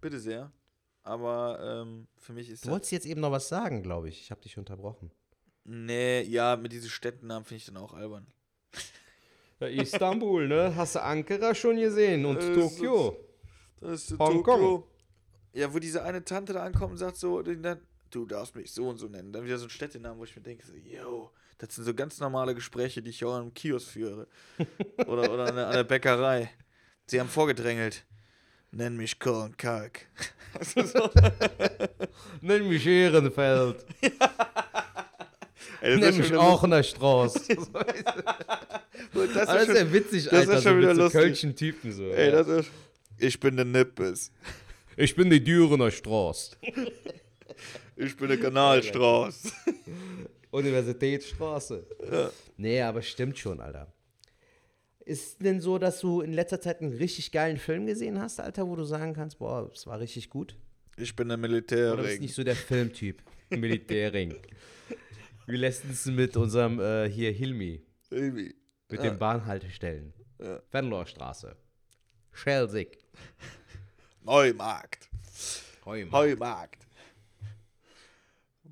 bitte 0.00 0.18
sehr. 0.18 0.50
Aber 1.02 1.58
ähm, 1.62 2.08
für 2.16 2.32
mich 2.32 2.48
ist 2.48 2.64
Du 2.64 2.70
wolltest 2.70 2.92
jetzt 2.92 3.04
eben 3.04 3.20
noch 3.20 3.30
was 3.30 3.48
sagen, 3.50 3.82
glaube 3.82 4.08
ich. 4.08 4.22
Ich 4.22 4.30
habe 4.30 4.40
dich 4.40 4.56
unterbrochen. 4.56 5.10
Nee, 5.64 6.22
ja, 6.22 6.56
mit 6.56 6.72
diesen 6.72 6.88
Städtennamen 6.88 7.44
finde 7.44 7.58
ich 7.58 7.66
dann 7.66 7.76
auch 7.76 7.92
albern. 7.92 8.26
Ja, 9.60 9.66
Istanbul, 9.66 10.46
ne? 10.46 10.74
Hast 10.76 10.94
du 10.94 11.02
Ankara 11.02 11.54
schon 11.54 11.76
gesehen 11.76 12.24
und 12.24 12.36
das 12.36 12.54
Tokio. 12.54 13.16
das 13.80 14.10
ist 14.10 14.18
Hongkong. 14.18 14.60
Tokio. 14.60 14.88
Ja, 15.52 15.72
wo 15.72 15.78
diese 15.78 16.04
eine 16.04 16.24
Tante 16.24 16.52
da 16.52 16.62
ankommt 16.62 16.92
und 16.92 16.98
sagt 16.98 17.16
so, 17.16 17.42
du 17.42 18.26
darfst 18.26 18.54
mich 18.54 18.70
so 18.72 18.88
und 18.88 18.98
so 18.98 19.08
nennen. 19.08 19.32
Dann 19.32 19.44
wieder 19.44 19.58
so 19.58 19.66
ein 19.66 19.70
Städtenamen, 19.70 20.18
wo 20.18 20.24
ich 20.24 20.36
mir 20.36 20.42
denke, 20.42 20.64
so, 20.64 20.74
yo, 20.74 21.32
das 21.58 21.74
sind 21.74 21.84
so 21.84 21.94
ganz 21.94 22.20
normale 22.20 22.54
Gespräche, 22.54 23.02
die 23.02 23.10
ich 23.10 23.24
auch 23.24 23.34
am 23.34 23.52
Kiosk 23.52 23.88
führe. 23.88 24.28
oder 25.06 25.32
oder 25.32 25.46
an 25.46 25.56
der, 25.56 25.66
an 25.66 25.74
der 25.74 25.84
Bäckerei. 25.84 26.50
Sie 27.06 27.18
haben 27.18 27.28
vorgedrängelt. 27.28 28.04
Nenn 28.70 28.96
mich 28.96 29.18
Korn 29.18 29.56
Kalk. 29.56 30.06
Nenn 32.42 32.68
mich 32.68 32.86
Ehrenfeld. 32.86 33.84
Ey, 35.80 35.96
Nenn 35.96 36.16
mich 36.16 36.34
auch 36.34 36.64
in 36.64 36.70
der 36.70 36.82
Straße. 36.82 37.40
das, 37.48 37.56
ist, 37.56 39.36
das 39.36 39.68
ist 39.68 39.76
ja 39.76 39.92
witzig, 39.92 40.24
das 40.24 40.32
Alter. 40.32 40.46
Das 40.46 40.58
ist 40.58 40.64
schon 40.64 40.72
so 40.74 40.78
wieder 40.78 40.94
lustig. 40.94 41.20
Kölschen 41.20 41.56
Typen 41.56 41.92
so. 41.92 42.10
Ey, 42.10 42.32
das 42.32 42.48
ist, 42.48 42.70
ich 43.18 43.38
bin 43.38 43.56
der 43.56 43.64
Nippes. 43.64 44.32
Ich 44.96 45.14
bin 45.14 45.30
die 45.30 45.42
Dürener 45.42 45.90
Straße. 45.90 46.56
ich 47.96 48.16
bin 48.16 48.28
der 48.28 48.38
Kanalstraße. 48.38 49.52
Universitätsstraße. 50.50 51.86
Ja. 52.10 52.30
Nee, 52.56 52.80
aber 52.82 53.02
stimmt 53.02 53.38
schon, 53.38 53.60
Alter. 53.60 53.92
Ist 55.04 55.42
denn 55.42 55.60
so, 55.60 55.78
dass 55.78 56.00
du 56.00 56.20
in 56.20 56.32
letzter 56.32 56.60
Zeit 56.60 56.80
einen 56.80 56.92
richtig 56.92 57.32
geilen 57.32 57.58
Film 57.58 57.86
gesehen 57.86 58.20
hast, 58.20 58.40
Alter, 58.40 58.66
wo 58.66 58.76
du 58.76 58.84
sagen 58.84 59.14
kannst, 59.14 59.38
boah, 59.38 59.70
es 59.72 59.86
war 59.86 60.00
richtig 60.00 60.28
gut? 60.28 60.56
Ich 60.96 61.14
bin 61.14 61.28
der 61.28 61.36
Militärring. 61.36 61.92
Oder 62.00 62.02
bist 62.08 62.20
nicht 62.20 62.34
so 62.34 62.42
der 62.42 62.56
Filmtyp? 62.56 63.22
Militärring. 63.50 64.34
Wie 65.48 65.56
letztens 65.56 66.04
mit 66.04 66.36
unserem 66.36 66.78
äh, 66.78 67.08
hier 67.08 67.32
Hilmi. 67.32 67.82
Hilmi. 68.10 68.54
Mit 68.90 69.02
ja. 69.02 69.08
den 69.08 69.18
Bahnhaltestellen. 69.18 70.12
Ja. 70.38 70.60
Venlorstraße. 70.70 71.56
Schelsig. 72.32 72.98
Neumarkt. 74.20 75.08
Heumarkt. 75.86 76.12
Heumarkt. 76.12 76.86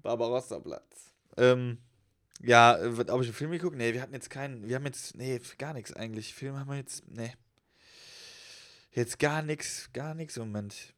Barbarossa-Platz. 0.03 1.15
Ähm, 1.39 1.79
ja, 2.43 2.79
ob 2.79 3.01
ich 3.01 3.09
einen 3.09 3.33
Film 3.33 3.53
geguckt? 3.53 3.77
Nee, 3.79 3.95
wir 3.95 4.03
hatten 4.03 4.12
jetzt 4.12 4.29
keinen. 4.29 4.69
Wir 4.69 4.77
haben 4.77 4.85
jetzt. 4.85 5.17
Nee, 5.17 5.41
gar 5.57 5.73
nichts 5.73 5.95
eigentlich. 5.95 6.35
Film 6.35 6.59
haben 6.59 6.69
wir 6.69 6.77
jetzt. 6.77 7.09
Nee. 7.09 7.33
Jetzt 8.93 9.19
gar 9.19 9.41
nichts. 9.41 9.89
Gar 9.95 10.15
nichts 10.15 10.37
im 10.37 10.49
Moment. 10.51 10.95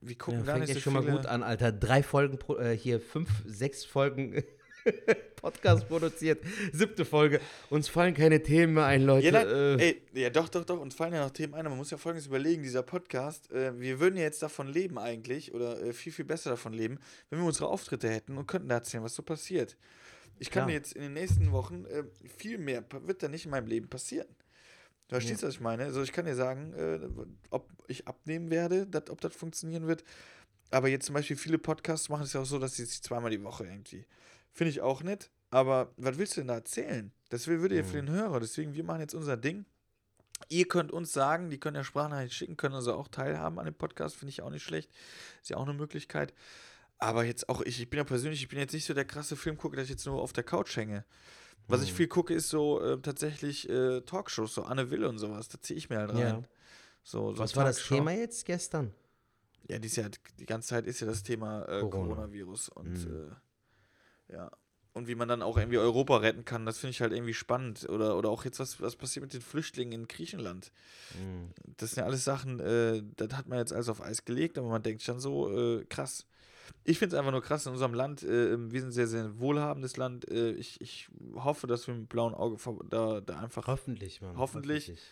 Wir 0.00 0.18
gucken 0.18 0.40
ja, 0.40 0.46
gar 0.46 0.58
nicht 0.58 0.74
so 0.74 0.80
schon 0.80 0.94
viele. 0.94 1.12
mal 1.12 1.16
gut 1.18 1.26
an, 1.26 1.44
Alter. 1.44 1.70
Drei 1.70 2.02
Folgen, 2.02 2.36
äh, 2.58 2.76
hier 2.76 3.00
fünf, 3.00 3.30
sechs 3.46 3.84
Folgen 3.84 4.42
Podcast 5.36 5.88
produziert. 5.88 6.42
Siebte 6.72 7.04
Folge. 7.04 7.40
Uns 7.70 7.88
fallen 7.88 8.14
keine 8.14 8.42
Themen 8.42 8.74
mehr 8.74 8.84
ein, 8.84 9.02
Leute. 9.02 9.26
Ja, 9.26 9.32
nein, 9.32 9.48
äh. 9.48 9.76
ey, 9.76 10.02
ja 10.12 10.30
doch, 10.30 10.48
doch, 10.48 10.64
doch. 10.64 10.80
Uns 10.80 10.94
fallen 10.94 11.14
ja 11.14 11.24
noch 11.24 11.30
Themen 11.30 11.54
ein. 11.54 11.64
Man 11.64 11.76
muss 11.76 11.90
ja 11.90 11.96
folgendes 11.96 12.26
überlegen: 12.26 12.62
dieser 12.62 12.82
Podcast, 12.82 13.50
äh, 13.52 13.78
wir 13.78 14.00
würden 14.00 14.16
ja 14.16 14.22
jetzt 14.22 14.42
davon 14.42 14.68
leben, 14.68 14.98
eigentlich, 14.98 15.54
oder 15.54 15.80
äh, 15.82 15.92
viel, 15.92 16.12
viel 16.12 16.24
besser 16.24 16.50
davon 16.50 16.72
leben, 16.72 16.98
wenn 17.30 17.38
wir 17.38 17.46
unsere 17.46 17.68
Auftritte 17.68 18.08
hätten 18.08 18.36
und 18.36 18.46
könnten 18.46 18.68
da 18.68 18.76
erzählen, 18.76 19.04
was 19.04 19.14
so 19.14 19.22
passiert. 19.22 19.76
Ich 20.38 20.50
kann 20.50 20.68
ja. 20.68 20.74
jetzt 20.74 20.92
in 20.92 21.02
den 21.02 21.14
nächsten 21.14 21.50
Wochen 21.52 21.84
äh, 21.86 22.04
viel 22.36 22.58
mehr, 22.58 22.84
wird 23.06 23.22
da 23.22 23.28
nicht 23.28 23.44
in 23.44 23.50
meinem 23.50 23.66
Leben 23.66 23.88
passieren. 23.88 24.28
Du 25.08 25.14
verstehst, 25.14 25.42
ja. 25.42 25.48
was 25.48 25.54
ich 25.54 25.60
meine? 25.60 25.84
Also, 25.84 26.02
ich 26.02 26.12
kann 26.12 26.26
dir 26.26 26.34
sagen, 26.34 26.74
äh, 26.74 27.00
ob 27.50 27.68
ich 27.88 28.06
abnehmen 28.06 28.50
werde, 28.50 28.86
dat, 28.86 29.10
ob 29.10 29.20
das 29.20 29.34
funktionieren 29.34 29.86
wird. 29.86 30.04
Aber 30.70 30.88
jetzt 30.88 31.06
zum 31.06 31.14
Beispiel 31.14 31.36
viele 31.36 31.56
Podcasts 31.56 32.10
machen 32.10 32.24
es 32.24 32.34
ja 32.34 32.42
auch 32.42 32.46
so, 32.46 32.58
dass 32.58 32.76
sie 32.76 32.84
sich 32.84 33.02
zweimal 33.02 33.30
die 33.30 33.42
Woche 33.42 33.64
irgendwie 33.64 34.04
Finde 34.58 34.72
ich 34.72 34.80
auch 34.80 35.04
nett. 35.04 35.30
Aber 35.50 35.92
was 35.96 36.18
willst 36.18 36.36
du 36.36 36.40
denn 36.40 36.48
da 36.48 36.54
erzählen? 36.54 37.12
Das 37.28 37.46
würde 37.46 37.76
ja 37.76 37.84
für 37.84 38.02
mhm. 38.02 38.06
den 38.06 38.16
Hörer. 38.16 38.40
Deswegen, 38.40 38.74
wir 38.74 38.82
machen 38.82 38.98
jetzt 38.98 39.14
unser 39.14 39.36
Ding. 39.36 39.66
Ihr 40.48 40.66
könnt 40.66 40.90
uns 40.90 41.12
sagen, 41.12 41.48
die 41.48 41.60
können 41.60 41.76
ja 41.76 41.84
Sprachnachrichten 41.84 42.36
schicken, 42.36 42.56
können 42.56 42.74
also 42.74 42.94
auch 42.94 43.06
teilhaben 43.06 43.60
an 43.60 43.66
dem 43.66 43.74
Podcast, 43.74 44.16
finde 44.16 44.30
ich 44.30 44.42
auch 44.42 44.50
nicht 44.50 44.64
schlecht. 44.64 44.90
Ist 45.42 45.50
ja 45.50 45.58
auch 45.58 45.62
eine 45.62 45.74
Möglichkeit. 45.74 46.34
Aber 46.98 47.22
jetzt 47.22 47.48
auch 47.48 47.60
ich, 47.60 47.80
ich 47.80 47.88
bin 47.88 47.98
ja 47.98 48.04
persönlich, 48.04 48.42
ich 48.42 48.48
bin 48.48 48.58
jetzt 48.58 48.72
nicht 48.72 48.84
so 48.84 48.94
der 48.94 49.04
krasse 49.04 49.36
Filmgucker, 49.36 49.76
dass 49.76 49.84
ich 49.84 49.90
jetzt 49.90 50.06
nur 50.06 50.20
auf 50.20 50.32
der 50.32 50.42
Couch 50.42 50.76
hänge. 50.76 51.04
Was 51.68 51.78
mhm. 51.78 51.86
ich 51.86 51.92
viel 51.92 52.08
gucke, 52.08 52.34
ist 52.34 52.48
so 52.48 52.82
äh, 52.82 53.00
tatsächlich 53.00 53.68
äh, 53.68 54.00
Talkshows, 54.00 54.54
so 54.54 54.64
Anne 54.64 54.90
Will 54.90 55.04
und 55.04 55.18
sowas. 55.18 55.48
Da 55.48 55.60
ziehe 55.60 55.78
ich 55.78 55.88
mir 55.88 55.98
halt 55.98 56.10
rein. 56.10 56.18
Ja. 56.18 56.42
So, 57.04 57.30
so 57.32 57.38
Was 57.38 57.54
war 57.54 57.64
das 57.64 57.86
Thema 57.86 58.10
jetzt 58.10 58.44
gestern? 58.44 58.92
Ja, 59.68 59.78
dies 59.78 59.94
Jahr, 59.94 60.10
die 60.40 60.46
ganze 60.46 60.70
Zeit 60.70 60.88
ist 60.88 60.98
ja 60.98 61.06
das 61.06 61.22
Thema 61.22 61.62
äh, 61.62 61.80
Corona. 61.82 62.14
Coronavirus 62.14 62.70
und 62.70 63.06
mhm. 63.06 63.36
Ja. 64.32 64.50
Und 64.94 65.06
wie 65.06 65.14
man 65.14 65.28
dann 65.28 65.42
auch 65.42 65.56
irgendwie 65.56 65.78
Europa 65.78 66.16
retten 66.16 66.44
kann, 66.44 66.66
das 66.66 66.78
finde 66.78 66.90
ich 66.90 67.00
halt 67.00 67.12
irgendwie 67.12 67.34
spannend. 67.34 67.88
Oder, 67.88 68.16
oder 68.16 68.30
auch 68.30 68.44
jetzt, 68.44 68.58
was, 68.58 68.80
was 68.80 68.96
passiert 68.96 69.22
mit 69.22 69.32
den 69.32 69.40
Flüchtlingen 69.40 69.92
in 69.92 70.08
Griechenland. 70.08 70.72
Mhm. 71.14 71.50
Das 71.76 71.90
sind 71.90 72.00
ja 72.00 72.06
alles 72.06 72.24
Sachen, 72.24 72.58
äh, 72.58 73.02
das 73.16 73.36
hat 73.36 73.46
man 73.46 73.58
jetzt 73.58 73.72
alles 73.72 73.88
auf 73.88 74.02
Eis 74.02 74.24
gelegt, 74.24 74.58
aber 74.58 74.68
man 74.68 74.82
denkt 74.82 75.02
schon 75.02 75.20
so, 75.20 75.50
äh, 75.56 75.84
krass. 75.84 76.26
Ich 76.84 76.98
finde 76.98 77.14
es 77.14 77.18
einfach 77.18 77.32
nur 77.32 77.42
krass 77.42 77.66
in 77.66 77.72
unserem 77.72 77.94
Land. 77.94 78.22
Äh, 78.24 78.58
wir 78.58 78.80
sind 78.80 78.88
ein 78.88 78.92
sehr, 78.92 79.06
sehr 79.06 79.38
wohlhabendes 79.38 79.96
Land. 79.96 80.28
Äh, 80.30 80.52
ich, 80.52 80.80
ich 80.80 81.08
hoffe, 81.34 81.66
dass 81.66 81.86
wir 81.86 81.94
mit 81.94 82.08
blauen 82.08 82.34
Auge 82.34 82.58
da, 82.90 83.20
da 83.20 83.38
einfach. 83.38 83.66
Hoffentlich, 83.68 84.20
Mann. 84.20 84.36
Hoffentlich. 84.36 84.88
hoffentlich 84.88 85.08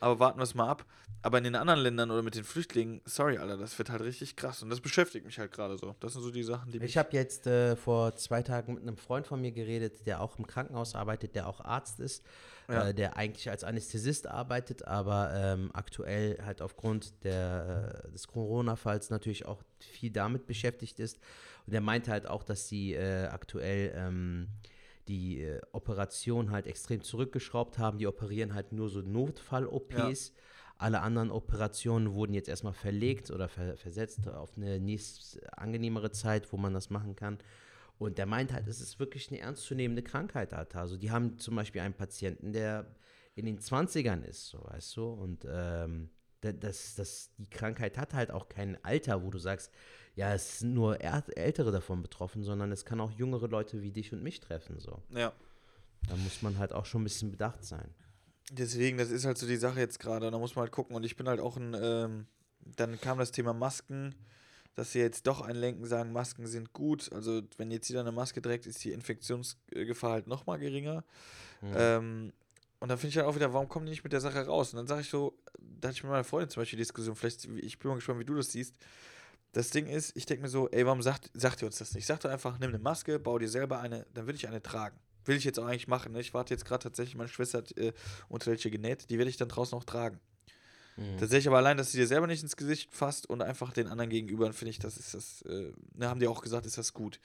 aber 0.00 0.18
warten 0.18 0.38
wir 0.38 0.44
es 0.44 0.54
mal 0.54 0.68
ab. 0.68 0.84
Aber 1.22 1.38
in 1.38 1.44
den 1.44 1.54
anderen 1.54 1.80
Ländern 1.80 2.10
oder 2.10 2.22
mit 2.22 2.34
den 2.34 2.44
Flüchtlingen, 2.44 3.00
sorry, 3.06 3.38
Alter, 3.38 3.56
das 3.56 3.78
wird 3.78 3.88
halt 3.88 4.02
richtig 4.02 4.36
krass. 4.36 4.62
Und 4.62 4.68
das 4.68 4.80
beschäftigt 4.80 5.24
mich 5.24 5.38
halt 5.38 5.52
gerade 5.52 5.78
so. 5.78 5.94
Das 6.00 6.12
sind 6.12 6.20
so 6.20 6.30
die 6.30 6.42
Sachen, 6.42 6.70
die 6.70 6.78
Ich 6.82 6.98
habe 6.98 7.08
jetzt 7.12 7.46
äh, 7.46 7.76
vor 7.76 8.14
zwei 8.16 8.42
Tagen 8.42 8.74
mit 8.74 8.82
einem 8.82 8.98
Freund 8.98 9.26
von 9.26 9.40
mir 9.40 9.50
geredet, 9.50 10.06
der 10.06 10.20
auch 10.20 10.38
im 10.38 10.46
Krankenhaus 10.46 10.94
arbeitet, 10.94 11.34
der 11.34 11.46
auch 11.48 11.62
Arzt 11.62 11.98
ist, 12.00 12.22
ja. 12.68 12.88
äh, 12.88 12.94
der 12.94 13.16
eigentlich 13.16 13.48
als 13.48 13.64
Anästhesist 13.64 14.26
arbeitet, 14.26 14.86
aber 14.86 15.32
ähm, 15.34 15.70
aktuell 15.72 16.38
halt 16.44 16.60
aufgrund 16.60 17.24
der, 17.24 18.04
äh, 18.04 18.10
des 18.12 18.26
Corona-Falls 18.26 19.08
natürlich 19.08 19.46
auch 19.46 19.62
viel 19.78 20.10
damit 20.10 20.46
beschäftigt 20.46 21.00
ist. 21.00 21.18
Und 21.66 21.72
der 21.72 21.80
meinte 21.80 22.10
halt 22.10 22.26
auch, 22.26 22.42
dass 22.42 22.68
sie 22.68 22.92
äh, 22.92 23.28
aktuell. 23.28 23.94
Ähm, 23.96 24.48
die 25.08 25.42
äh, 25.42 25.60
Operation 25.72 26.50
halt 26.50 26.66
extrem 26.66 27.02
zurückgeschraubt 27.02 27.78
haben. 27.78 27.98
Die 27.98 28.06
operieren 28.06 28.54
halt 28.54 28.72
nur 28.72 28.88
so 28.88 29.00
Notfall-OPs. 29.00 30.28
Ja. 30.28 30.42
Alle 30.76 31.00
anderen 31.02 31.30
Operationen 31.30 32.14
wurden 32.14 32.34
jetzt 32.34 32.48
erstmal 32.48 32.72
verlegt 32.72 33.30
oder 33.30 33.48
ver 33.48 33.76
versetzt 33.76 34.28
auf 34.28 34.56
eine 34.56 34.80
nächst 34.80 35.40
angenehmere 35.56 36.10
Zeit, 36.10 36.52
wo 36.52 36.56
man 36.56 36.74
das 36.74 36.90
machen 36.90 37.14
kann. 37.14 37.38
Und 37.98 38.18
der 38.18 38.26
meint 38.26 38.52
halt, 38.52 38.66
es 38.66 38.80
ist 38.80 38.98
wirklich 38.98 39.30
eine 39.30 39.40
ernstzunehmende 39.40 40.02
Krankheit, 40.02 40.52
Alter. 40.52 40.80
Also 40.80 40.96
die 40.96 41.10
haben 41.10 41.38
zum 41.38 41.54
Beispiel 41.54 41.80
einen 41.80 41.94
Patienten, 41.94 42.52
der 42.52 42.86
in 43.36 43.46
den 43.46 43.58
20ern 43.58 44.24
ist, 44.24 44.48
so 44.48 44.64
weißt 44.64 44.96
du, 44.96 45.06
und 45.06 45.46
ähm, 45.48 46.10
das, 46.52 46.94
das, 46.94 47.30
die 47.38 47.48
Krankheit 47.48 47.98
hat 47.98 48.14
halt 48.14 48.30
auch 48.30 48.48
kein 48.48 48.82
Alter, 48.84 49.22
wo 49.22 49.30
du 49.30 49.38
sagst, 49.38 49.70
ja, 50.14 50.32
es 50.32 50.60
sind 50.60 50.74
nur 50.74 51.00
Ältere 51.00 51.72
davon 51.72 52.02
betroffen, 52.02 52.44
sondern 52.44 52.70
es 52.70 52.84
kann 52.84 53.00
auch 53.00 53.10
jüngere 53.10 53.48
Leute 53.48 53.82
wie 53.82 53.90
dich 53.90 54.12
und 54.12 54.22
mich 54.22 54.40
treffen. 54.40 54.78
So. 54.78 55.02
Ja. 55.10 55.32
Da 56.08 56.16
muss 56.16 56.42
man 56.42 56.58
halt 56.58 56.72
auch 56.72 56.86
schon 56.86 57.00
ein 57.00 57.04
bisschen 57.04 57.30
bedacht 57.30 57.64
sein. 57.64 57.88
Deswegen, 58.52 58.98
das 58.98 59.10
ist 59.10 59.24
halt 59.24 59.38
so 59.38 59.46
die 59.46 59.56
Sache 59.56 59.80
jetzt 59.80 59.98
gerade. 59.98 60.30
Da 60.30 60.38
muss 60.38 60.54
man 60.54 60.64
halt 60.64 60.72
gucken. 60.72 60.94
Und 60.94 61.04
ich 61.04 61.16
bin 61.16 61.28
halt 61.28 61.40
auch 61.40 61.56
ein, 61.56 61.74
ähm, 61.80 62.26
dann 62.76 63.00
kam 63.00 63.18
das 63.18 63.32
Thema 63.32 63.52
Masken, 63.52 64.14
dass 64.74 64.92
sie 64.92 64.98
jetzt 64.98 65.26
doch 65.26 65.40
einlenken, 65.40 65.86
sagen, 65.86 66.12
Masken 66.12 66.46
sind 66.46 66.72
gut. 66.72 67.10
Also 67.12 67.42
wenn 67.56 67.70
jetzt 67.70 67.88
jeder 67.88 68.00
eine 68.00 68.12
Maske 68.12 68.42
trägt, 68.42 68.66
ist 68.66 68.84
die 68.84 68.92
Infektionsgefahr 68.92 70.12
halt 70.12 70.26
nochmal 70.26 70.58
geringer. 70.58 71.04
Mhm. 71.62 71.74
Ähm, 71.76 72.32
und 72.80 72.88
dann 72.88 72.98
finde 72.98 73.10
ich 73.10 73.16
halt 73.16 73.26
auch 73.26 73.34
wieder, 73.34 73.52
warum 73.52 73.68
kommen 73.68 73.86
die 73.86 73.90
nicht 73.90 74.04
mit 74.04 74.12
der 74.12 74.20
Sache 74.20 74.46
raus? 74.46 74.72
Und 74.72 74.78
dann 74.78 74.86
sage 74.86 75.00
ich 75.02 75.08
so, 75.08 75.38
da 75.58 75.88
hatte 75.88 75.96
ich 75.96 76.02
mit 76.02 76.10
meiner 76.10 76.24
Freundin 76.24 76.50
zum 76.50 76.60
Beispiel 76.60 76.76
die 76.76 76.82
Diskussion, 76.82 77.16
vielleicht, 77.16 77.44
ich 77.44 77.78
bin 77.78 77.88
mal 77.88 77.94
gespannt, 77.94 78.20
wie 78.20 78.24
du 78.24 78.34
das 78.34 78.52
siehst. 78.52 78.74
Das 79.52 79.70
Ding 79.70 79.86
ist, 79.86 80.16
ich 80.16 80.26
denke 80.26 80.42
mir 80.42 80.48
so, 80.48 80.68
ey, 80.70 80.84
warum 80.84 81.00
sagt, 81.00 81.30
sagt 81.34 81.62
ihr 81.62 81.66
uns 81.66 81.78
das 81.78 81.94
nicht? 81.94 82.06
Sagt 82.06 82.24
doch 82.24 82.30
einfach, 82.30 82.58
nimm 82.58 82.70
eine 82.70 82.80
Maske, 82.80 83.18
bau 83.18 83.38
dir 83.38 83.48
selber 83.48 83.78
eine, 83.78 84.04
dann 84.12 84.26
würde 84.26 84.36
ich 84.36 84.48
eine 84.48 84.62
tragen. 84.62 84.98
Will 85.24 85.36
ich 85.36 85.44
jetzt 85.44 85.58
auch 85.58 85.66
eigentlich 85.66 85.88
machen. 85.88 86.12
Ne? 86.12 86.20
Ich 86.20 86.34
warte 86.34 86.52
jetzt 86.52 86.64
gerade 86.64 86.82
tatsächlich, 86.82 87.16
meine 87.16 87.28
Schwester 87.28 87.58
hat 87.58 87.76
äh, 87.78 87.92
unter 88.28 88.50
welche 88.50 88.70
genäht, 88.70 89.08
die 89.10 89.18
werde 89.18 89.30
ich 89.30 89.36
dann 89.36 89.48
draußen 89.48 89.78
auch 89.78 89.84
tragen. 89.84 90.18
Mhm. 90.96 91.18
Tatsächlich 91.18 91.48
aber 91.48 91.58
allein, 91.58 91.76
dass 91.76 91.92
sie 91.92 91.98
dir 91.98 92.06
selber 92.06 92.26
nicht 92.26 92.42
ins 92.42 92.56
Gesicht 92.56 92.92
fasst 92.92 93.28
und 93.28 93.42
einfach 93.42 93.72
den 93.72 93.88
anderen 93.88 94.10
gegenüber, 94.10 94.52
finde 94.52 94.70
ich, 94.70 94.78
das 94.78 94.96
ist 94.96 95.14
das, 95.14 95.42
äh, 95.42 95.72
ne, 95.94 96.08
haben 96.08 96.20
die 96.20 96.26
auch 96.26 96.42
gesagt, 96.42 96.66
ist 96.66 96.78
das 96.78 96.92
gut. 96.92 97.20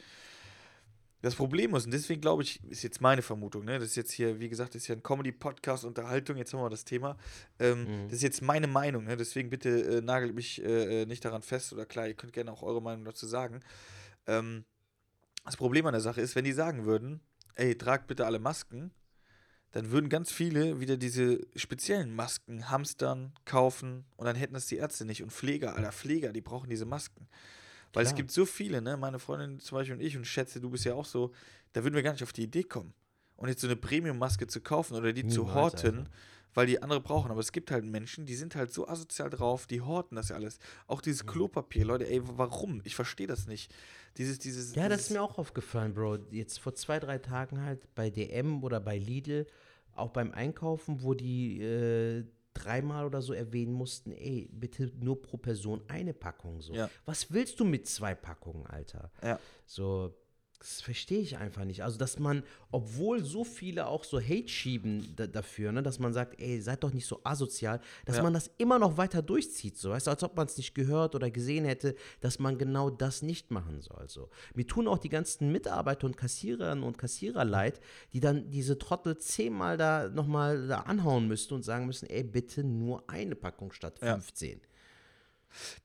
Das 1.21 1.36
Problem 1.36 1.75
ist, 1.75 1.86
und 1.86 1.91
deswegen 1.91 2.21
glaube 2.21 2.43
ich, 2.43 2.63
ist 2.63 2.82
jetzt 2.82 3.01
meine 3.01 3.21
Vermutung, 3.21 3.65
ne? 3.65 3.77
Das 3.77 3.89
ist 3.89 3.95
jetzt 3.95 4.12
hier, 4.12 4.39
wie 4.39 4.47
gesagt, 4.47 4.75
ist 4.75 4.88
ja 4.88 4.95
ein 4.95 5.03
Comedy-Podcast, 5.03 5.84
Unterhaltung, 5.84 6.38
jetzt 6.38 6.53
haben 6.53 6.62
wir 6.62 6.69
das 6.69 6.86
Thema. 6.86 7.17
Ähm, 7.60 7.82
mhm. 7.82 8.08
Das 8.08 8.17
ist 8.17 8.23
jetzt 8.23 8.41
meine 8.41 8.67
Meinung, 8.67 9.03
ne? 9.03 9.17
Deswegen 9.17 9.49
bitte 9.49 9.97
äh, 9.97 10.01
nagelt 10.01 10.34
mich 10.34 10.63
äh, 10.63 11.01
äh, 11.01 11.05
nicht 11.05 11.25
daran 11.25 11.41
fest 11.41 11.73
oder 11.73 11.86
klar, 11.86 12.08
ihr 12.08 12.13
könnt 12.13 12.32
gerne 12.32 12.51
auch 12.51 12.63
eure 12.63 12.82
Meinung 12.82 13.03
dazu 13.03 13.27
sagen. 13.27 13.60
Ähm, 14.27 14.63
das 15.43 15.58
Problem 15.58 15.86
an 15.88 15.93
der 15.93 16.01
Sache 16.01 16.21
ist, 16.21 16.36
wenn 16.36 16.45
die 16.45 16.53
sagen 16.53 16.86
würden, 16.86 17.19
ey, 17.55 17.77
tragt 17.77 18.08
bitte 18.08 18.25
alle 18.25 18.39
Masken, 18.39 18.91
dann 19.71 19.91
würden 19.91 20.10
ganz 20.10 20.32
viele 20.32 20.79
wieder 20.79 20.97
diese 20.97 21.45
speziellen 21.55 22.15
Masken 22.15 22.69
hamstern, 22.69 23.34
kaufen 23.45 24.05
und 24.15 24.25
dann 24.25 24.36
hätten 24.36 24.55
es 24.55 24.67
die 24.67 24.77
Ärzte 24.77 25.05
nicht. 25.05 25.21
Und 25.21 25.32
Pfleger, 25.32 25.75
Alter, 25.75 25.91
Pfleger, 25.91 26.32
die 26.32 26.41
brauchen 26.41 26.69
diese 26.69 26.86
Masken. 26.86 27.27
Weil 27.93 28.04
Klar. 28.04 28.13
es 28.13 28.15
gibt 28.15 28.32
so 28.32 28.45
viele, 28.45 28.82
ne? 28.82 28.97
Meine 28.97 29.19
Freundin 29.19 29.60
zum 29.60 29.78
Beispiel 29.78 29.95
und 29.95 30.02
ich 30.02 30.15
und 30.15 30.25
schätze, 30.25 30.60
du 30.60 30.69
bist 30.69 30.86
ja 30.86 30.93
auch 30.93 31.06
so, 31.06 31.32
da 31.73 31.84
würden 31.84 31.95
wir 31.95 32.04
gar 32.04 32.12
nicht 32.12 32.23
auf 32.23 32.34
die 32.34 32.43
Idee 32.43 32.63
kommen. 32.63 32.93
Und 33.36 33.49
jetzt 33.49 33.62
so 33.62 33.67
eine 33.67 33.75
Premium-Maske 33.75 34.47
zu 34.47 34.62
kaufen 34.62 34.95
oder 34.95 35.13
die 35.13 35.23
Niemals, 35.23 35.36
zu 35.36 35.54
horten, 35.54 35.97
Alter. 35.99 36.12
weil 36.54 36.67
die 36.67 36.84
andere 36.84 36.99
brauchen. 36.99 37.32
Aber 37.32 37.39
es 37.39 37.52
gibt 37.52 37.71
halt 37.71 37.86
Menschen, 37.86 38.25
die 38.25 38.36
sind 38.36 38.56
halt 38.56 38.71
so 38.73 38.88
asozial 38.88 39.30
drauf, 39.30 39.65
die 39.65 39.82
horten 39.82 40.17
das 40.17 40.30
ja 40.30 40.36
alles. 40.36 40.60
Auch 40.88 41.02
dieses 41.02 41.23
mhm. 41.23 41.30
Klopapier, 41.30 41.86
Leute, 41.86 42.08
ey, 42.08 42.21
warum? 42.23 42.82
Ich 42.84 42.95
verstehe 42.95 43.28
das 43.28 43.47
nicht. 43.47 43.73
Dieses, 44.17 44.39
dieses. 44.39 44.75
Ja, 44.75 44.84
dieses 44.84 44.89
das 44.89 45.02
ist 45.08 45.13
mir 45.13 45.23
auch 45.23 45.38
aufgefallen, 45.38 45.93
Bro. 45.93 46.17
Jetzt 46.32 46.60
vor 46.60 46.75
zwei, 46.75 46.99
drei 46.99 47.17
Tagen 47.17 47.62
halt 47.62 47.95
bei 47.95 48.10
DM 48.10 48.63
oder 48.63 48.80
bei 48.80 48.97
Lidl, 48.97 49.47
auch 49.95 50.10
beim 50.10 50.32
Einkaufen, 50.34 51.02
wo 51.02 51.13
die 51.13 51.62
äh, 51.62 52.25
dreimal 52.53 53.05
oder 53.05 53.21
so 53.21 53.33
erwähnen 53.33 53.73
mussten, 53.73 54.12
ey, 54.12 54.49
bitte 54.51 54.91
nur 54.99 55.21
pro 55.21 55.38
Person 55.38 55.81
eine 55.88 56.13
Packung 56.13 56.62
so. 56.62 56.73
Ja. 56.73 56.89
Was 57.05 57.31
willst 57.31 57.59
du 57.59 57.65
mit 57.65 57.88
zwei 57.88 58.15
Packungen, 58.15 58.65
Alter? 58.67 59.12
Ja. 59.21 59.39
So, 59.65 60.15
das 60.59 60.81
verstehe 60.81 61.21
ich 61.21 61.37
einfach 61.37 61.63
nicht. 61.63 61.83
Also, 61.83 61.97
dass 61.97 62.19
man, 62.19 62.43
obwohl 62.69 63.23
so 63.23 63.45
viele 63.45 63.87
auch 63.87 64.03
so 64.03 64.19
Hate 64.19 64.49
schieben 64.49 65.15
dafür, 65.15 65.71
ne, 65.71 65.81
dass 65.81 65.99
man 65.99 66.11
sagt, 66.11 66.39
ey, 66.41 66.59
seid 66.61 66.83
doch 66.83 66.91
nicht 66.91 67.05
so 67.05 67.21
asozial, 67.23 67.79
dass 68.05 68.17
ja. 68.17 68.23
man 68.23 68.33
das 68.33 68.51
immer 68.57 68.77
noch 68.77 68.97
weiter 68.97 69.21
durchzieht, 69.21 69.77
so, 69.77 69.91
weißt 69.91 70.07
du, 70.07 70.11
als 70.11 70.21
ob 70.21 70.35
man 70.35 70.47
es 70.47 70.57
nicht 70.57 70.75
gehört 70.75 71.15
oder 71.15 71.31
gesehen 71.31 71.63
hätte, 71.63 71.95
dass 72.19 72.39
man 72.39 72.57
genau 72.57 72.89
das 72.89 73.21
nicht 73.21 73.51
machen 73.51 73.81
soll. 73.81 74.09
So. 74.09 74.29
Mir 74.53 74.67
tun 74.67 74.89
auch 74.89 74.97
die 74.97 75.09
ganzen 75.09 75.49
Mitarbeiter 75.51 76.05
und 76.05 76.17
Kassiererinnen 76.17 76.83
und 76.83 76.97
Kassierer 76.97 77.45
leid, 77.45 77.79
die 78.11 78.19
dann 78.19 78.49
diese 78.51 78.77
Trottel 78.77 79.17
zehnmal 79.17 79.77
da 79.77 80.09
nochmal 80.09 80.67
da 80.67 80.81
anhauen 80.81 81.29
müssten 81.29 81.53
und 81.53 81.63
sagen 81.63 81.85
müssen, 81.85 82.09
ey, 82.09 82.23
bitte 82.23 82.65
nur 82.65 83.09
eine 83.09 83.35
Packung 83.35 83.71
statt 83.71 83.99
15. 83.99 84.49
Ja. 84.49 84.55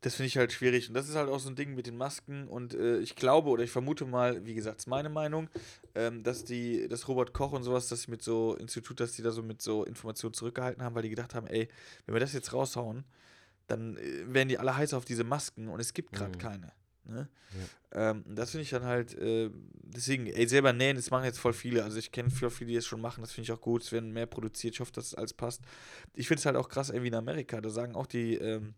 Das 0.01 0.15
finde 0.15 0.29
ich 0.29 0.37
halt 0.37 0.53
schwierig. 0.53 0.89
Und 0.89 0.95
das 0.95 1.09
ist 1.09 1.15
halt 1.15 1.29
auch 1.29 1.41
so 1.41 1.49
ein 1.49 1.57
Ding 1.57 1.75
mit 1.75 1.87
den 1.87 1.97
Masken. 1.97 2.49
Und 2.49 2.75
äh, 2.75 2.99
ich 2.99 3.17
glaube 3.17 3.49
oder 3.49 3.63
ich 3.63 3.71
vermute 3.71 4.05
mal, 4.05 4.45
wie 4.45 4.55
gesagt, 4.55 4.81
ist 4.81 4.87
meine 4.87 5.09
Meinung, 5.09 5.49
ähm, 5.95 6.23
dass 6.23 6.45
die, 6.45 6.89
das 6.89 7.09
Robert 7.09 7.33
Koch 7.33 7.53
und 7.53 7.63
sowas, 7.63 7.89
dass 7.89 8.03
sie 8.03 8.11
mit 8.11 8.23
so 8.23 8.55
Institut, 8.57 9.01
dass 9.01 9.13
die 9.13 9.23
da 9.23 9.31
so 9.31 9.43
mit 9.43 9.63
so 9.63 9.85
Informationen 9.85 10.35
zurückgehalten 10.35 10.83
haben, 10.83 10.95
weil 10.95 11.03
die 11.03 11.11
gedacht 11.11 11.35
haben, 11.35 11.47
ey, 11.47 11.69
wenn 12.07 12.15
wir 12.15 12.21
das 12.21 12.33
jetzt 12.33 12.53
raushauen, 12.53 13.05
dann 13.67 13.97
äh, 13.97 14.33
werden 14.33 14.49
die 14.49 14.59
alle 14.59 14.77
heiß 14.77 14.95
auf 14.95 15.05
diese 15.05 15.25
Masken 15.25 15.69
und 15.69 15.81
es 15.81 15.95
gibt 15.95 16.13
gerade 16.13 16.37
mhm. 16.37 16.39
keine. 16.39 16.73
Ne? 17.07 17.29
Ja. 17.93 18.11
Ähm, 18.11 18.25
das 18.27 18.51
finde 18.51 18.63
ich 18.63 18.71
dann 18.71 18.85
halt, 18.85 19.15
äh, 19.15 19.51
deswegen, 19.83 20.27
ey, 20.27 20.49
selber 20.49 20.73
nähen, 20.73 20.97
das 20.97 21.11
machen 21.11 21.25
jetzt 21.25 21.39
voll 21.39 21.53
viele. 21.53 21.85
Also 21.85 21.99
ich 21.99 22.13
kenne 22.13 22.31
voll 22.31 22.51
viele, 22.51 22.71
die 22.71 22.77
es 22.77 22.87
schon 22.87 23.01
machen, 23.01 23.21
das 23.21 23.33
finde 23.33 23.45
ich 23.45 23.53
auch 23.53 23.61
gut. 23.61 23.83
Es 23.83 23.93
werden 23.93 24.13
mehr 24.13 24.27
produziert, 24.27 24.75
ich 24.75 24.81
hoffe, 24.81 24.93
dass 24.93 25.07
es 25.07 25.15
alles 25.15 25.35
passt. 25.35 25.63
Ich 26.15 26.29
finde 26.29 26.41
es 26.41 26.47
halt 26.47 26.57
auch 26.57 26.69
krass, 26.69 26.91
ey, 26.91 27.03
wie 27.03 27.09
in 27.09 27.15
Amerika, 27.15 27.61
da 27.61 27.71
sagen 27.71 27.95
auch 27.95 28.07
die, 28.07 28.35
ähm, 28.35 28.75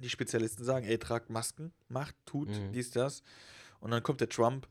die 0.00 0.10
Spezialisten 0.10 0.64
sagen, 0.64 0.86
ey, 0.86 0.98
tragt 0.98 1.30
Masken, 1.30 1.72
macht, 1.88 2.14
tut, 2.26 2.48
mhm. 2.48 2.72
dies, 2.72 2.90
das. 2.90 3.22
Und 3.80 3.90
dann 3.90 4.02
kommt 4.02 4.20
der 4.20 4.28
Trump, 4.28 4.66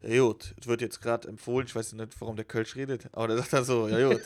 ja 0.00 0.20
gut, 0.22 0.54
es 0.60 0.66
wird 0.66 0.80
jetzt 0.80 1.00
gerade 1.00 1.28
empfohlen, 1.28 1.66
ich 1.66 1.74
weiß 1.74 1.92
nicht, 1.94 2.20
warum 2.20 2.36
der 2.36 2.44
Kölsch 2.44 2.76
redet, 2.76 3.08
aber 3.12 3.28
der 3.28 3.38
sagt 3.38 3.52
dann 3.52 3.64
so, 3.64 3.88
ja 3.88 4.08
gut. 4.08 4.22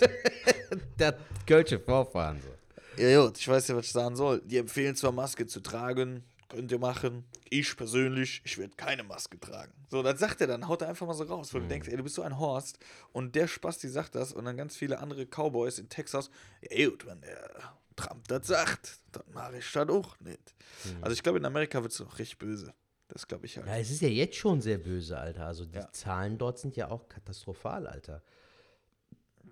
der 0.98 1.18
Kölsche 1.46 1.78
Vorfahren 1.78 2.40
so. 2.40 3.02
Ja 3.02 3.24
gut, 3.24 3.38
ich 3.38 3.48
weiß 3.48 3.68
ja, 3.68 3.76
was 3.76 3.86
ich 3.86 3.92
sagen 3.92 4.16
soll. 4.16 4.42
Die 4.44 4.58
empfehlen 4.58 4.94
zwar 4.96 5.12
Maske 5.12 5.46
zu 5.46 5.60
tragen, 5.60 6.24
könnt 6.50 6.70
ihr 6.70 6.78
machen. 6.78 7.24
Ich 7.48 7.74
persönlich, 7.74 8.42
ich 8.44 8.58
werde 8.58 8.74
keine 8.76 9.02
Maske 9.02 9.40
tragen. 9.40 9.72
So, 9.90 10.02
das 10.02 10.20
sagt 10.20 10.42
er 10.42 10.46
dann, 10.46 10.68
haut 10.68 10.82
er 10.82 10.88
einfach 10.88 11.06
mal 11.06 11.14
so 11.14 11.24
raus, 11.24 11.54
wo 11.54 11.58
mhm. 11.58 11.62
du 11.62 11.68
denkst, 11.68 11.88
ey, 11.88 11.96
du 11.96 12.02
bist 12.02 12.16
so 12.16 12.22
ein 12.22 12.38
Horst. 12.38 12.78
Und 13.12 13.34
der 13.34 13.48
Spasti 13.48 13.88
sagt 13.88 14.14
das 14.14 14.32
und 14.32 14.44
dann 14.44 14.58
ganz 14.58 14.76
viele 14.76 14.98
andere 14.98 15.26
Cowboys 15.26 15.78
in 15.78 15.88
Texas, 15.88 16.30
ja 16.60 16.88
gut, 16.88 17.06
wenn 17.06 17.22
der 17.22 17.74
Trump 17.96 18.26
das 18.28 18.46
sagt, 18.46 19.00
dann 19.12 19.24
mache 19.32 19.58
ich 19.58 19.72
das 19.72 19.88
auch 19.88 20.18
nicht. 20.20 20.54
Mhm. 20.84 21.02
Also 21.02 21.14
ich 21.14 21.22
glaube, 21.22 21.38
in 21.38 21.44
Amerika 21.44 21.82
wird 21.82 21.92
es 21.92 22.00
noch 22.00 22.18
richtig 22.18 22.38
böse. 22.38 22.74
Das 23.08 23.26
glaube 23.28 23.46
ich 23.46 23.56
halt. 23.58 23.66
Ja, 23.66 23.76
es 23.76 23.90
ist 23.90 24.00
ja 24.00 24.08
jetzt 24.08 24.36
schon 24.36 24.60
sehr 24.60 24.78
böse, 24.78 25.18
Alter. 25.18 25.46
Also 25.46 25.66
die 25.66 25.76
ja. 25.76 25.90
Zahlen 25.92 26.38
dort 26.38 26.58
sind 26.58 26.76
ja 26.76 26.90
auch 26.90 27.08
katastrophal, 27.08 27.86
Alter. 27.86 28.22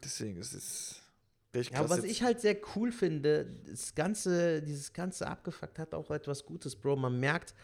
Deswegen 0.03 0.38
ist 0.38 0.55
es 0.55 1.03
richtig 1.55 1.74
krass. 1.76 1.90
Ja, 1.90 1.96
was 1.96 2.05
ich 2.05 2.22
halt 2.22 2.40
sehr 2.40 2.57
cool 2.74 2.90
finde, 2.90 3.44
das 3.66 3.94
ganze, 3.94 4.62
dieses 4.62 4.92
ganze 4.92 5.26
abgefuckt 5.26 5.79
hat 5.79 5.94
auch 5.94 6.11
etwas 6.11 6.46
Gutes, 6.46 6.74
Bro. 6.74 6.96
Man 6.96 7.20
merkt 7.20 7.55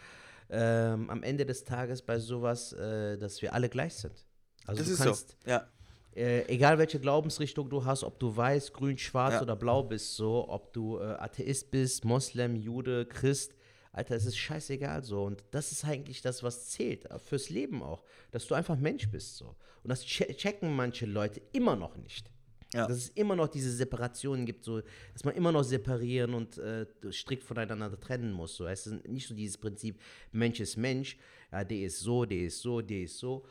ähm, 0.49 1.09
am 1.09 1.23
Ende 1.23 1.45
des 1.45 1.63
Tages 1.63 2.03
bei 2.03 2.19
sowas, 2.19 2.73
äh, 2.73 3.17
dass 3.17 3.41
wir 3.41 3.53
alle 3.53 3.69
gleich 3.69 3.95
sind. 3.95 4.23
Also 4.67 4.79
das 4.79 4.87
du 4.87 4.93
ist 4.93 5.01
kannst, 5.01 5.29
so. 5.29 5.49
Ja 5.49 5.67
äh, 6.17 6.47
egal 6.47 6.79
welche 6.79 6.99
Glaubensrichtung 6.99 7.69
du 7.69 7.85
hast, 7.85 8.03
ob 8.03 8.19
du 8.19 8.35
weiß, 8.35 8.73
grün, 8.73 8.97
schwarz 8.97 9.35
ja. 9.35 9.41
oder 9.43 9.55
blau 9.55 9.83
bist, 9.83 10.15
so, 10.15 10.49
ob 10.49 10.73
du 10.73 10.97
äh, 10.97 11.03
Atheist 11.03 11.69
bist, 11.69 12.05
Moslem, 12.05 12.55
Jude, 12.55 13.05
Christ, 13.05 13.53
Alter, 13.91 14.15
es 14.15 14.25
ist 14.25 14.37
scheißegal 14.37 15.03
so. 15.03 15.23
Und 15.23 15.43
das 15.51 15.71
ist 15.71 15.85
eigentlich 15.85 16.21
das, 16.21 16.41
was 16.41 16.69
zählt, 16.69 17.05
äh, 17.05 17.19
fürs 17.19 17.49
Leben 17.49 17.83
auch, 17.83 18.03
dass 18.31 18.47
du 18.47 18.55
einfach 18.55 18.77
Mensch 18.77 19.09
bist 19.09 19.37
so. 19.37 19.55
Und 19.83 19.89
das 19.89 20.03
checken 20.03 20.75
manche 20.75 21.05
Leute 21.05 21.41
immer 21.53 21.75
noch 21.75 21.95
nicht. 21.97 22.31
Ja. 22.73 22.87
Dass 22.87 22.97
es 22.97 23.09
immer 23.09 23.35
noch 23.35 23.47
diese 23.47 23.71
Separationen 23.71 24.45
gibt, 24.45 24.65
so, 24.65 24.81
dass 25.13 25.23
man 25.23 25.35
immer 25.35 25.51
noch 25.51 25.63
separieren 25.63 26.33
und 26.33 26.57
äh, 26.57 26.85
strikt 27.11 27.43
voneinander 27.43 27.97
trennen 27.99 28.31
muss. 28.31 28.55
So. 28.55 28.67
Es 28.67 28.87
ist 28.87 29.07
nicht 29.07 29.27
so 29.27 29.35
dieses 29.35 29.57
Prinzip, 29.57 30.01
Mensch 30.31 30.59
ist 30.59 30.77
Mensch, 30.77 31.17
ja, 31.51 31.63
der 31.63 31.81
ist 31.81 31.99
so, 31.99 32.25
der 32.25 32.41
ist 32.41 32.59
so, 32.59 32.81
der 32.81 33.03
ist 33.03 33.19
so. 33.19 33.45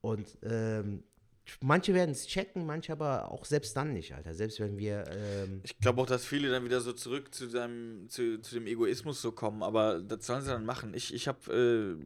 Und 0.00 0.26
ähm, 0.42 1.04
Manche 1.60 1.94
werden 1.94 2.10
es 2.10 2.26
checken, 2.26 2.66
manche 2.66 2.92
aber 2.92 3.30
auch 3.30 3.44
selbst 3.44 3.76
dann 3.76 3.92
nicht, 3.92 4.14
Alter. 4.14 4.34
Selbst 4.34 4.60
wenn 4.60 4.78
wir. 4.78 5.04
Ähm 5.08 5.60
ich 5.62 5.78
glaube 5.78 6.02
auch, 6.02 6.06
dass 6.06 6.24
viele 6.24 6.50
dann 6.50 6.64
wieder 6.64 6.80
so 6.80 6.92
zurück 6.92 7.34
zu, 7.34 7.48
seinem, 7.48 8.08
zu, 8.08 8.40
zu 8.40 8.54
dem 8.54 8.66
Egoismus 8.66 9.22
so 9.22 9.32
kommen, 9.32 9.62
aber 9.62 10.00
das 10.00 10.26
sollen 10.26 10.42
sie 10.42 10.50
dann 10.50 10.66
machen. 10.66 10.92
Ich, 10.94 11.14
ich 11.14 11.28
habe 11.28 11.52
äh, 11.52 12.04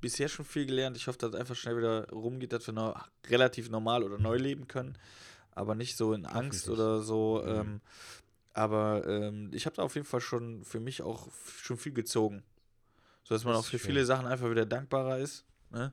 bisher 0.00 0.28
schon 0.28 0.44
viel 0.44 0.66
gelernt. 0.66 0.96
Ich 0.96 1.06
hoffe, 1.06 1.18
dass 1.18 1.30
es 1.30 1.36
einfach 1.36 1.54
schnell 1.54 1.76
wieder 1.76 2.08
rumgeht, 2.10 2.52
dass 2.52 2.66
wir 2.66 2.74
noch 2.74 3.08
relativ 3.28 3.70
normal 3.70 4.02
oder 4.02 4.18
neu 4.18 4.36
leben 4.36 4.66
können, 4.66 4.98
aber 5.52 5.74
nicht 5.74 5.96
so 5.96 6.12
in 6.12 6.26
Angst 6.26 6.68
oder 6.68 7.00
so. 7.00 7.42
Mhm. 7.44 7.50
Ähm, 7.50 7.80
aber 8.52 9.06
ähm, 9.06 9.50
ich 9.52 9.66
habe 9.66 9.76
da 9.76 9.82
auf 9.82 9.94
jeden 9.94 10.06
Fall 10.06 10.20
schon 10.20 10.64
für 10.64 10.80
mich 10.80 11.02
auch 11.02 11.28
schon 11.62 11.76
viel 11.76 11.92
gezogen. 11.92 12.42
So 13.22 13.34
dass 13.34 13.44
man 13.44 13.54
das 13.54 13.64
auch 13.64 13.66
für 13.66 13.78
schön. 13.78 13.86
viele 13.86 14.04
Sachen 14.04 14.26
einfach 14.26 14.50
wieder 14.50 14.66
dankbarer 14.66 15.18
ist. 15.18 15.44
Ne? 15.70 15.92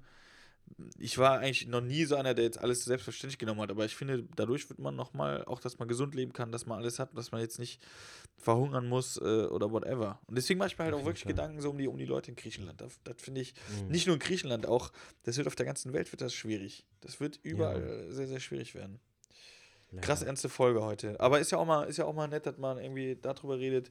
Ich 0.98 1.18
war 1.18 1.40
eigentlich 1.40 1.68
noch 1.68 1.82
nie 1.82 2.06
so 2.06 2.16
einer, 2.16 2.34
der 2.34 2.46
jetzt 2.46 2.60
alles 2.60 2.86
selbstverständlich 2.86 3.38
genommen 3.38 3.62
hat, 3.62 3.72
aber 3.72 3.86
ich 3.86 3.96
finde, 3.96 4.28
dadurch 4.36 4.70
wird 4.70 4.80
man 4.80 4.96
nochmal, 4.96 5.44
auch 5.46 5.60
dass 5.60 5.80
man 5.80 5.88
gesund 5.88 6.16
leben 6.16 6.34
kann, 6.34 6.52
dass 6.52 6.66
man 6.66 6.78
alles 6.78 7.00
hat, 7.00 7.18
dass 7.18 7.32
man 7.32 7.42
jetzt 7.42 7.60
nicht 7.60 7.82
verhungern 8.38 8.88
muss 8.88 9.18
äh, 9.18 9.46
oder 9.46 9.72
whatever. 9.72 10.20
Und 10.28 10.38
deswegen 10.38 10.60
mache 10.60 10.70
ich 10.70 10.78
mir 10.78 10.86
halt 10.86 10.94
auch 10.94 11.06
wirklich 11.06 11.24
Fall. 11.24 11.34
Gedanken 11.34 11.62
so 11.62 11.70
um 11.72 11.78
die, 11.78 11.88
um 11.88 11.98
die 11.98 12.06
Leute 12.06 12.32
in 12.32 12.36
Griechenland. 12.36 12.80
Das, 12.82 13.00
das 13.04 13.16
finde 13.20 13.42
ich, 13.42 13.54
mhm. 13.82 13.88
nicht 13.90 14.08
nur 14.08 14.16
in 14.16 14.20
Griechenland, 14.20 14.66
auch, 14.66 14.92
das 15.24 15.38
wird 15.38 15.48
auf 15.48 15.56
der 15.56 15.66
ganzen 15.66 15.94
Welt 15.94 16.12
wird 16.12 16.22
das 16.22 16.34
schwierig. 16.34 16.86
Das 17.02 17.20
wird 17.20 17.40
überall 17.44 18.06
ja. 18.08 18.14
sehr, 18.14 18.28
sehr 18.28 18.40
schwierig 18.40 18.76
werden. 18.76 19.00
Leider. 19.92 20.06
Krass 20.06 20.22
ernste 20.22 20.50
Folge 20.50 20.84
heute. 20.84 21.20
Aber 21.20 21.40
ist 21.40 21.52
ja 21.52 21.58
auch 21.58 21.66
mal, 21.66 21.86
ist 21.86 21.98
ja 21.98 22.06
auch 22.06 22.14
mal 22.14 22.28
nett, 22.28 22.46
dass 22.46 22.58
man 22.58 22.78
irgendwie 22.78 23.18
darüber 23.22 23.58
redet. 23.58 23.90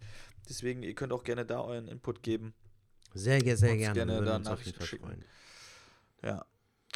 Deswegen, 0.48 0.82
ihr 0.82 0.94
könnt 0.94 1.12
auch 1.12 1.24
gerne 1.24 1.46
da 1.46 1.62
euren 1.62 1.88
Input 1.88 2.22
geben. 2.22 2.54
Sehr, 3.14 3.40
sehr, 3.40 3.56
sehr 3.56 3.76
gerne. 3.78 3.94
gerne 3.94 4.22
da 4.22 4.38
Nachrichten 4.38 4.84
schicken. 4.84 5.24
Ja. 6.22 6.44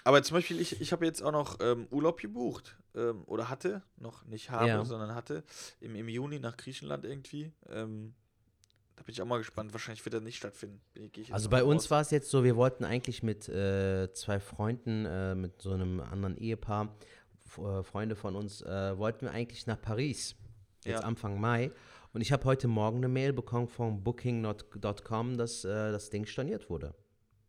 Aber 0.04 0.22
zum 0.22 0.36
Beispiel, 0.36 0.60
ich, 0.60 0.80
ich 0.80 0.92
habe 0.92 1.04
jetzt 1.04 1.22
auch 1.22 1.32
noch 1.32 1.58
ähm, 1.60 1.86
Urlaub 1.90 2.20
gebucht. 2.20 2.76
Ähm, 2.94 3.22
oder 3.26 3.48
hatte, 3.48 3.82
noch 3.96 4.24
nicht 4.24 4.50
habe, 4.50 4.68
ja. 4.68 4.84
sondern 4.84 5.14
hatte, 5.14 5.44
im, 5.80 5.94
im 5.94 6.08
Juni 6.08 6.40
nach 6.40 6.56
Griechenland 6.56 7.04
irgendwie. 7.04 7.52
Ähm, 7.68 8.14
da 8.96 9.04
bin 9.04 9.12
ich 9.12 9.22
auch 9.22 9.26
mal 9.26 9.38
gespannt. 9.38 9.72
Wahrscheinlich 9.72 10.04
wird 10.04 10.14
das 10.14 10.22
nicht 10.22 10.36
stattfinden. 10.36 10.80
Also 11.30 11.48
bei 11.48 11.64
uns 11.64 11.90
war 11.90 12.00
es 12.00 12.10
jetzt 12.10 12.30
so, 12.30 12.44
wir 12.44 12.56
wollten 12.56 12.84
eigentlich 12.84 13.22
mit 13.22 13.48
äh, 13.48 14.12
zwei 14.12 14.40
Freunden, 14.40 15.06
äh, 15.06 15.34
mit 15.34 15.62
so 15.62 15.72
einem 15.72 16.00
anderen 16.00 16.36
Ehepaar, 16.36 16.96
äh, 17.58 17.82
Freunde 17.82 18.16
von 18.16 18.36
uns, 18.36 18.62
äh, 18.62 18.98
wollten 18.98 19.22
wir 19.22 19.30
eigentlich 19.30 19.66
nach 19.66 19.80
Paris. 19.80 20.34
Jetzt 20.84 21.00
ja. 21.00 21.00
Anfang 21.00 21.40
Mai. 21.40 21.70
Und 22.12 22.22
ich 22.22 22.32
habe 22.32 22.44
heute 22.44 22.66
Morgen 22.66 22.98
eine 22.98 23.08
Mail 23.08 23.32
bekommen 23.32 23.68
von 23.68 24.02
Booking.com, 24.02 25.36
dass 25.36 25.64
äh, 25.64 25.92
das 25.92 26.10
Ding 26.10 26.26
storniert 26.26 26.68
wurde. 26.68 26.94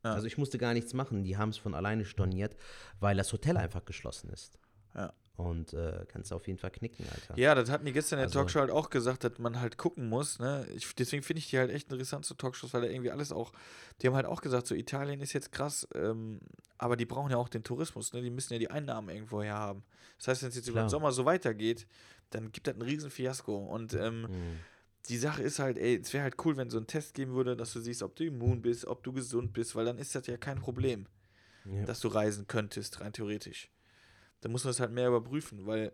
Ja. 0.03 0.13
Also 0.13 0.27
ich 0.27 0.37
musste 0.37 0.57
gar 0.57 0.73
nichts 0.73 0.93
machen. 0.93 1.23
Die 1.23 1.37
haben 1.37 1.49
es 1.49 1.57
von 1.57 1.73
alleine 1.73 2.05
storniert, 2.05 2.55
weil 2.99 3.17
das 3.17 3.31
Hotel 3.33 3.57
einfach 3.57 3.85
geschlossen 3.85 4.29
ist. 4.29 4.59
Ja. 4.95 5.13
Und 5.37 5.73
äh, 5.73 6.05
kannst 6.07 6.31
auf 6.33 6.45
jeden 6.47 6.59
Fall 6.59 6.69
knicken, 6.71 7.05
Alter. 7.11 7.37
Ja, 7.37 7.55
das 7.55 7.69
hatten 7.69 7.85
die 7.85 7.93
gestern 7.93 8.19
in 8.19 8.21
der 8.21 8.27
also, 8.27 8.39
Talkshow 8.39 8.59
halt 8.59 8.69
auch 8.69 8.89
gesagt, 8.89 9.23
dass 9.23 9.39
man 9.39 9.59
halt 9.59 9.77
gucken 9.77 10.07
muss. 10.07 10.39
Ne? 10.39 10.67
Ich, 10.75 10.93
deswegen 10.93 11.23
finde 11.23 11.39
ich 11.39 11.49
die 11.49 11.57
halt 11.57 11.71
echt 11.71 11.91
interessant 11.91 12.25
zu 12.25 12.35
Talkshows, 12.35 12.73
weil 12.73 12.81
da 12.81 12.87
irgendwie 12.87 13.11
alles 13.11 13.31
auch. 13.31 13.51
Die 14.01 14.07
haben 14.07 14.15
halt 14.15 14.27
auch 14.27 14.41
gesagt, 14.41 14.67
so 14.67 14.75
Italien 14.75 15.19
ist 15.19 15.33
jetzt 15.33 15.51
krass, 15.51 15.87
ähm, 15.95 16.41
aber 16.77 16.95
die 16.95 17.05
brauchen 17.05 17.31
ja 17.31 17.37
auch 17.37 17.49
den 17.49 17.63
Tourismus. 17.63 18.13
Ne? 18.13 18.21
Die 18.21 18.29
müssen 18.29 18.53
ja 18.53 18.59
die 18.59 18.69
Einnahmen 18.69 19.09
irgendwo 19.09 19.41
her 19.41 19.55
haben. 19.55 19.83
Das 20.17 20.27
heißt, 20.27 20.43
wenn 20.43 20.49
es 20.49 20.55
jetzt 20.55 20.65
Klar. 20.65 20.73
über 20.73 20.81
den 20.81 20.89
Sommer 20.89 21.11
so 21.11 21.25
weitergeht, 21.25 21.87
dann 22.29 22.51
gibt 22.51 22.67
das 22.67 22.75
ein 22.75 22.81
riesen 22.81 23.09
Fiasko. 23.09 23.55
Und 23.55 23.93
ähm, 23.93 24.21
mhm. 24.23 24.59
Die 25.11 25.17
Sache 25.17 25.43
ist 25.43 25.59
halt, 25.59 25.77
ey, 25.77 25.99
es 26.01 26.13
wäre 26.13 26.23
halt 26.23 26.35
cool, 26.45 26.57
wenn 26.57 26.69
so 26.69 26.77
ein 26.77 26.87
Test 26.87 27.13
geben 27.13 27.33
würde, 27.33 27.55
dass 27.55 27.73
du 27.73 27.79
siehst, 27.79 28.01
ob 28.01 28.15
du 28.15 28.25
immun 28.25 28.61
bist, 28.61 28.85
ob 28.85 29.03
du 29.03 29.11
gesund 29.11 29.53
bist, 29.53 29.75
weil 29.75 29.85
dann 29.85 29.97
ist 29.97 30.15
das 30.15 30.25
ja 30.27 30.37
kein 30.37 30.59
Problem, 30.59 31.05
ja. 31.65 31.85
dass 31.85 31.99
du 31.99 32.07
reisen 32.07 32.47
könntest, 32.47 33.01
rein 33.01 33.13
theoretisch 33.13 33.69
da 34.41 34.49
muss 34.49 34.63
man 34.63 34.71
es 34.71 34.79
halt 34.79 34.91
mehr 34.91 35.07
überprüfen, 35.07 35.65
weil 35.65 35.93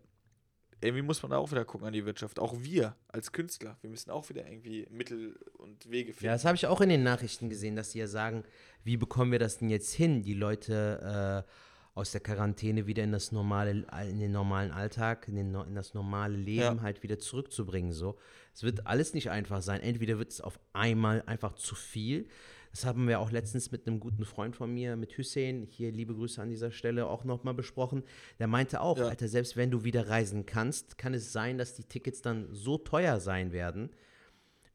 irgendwie 0.80 1.01
muss 1.01 1.22
man 1.22 1.32
da 1.32 1.38
auch 1.38 1.51
wieder 1.51 1.65
gucken 1.65 1.88
an 1.88 1.93
die 1.93 2.05
Wirtschaft. 2.05 2.39
Auch 2.39 2.55
wir 2.59 2.95
als 3.07 3.32
Künstler, 3.32 3.78
wir 3.82 3.89
müssen 3.89 4.11
auch 4.11 4.30
wieder 4.30 4.47
irgendwie 4.47 4.88
Mittel 4.89 5.38
und 5.57 5.89
Wege 5.89 6.13
finden. 6.13 6.26
Ja, 6.26 6.34
das 6.34 6.45
habe 6.45 6.55
ich 6.55 6.68
auch 6.68 6.82
in 6.82 6.89
den 6.89 7.03
Nachrichten 7.03 7.49
gesehen, 7.49 7.76
dass 7.76 7.89
die 7.89 7.99
ja 7.99 8.07
sagen, 8.07 8.43
wie 8.84 8.95
bekommen 8.95 9.32
wir 9.32 9.39
das 9.39 9.57
denn 9.57 9.70
jetzt 9.70 9.93
hin, 9.93 10.22
die 10.22 10.36
Leute 10.36 11.45
äh, 11.45 11.51
aus 11.98 12.12
der 12.12 12.22
Quarantäne 12.22 12.86
wieder 12.86 13.04
in 13.04 13.12
das 13.12 13.32
normale, 13.32 13.86
in 14.10 14.20
den 14.20 14.32
normalen 14.32 14.72
Alltag, 14.72 15.28
in, 15.28 15.36
den, 15.36 15.56
in 15.56 15.76
das 15.76 15.93
normale 15.93 16.38
Leben 16.38 16.78
ja. 16.78 16.82
halt 16.82 17.02
wieder 17.02 17.18
zurückzubringen. 17.18 17.91
So, 17.91 18.18
es 18.54 18.64
wird 18.64 18.86
alles 18.86 19.14
nicht 19.14 19.32
einfach 19.32 19.62
sein. 19.62 19.82
Entweder 19.82 20.20
wird 20.20 20.32
es 20.32 20.39
auf 20.39 20.60
einmal 20.74 21.24
einfach 21.26 21.56
zu 21.56 21.74
viel, 21.74 22.28
das 22.72 22.86
haben 22.86 23.08
wir 23.08 23.20
auch 23.20 23.32
letztens 23.32 23.72
mit 23.72 23.88
einem 23.88 24.00
guten 24.00 24.24
Freund 24.24 24.56
von 24.56 24.72
mir, 24.72 24.95
mit 24.98 25.18
Hussein, 25.18 25.68
hier 25.68 25.91
liebe 25.91 26.14
Grüße 26.14 26.39
an 26.39 26.50
dieser 26.50 26.70
Stelle, 26.70 27.08
auch 27.08 27.24
nochmal 27.24 27.56
besprochen. 27.56 28.04
Der 28.38 28.45
meinte 28.45 28.82
auch, 28.82 29.00
ja. 29.00 29.08
Alter, 29.08 29.28
selbst 29.28 29.58
wenn 29.58 29.72
du 29.72 29.84
wieder 29.84 30.10
reisen 30.10 30.45
kannst, 30.45 30.98
kann 31.00 31.16
es 31.16 31.34
sein, 31.34 31.58
dass 31.58 31.74
die 31.74 31.86
Tickets 31.86 32.22
dann 32.22 32.48
so 32.52 32.78
teuer 32.78 33.20
sein 33.20 33.52
werden. 33.52 33.89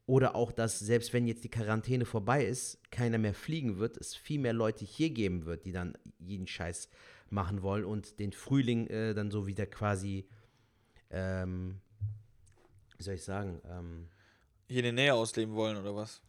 Oder 0.07 0.35
auch, 0.35 0.51
dass 0.51 0.81
selbst 0.81 1.13
wenn 1.13 1.29
jetzt 1.29 1.45
die 1.45 1.49
Quarantäne 1.49 2.05
vorbei 2.05 2.45
ist, 2.45 2.81
keiner 2.91 3.19
mehr 3.19 3.35
fliegen 3.35 3.79
wird, 3.79 3.97
es 3.99 4.17
viel 4.17 4.41
mehr 4.41 4.53
Leute 4.53 4.85
hier 4.85 5.11
geben 5.11 5.45
wird, 5.45 5.65
die 5.65 5.73
dann 5.73 5.97
jeden 6.19 6.49
Scheiß 6.49 6.89
machen 7.33 7.63
wollen 7.63 7.85
und 7.85 8.19
den 8.19 8.33
Frühling 8.33 8.87
äh, 8.89 9.15
dann 9.15 9.31
so 9.31 9.47
wieder 9.47 9.67
quasi, 9.67 10.27
ähm, 11.11 11.81
wie 12.99 13.03
soll 13.03 13.15
ich 13.15 13.25
sagen, 13.25 13.61
ähm, 13.69 14.09
hier 14.69 14.79
in 14.79 14.85
der 14.85 14.93
Nähe 14.93 15.15
ausleben 15.15 15.55
wollen 15.55 15.77
oder 15.77 15.97
was? 15.97 16.23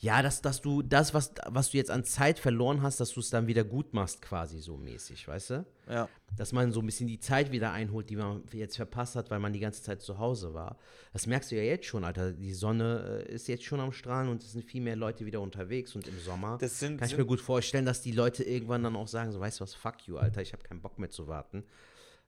Ja, 0.00 0.22
dass, 0.22 0.42
dass 0.42 0.60
du 0.60 0.82
das, 0.82 1.12
was, 1.12 1.32
was 1.46 1.70
du 1.70 1.76
jetzt 1.76 1.90
an 1.90 2.04
Zeit 2.04 2.38
verloren 2.38 2.82
hast, 2.82 3.00
dass 3.00 3.10
du 3.10 3.20
es 3.20 3.30
dann 3.30 3.48
wieder 3.48 3.64
gut 3.64 3.94
machst, 3.94 4.22
quasi 4.22 4.60
so 4.60 4.76
mäßig, 4.76 5.26
weißt 5.26 5.50
du? 5.50 5.66
Ja. 5.88 6.08
Dass 6.36 6.52
man 6.52 6.70
so 6.70 6.80
ein 6.80 6.86
bisschen 6.86 7.08
die 7.08 7.18
Zeit 7.18 7.50
wieder 7.50 7.72
einholt, 7.72 8.08
die 8.08 8.14
man 8.14 8.44
jetzt 8.52 8.76
verpasst 8.76 9.16
hat, 9.16 9.28
weil 9.30 9.40
man 9.40 9.52
die 9.52 9.58
ganze 9.58 9.82
Zeit 9.82 10.00
zu 10.00 10.18
Hause 10.18 10.54
war. 10.54 10.78
Das 11.12 11.26
merkst 11.26 11.50
du 11.50 11.56
ja 11.56 11.62
jetzt 11.62 11.86
schon, 11.86 12.04
Alter. 12.04 12.32
Die 12.32 12.52
Sonne 12.52 13.24
äh, 13.26 13.32
ist 13.32 13.48
jetzt 13.48 13.64
schon 13.64 13.80
am 13.80 13.90
Strahlen 13.90 14.28
und 14.28 14.42
es 14.42 14.52
sind 14.52 14.64
viel 14.64 14.82
mehr 14.82 14.94
Leute 14.94 15.26
wieder 15.26 15.40
unterwegs 15.40 15.96
und 15.96 16.06
im 16.06 16.18
Sommer 16.20 16.58
das 16.60 16.78
sind, 16.78 16.98
kann 16.98 17.08
ich 17.08 17.16
mir 17.16 17.26
gut 17.26 17.40
vorstellen, 17.40 17.84
dass 17.84 18.00
die 18.00 18.12
Leute 18.12 18.44
irgendwann 18.44 18.84
dann 18.84 18.94
auch 18.94 19.08
sagen, 19.08 19.32
so, 19.32 19.40
weißt 19.40 19.58
du 19.58 19.64
was, 19.64 19.74
fuck 19.74 20.06
you, 20.06 20.16
Alter, 20.16 20.42
ich 20.42 20.52
habe 20.52 20.62
keinen 20.62 20.80
Bock 20.80 21.00
mehr 21.00 21.10
zu 21.10 21.26
warten 21.26 21.64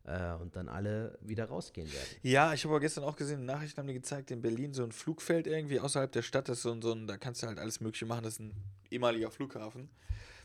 äh, 0.05 0.32
und 0.34 0.57
dann 0.57 0.68
alle 0.68 1.18
wieder 1.20 1.46
rausgehen 1.46 1.90
werden. 1.92 2.09
Ja, 2.22 2.53
ich 2.53 2.64
habe 2.64 2.74
aber 2.74 2.80
gestern 2.80 3.05
auch 3.05 3.16
gesehen, 3.16 3.44
Nachrichten 3.44 3.78
haben 3.78 3.86
die 3.86 3.94
gezeigt, 3.94 4.30
in 4.30 4.42
Berlin 4.42 4.72
so 4.72 4.82
ein 4.84 4.92
Flugfeld 4.92 5.46
irgendwie 5.46 5.80
außerhalb 5.80 6.11
der 6.11 6.22
Stadt, 6.22 6.48
das 6.48 6.59
ist 6.59 6.62
so 6.62 6.72
ein, 6.72 6.82
so 6.82 6.92
ein, 6.92 7.07
da 7.07 7.16
kannst 7.16 7.42
du 7.42 7.46
halt 7.46 7.59
alles 7.59 7.80
Mögliche 7.80 8.07
machen, 8.07 8.24
das 8.24 8.34
ist 8.34 8.40
ein 8.40 8.55
ehemaliger 8.90 9.30
Flughafen. 9.30 9.90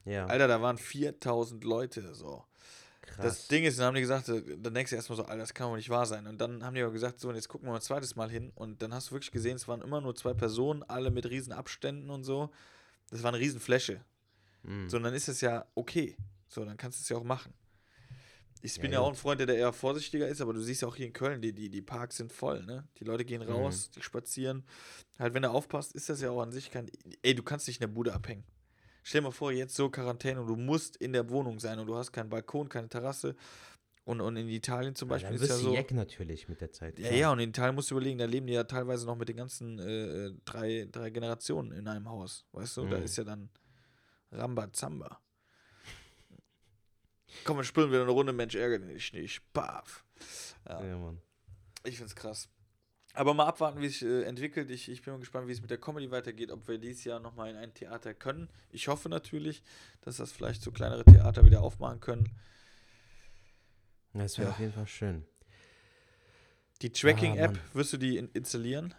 Ja. 0.06 0.26
Alter, 0.28 0.48
da 0.48 0.62
waren 0.62 0.78
4000 0.78 1.64
Leute 1.64 2.14
so. 2.14 2.44
Krass. 3.02 3.26
Das 3.26 3.48
Ding 3.48 3.64
ist, 3.64 3.78
dann 3.78 3.88
haben 3.88 3.96
die 3.96 4.02
gesagt, 4.02 4.30
äh, 4.30 4.42
dann 4.58 4.74
denkst 4.74 4.90
du 4.90 4.96
erstmal 4.96 5.18
so, 5.18 5.24
Alter, 5.24 5.38
das 5.38 5.54
kann 5.54 5.70
wohl 5.70 5.78
nicht 5.78 5.90
wahr 5.90 6.06
sein. 6.06 6.26
Und 6.28 6.40
dann 6.40 6.64
haben 6.64 6.74
die 6.74 6.82
aber 6.82 6.92
gesagt, 6.92 7.20
so, 7.20 7.30
und 7.30 7.36
jetzt 7.36 7.48
gucken 7.48 7.68
wir 7.68 7.72
mal 7.72 7.78
ein 7.78 7.82
zweites 7.82 8.16
Mal 8.16 8.30
hin. 8.30 8.52
Und 8.56 8.82
dann 8.82 8.94
hast 8.94 9.10
du 9.10 9.16
wirklich 9.16 9.32
gesehen, 9.32 9.56
es 9.56 9.68
waren 9.68 9.82
immer 9.82 10.02
nur 10.02 10.16
zwei 10.16 10.34
Personen, 10.34 10.84
alle 10.84 11.12
mit 11.12 11.30
riesen 11.30 11.54
Abständen 11.54 12.10
und 12.10 12.24
so. 12.24 12.50
Das 13.12 13.22
war 13.22 13.32
eine 13.32 13.40
riesen 13.40 13.60
Fläche. 13.60 14.02
Mhm. 14.64 14.90
So, 14.90 14.98
und 14.98 15.04
dann 15.04 15.14
ist 15.14 15.28
es 15.28 15.42
ja 15.42 15.66
okay. 15.76 16.18
So, 16.48 16.66
dann 16.66 16.78
kannst 16.78 17.00
du 17.00 17.04
es 17.04 17.10
ja 17.10 17.18
auch 17.18 17.24
machen. 17.24 17.54
Ich 18.66 18.82
bin 18.82 18.92
ja, 18.92 19.00
ja 19.00 19.06
auch 19.06 19.10
ein 19.10 19.16
Freund, 19.16 19.40
der 19.40 19.56
eher 19.56 19.72
vorsichtiger 19.74 20.28
ist, 20.28 20.42
aber 20.42 20.54
du 20.54 20.62
siehst 20.62 20.82
ja 20.82 20.88
auch 20.88 20.96
hier 20.96 21.06
in 21.06 21.14
Köln, 21.14 21.42
die, 21.42 21.54
die, 21.54 21.70
die 21.70 21.82
Parks 21.82 22.18
sind 22.18 22.34
voll, 22.34 22.64
ne? 22.64 22.88
Die 23.00 23.04
Leute 23.04 23.24
gehen 23.24 23.44
mhm. 23.44 23.52
raus, 23.52 23.90
mhm. 23.90 23.92
die 23.96 24.02
spazieren. 24.02 24.64
Halt, 25.20 25.34
wenn 25.34 25.44
du 25.44 25.52
aufpasst, 25.52 25.94
ist 25.94 26.10
das 26.10 26.22
ja 26.22 26.32
auch 26.32 26.42
an 26.42 26.52
sich 26.52 26.72
kein. 26.72 26.90
Ey, 27.22 27.36
du 27.36 27.44
kannst 27.44 27.68
nicht 27.68 27.78
in 27.78 27.88
der 27.88 27.94
Bude 27.94 28.14
abhängen. 28.14 28.44
Stell 29.04 29.22
dir 29.22 29.28
mal 29.28 29.32
vor, 29.32 29.52
jetzt 29.52 29.76
so 29.76 29.90
Quarantäne 29.90 30.42
und 30.42 30.48
du 30.48 30.56
musst 30.56 30.98
in 30.98 31.14
der 31.14 31.30
Wohnung 31.30 31.60
sein 31.60 31.78
und 31.78 31.86
du 31.86 31.96
hast 31.96 32.12
keinen 32.12 32.30
Balkon, 32.30 32.68
keine 32.68 32.90
Terrasse. 32.90 33.36
Und, 34.04 34.22
und 34.22 34.36
in 34.36 34.48
Italien 34.50 34.96
zum 34.96 35.10
Beispiel 35.10 35.36
ja, 35.36 35.44
ist 35.44 35.50
ja 35.50 35.56
so. 35.56 35.74
Jack 35.74 35.92
natürlich 35.92 36.48
mit 36.48 36.62
der 36.62 36.72
Zeit. 36.72 36.98
Ja, 37.00 37.12
ja, 37.12 37.32
und 37.32 37.40
in 37.40 37.50
Italien 37.50 37.76
musst 37.76 37.90
du 37.92 37.96
überlegen, 37.96 38.18
da 38.18 38.26
leben 38.26 38.48
die 38.48 38.54
ja 38.54 38.64
teilweise 38.64 39.06
noch 39.06 39.16
mit 39.16 39.30
den 39.30 39.38
ganzen 39.38 39.80
äh, 39.80 40.32
drei, 40.46 40.88
drei 40.92 41.10
Generationen 41.10 41.72
in 41.72 41.88
einem 41.88 42.10
Haus. 42.10 42.46
Weißt 42.52 42.78
du, 42.78 42.84
mhm. 42.84 42.90
da 42.92 42.98
ist 42.98 43.18
ja 43.18 43.24
dann 43.24 43.50
Rambazamba. 44.32 45.20
Komm, 47.44 47.58
wir 47.58 47.64
spielen 47.64 47.90
wieder 47.90 48.02
eine 48.02 48.12
Runde, 48.12 48.34
Mensch, 48.34 48.56
ärgere 48.56 48.80
dich 48.80 49.14
nicht. 49.14 49.42
Paf. 49.54 50.04
Ja. 50.68 50.84
ja, 50.84 50.98
Mann. 50.98 51.22
Ich 51.84 51.98
find's 51.98 52.16
krass. 52.16 52.50
Aber 53.14 53.34
mal 53.34 53.46
abwarten, 53.46 53.82
wie 53.82 53.86
es 53.86 54.00
sich 54.00 54.08
äh, 54.08 54.24
entwickelt. 54.24 54.70
Ich, 54.70 54.90
ich 54.90 55.02
bin 55.02 55.14
mal 55.14 55.20
gespannt, 55.20 55.48
wie 55.48 55.54
es 55.54 55.62
mit 55.62 55.70
der 55.70 55.78
Comedy 55.78 56.12
weitergeht, 56.12 56.52
ob 56.52 56.68
wir 56.68 56.78
dieses 56.78 57.04
Jahr 57.06 57.20
nochmal 57.20 57.50
in 57.50 57.56
ein 57.56 57.74
Theater 57.74 58.14
können. 58.14 58.50
Ich 58.72 58.88
hoffe 58.88 59.08
natürlich, 59.08 59.64
dass 60.02 60.18
das 60.18 60.32
vielleicht 60.32 60.62
so 60.62 60.72
kleinere 60.72 61.06
Theater 61.06 61.46
wieder 61.46 61.62
aufmachen 61.62 62.02
können. 62.02 62.30
Das 64.14 64.38
wäre 64.38 64.50
ja. 64.50 64.54
auf 64.54 64.60
jeden 64.60 64.74
Fall 64.74 64.88
schön. 64.88 65.26
Die 66.82 66.92
Tracking-App, 66.92 67.58
ah, 67.58 67.76
wirst 67.76 67.94
du 67.94 67.98
die 67.98 68.18
in 68.18 68.30
installieren? 68.30 68.94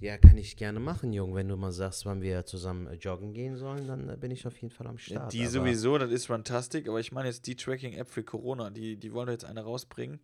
Ja, 0.00 0.16
kann 0.16 0.36
ich 0.38 0.56
gerne 0.56 0.78
machen, 0.78 1.12
Jung. 1.12 1.34
Wenn 1.34 1.48
du 1.48 1.56
mal 1.56 1.72
sagst, 1.72 2.06
wann 2.06 2.20
wir 2.22 2.46
zusammen 2.46 2.86
äh, 2.86 2.94
joggen 2.94 3.32
gehen 3.32 3.56
sollen, 3.56 3.86
dann 3.88 4.08
äh, 4.08 4.16
bin 4.16 4.30
ich 4.30 4.46
auf 4.46 4.56
jeden 4.60 4.72
Fall 4.72 4.86
am 4.86 4.98
Start. 4.98 5.32
Die 5.32 5.46
sowieso, 5.46 5.98
das 5.98 6.10
ist 6.10 6.26
fantastisch, 6.26 6.86
aber 6.88 7.00
ich 7.00 7.10
meine 7.10 7.28
jetzt 7.28 7.46
die 7.46 7.56
Tracking-App 7.56 8.08
für 8.08 8.22
Corona, 8.22 8.70
die, 8.70 8.96
die 8.96 9.12
wollen 9.12 9.26
doch 9.26 9.32
jetzt 9.32 9.44
eine 9.44 9.62
rausbringen. 9.62 10.20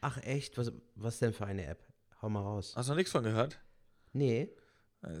Ach 0.00 0.18
echt? 0.18 0.58
Was, 0.58 0.72
was 0.96 1.20
denn 1.20 1.32
für 1.32 1.46
eine 1.46 1.64
App? 1.64 1.86
Hau 2.20 2.28
mal 2.28 2.40
raus. 2.40 2.74
Hast 2.76 2.88
du 2.88 2.92
noch 2.92 2.96
nichts 2.96 3.12
von 3.12 3.22
gehört? 3.22 3.60
Nee. 4.12 4.50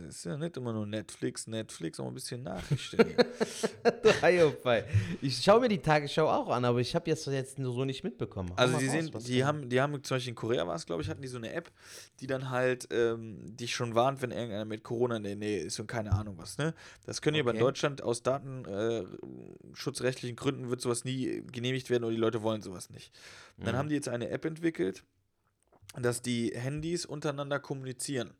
Es 0.08 0.16
ist 0.16 0.24
ja 0.24 0.36
nicht 0.36 0.56
immer 0.56 0.72
nur 0.72 0.86
Netflix, 0.86 1.46
Netflix, 1.46 2.00
auch 2.00 2.06
ein 2.06 2.14
bisschen 2.14 2.42
Nachrichten. 2.42 3.04
ich 5.20 5.42
schaue 5.42 5.60
mir 5.60 5.68
die 5.68 5.78
Tagesschau 5.78 6.28
auch 6.28 6.48
an, 6.48 6.64
aber 6.64 6.80
ich 6.80 6.94
habe 6.94 7.10
jetzt 7.10 7.26
jetzt 7.26 7.58
so 7.58 7.84
nicht 7.84 8.02
mitbekommen. 8.02 8.50
Hau 8.50 8.56
also 8.56 8.78
die, 8.78 8.86
raus, 8.86 8.94
sind, 8.94 9.28
die 9.28 9.44
haben, 9.44 9.68
die 9.68 9.80
haben 9.80 10.02
zum 10.02 10.16
Beispiel 10.16 10.30
in 10.30 10.36
Korea 10.36 10.66
war 10.66 10.76
es, 10.76 10.86
glaube 10.86 11.02
ich, 11.02 11.08
hatten 11.08 11.22
die 11.22 11.28
so 11.28 11.36
eine 11.36 11.52
App, 11.52 11.70
die 12.20 12.26
dann 12.26 12.50
halt 12.50 12.88
ähm, 12.90 13.56
dich 13.56 13.74
schon 13.74 13.94
warnt, 13.94 14.22
wenn 14.22 14.30
irgendeiner 14.30 14.64
mit 14.64 14.82
Corona 14.82 15.16
in 15.16 15.24
der 15.24 15.36
Nähe 15.36 15.60
ist 15.60 15.78
und 15.78 15.86
keine 15.86 16.12
Ahnung 16.12 16.38
was. 16.38 16.56
Ne? 16.56 16.72
Das 17.04 17.20
können 17.20 17.36
okay. 17.36 17.42
aber 17.42 17.52
in 17.52 17.60
Deutschland 17.60 18.02
aus 18.02 18.22
datenschutzrechtlichen 18.22 20.36
äh, 20.36 20.40
Gründen 20.40 20.70
wird 20.70 20.80
sowas 20.80 21.04
nie 21.04 21.42
genehmigt 21.52 21.90
werden 21.90 22.04
oder 22.04 22.14
die 22.14 22.20
Leute 22.20 22.42
wollen 22.42 22.62
sowas 22.62 22.88
nicht. 22.90 23.12
Mhm. 23.58 23.64
Dann 23.64 23.76
haben 23.76 23.88
die 23.88 23.96
jetzt 23.96 24.08
eine 24.08 24.30
App 24.30 24.44
entwickelt, 24.44 25.02
dass 26.00 26.22
die 26.22 26.52
Handys 26.54 27.04
untereinander 27.06 27.58
kommunizieren. 27.60 28.30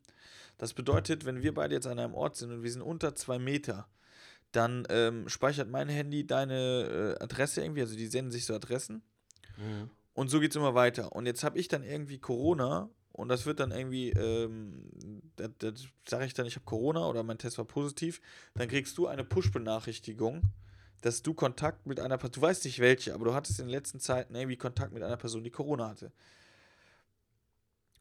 Das 0.57 0.73
bedeutet, 0.73 1.25
wenn 1.25 1.41
wir 1.41 1.53
beide 1.53 1.75
jetzt 1.75 1.87
an 1.87 1.99
einem 1.99 2.13
Ort 2.13 2.35
sind 2.37 2.51
und 2.51 2.63
wir 2.63 2.71
sind 2.71 2.81
unter 2.81 3.15
zwei 3.15 3.39
Meter, 3.39 3.87
dann 4.51 4.87
ähm, 4.89 5.27
speichert 5.27 5.69
mein 5.69 5.89
Handy 5.89 6.25
deine 6.25 7.17
äh, 7.19 7.23
Adresse 7.23 7.61
irgendwie, 7.61 7.81
also 7.81 7.95
die 7.95 8.07
senden 8.07 8.31
sich 8.31 8.45
so 8.45 8.53
Adressen. 8.53 9.03
Mhm. 9.57 9.89
Und 10.13 10.29
so 10.29 10.39
geht 10.39 10.51
es 10.51 10.55
immer 10.55 10.75
weiter. 10.75 11.11
Und 11.11 11.25
jetzt 11.25 11.43
habe 11.43 11.59
ich 11.59 11.67
dann 11.67 11.83
irgendwie 11.83 12.19
Corona 12.19 12.89
und 13.11 13.27
das 13.29 13.45
wird 13.45 13.59
dann 13.59 13.71
irgendwie, 13.71 14.11
ähm, 14.11 14.89
das, 15.35 15.49
das 15.57 15.87
sage 16.07 16.25
ich 16.25 16.33
dann, 16.33 16.45
ich 16.45 16.55
habe 16.55 16.65
Corona 16.65 17.07
oder 17.07 17.23
mein 17.23 17.37
Test 17.37 17.57
war 17.57 17.65
positiv, 17.65 18.21
dann 18.53 18.67
kriegst 18.67 18.97
du 18.97 19.07
eine 19.07 19.23
Push-Benachrichtigung, 19.23 20.41
dass 21.01 21.21
du 21.21 21.33
Kontakt 21.33 21.85
mit 21.85 21.99
einer 21.99 22.17
Person, 22.17 22.41
du 22.41 22.41
weißt 22.41 22.65
nicht 22.65 22.79
welche, 22.79 23.13
aber 23.13 23.25
du 23.25 23.33
hattest 23.33 23.59
in 23.59 23.67
den 23.67 23.71
letzten 23.71 23.99
Zeiten 23.99 24.35
irgendwie 24.35 24.57
Kontakt 24.57 24.93
mit 24.93 25.03
einer 25.03 25.17
Person, 25.17 25.43
die 25.43 25.51
Corona 25.51 25.89
hatte. 25.89 26.11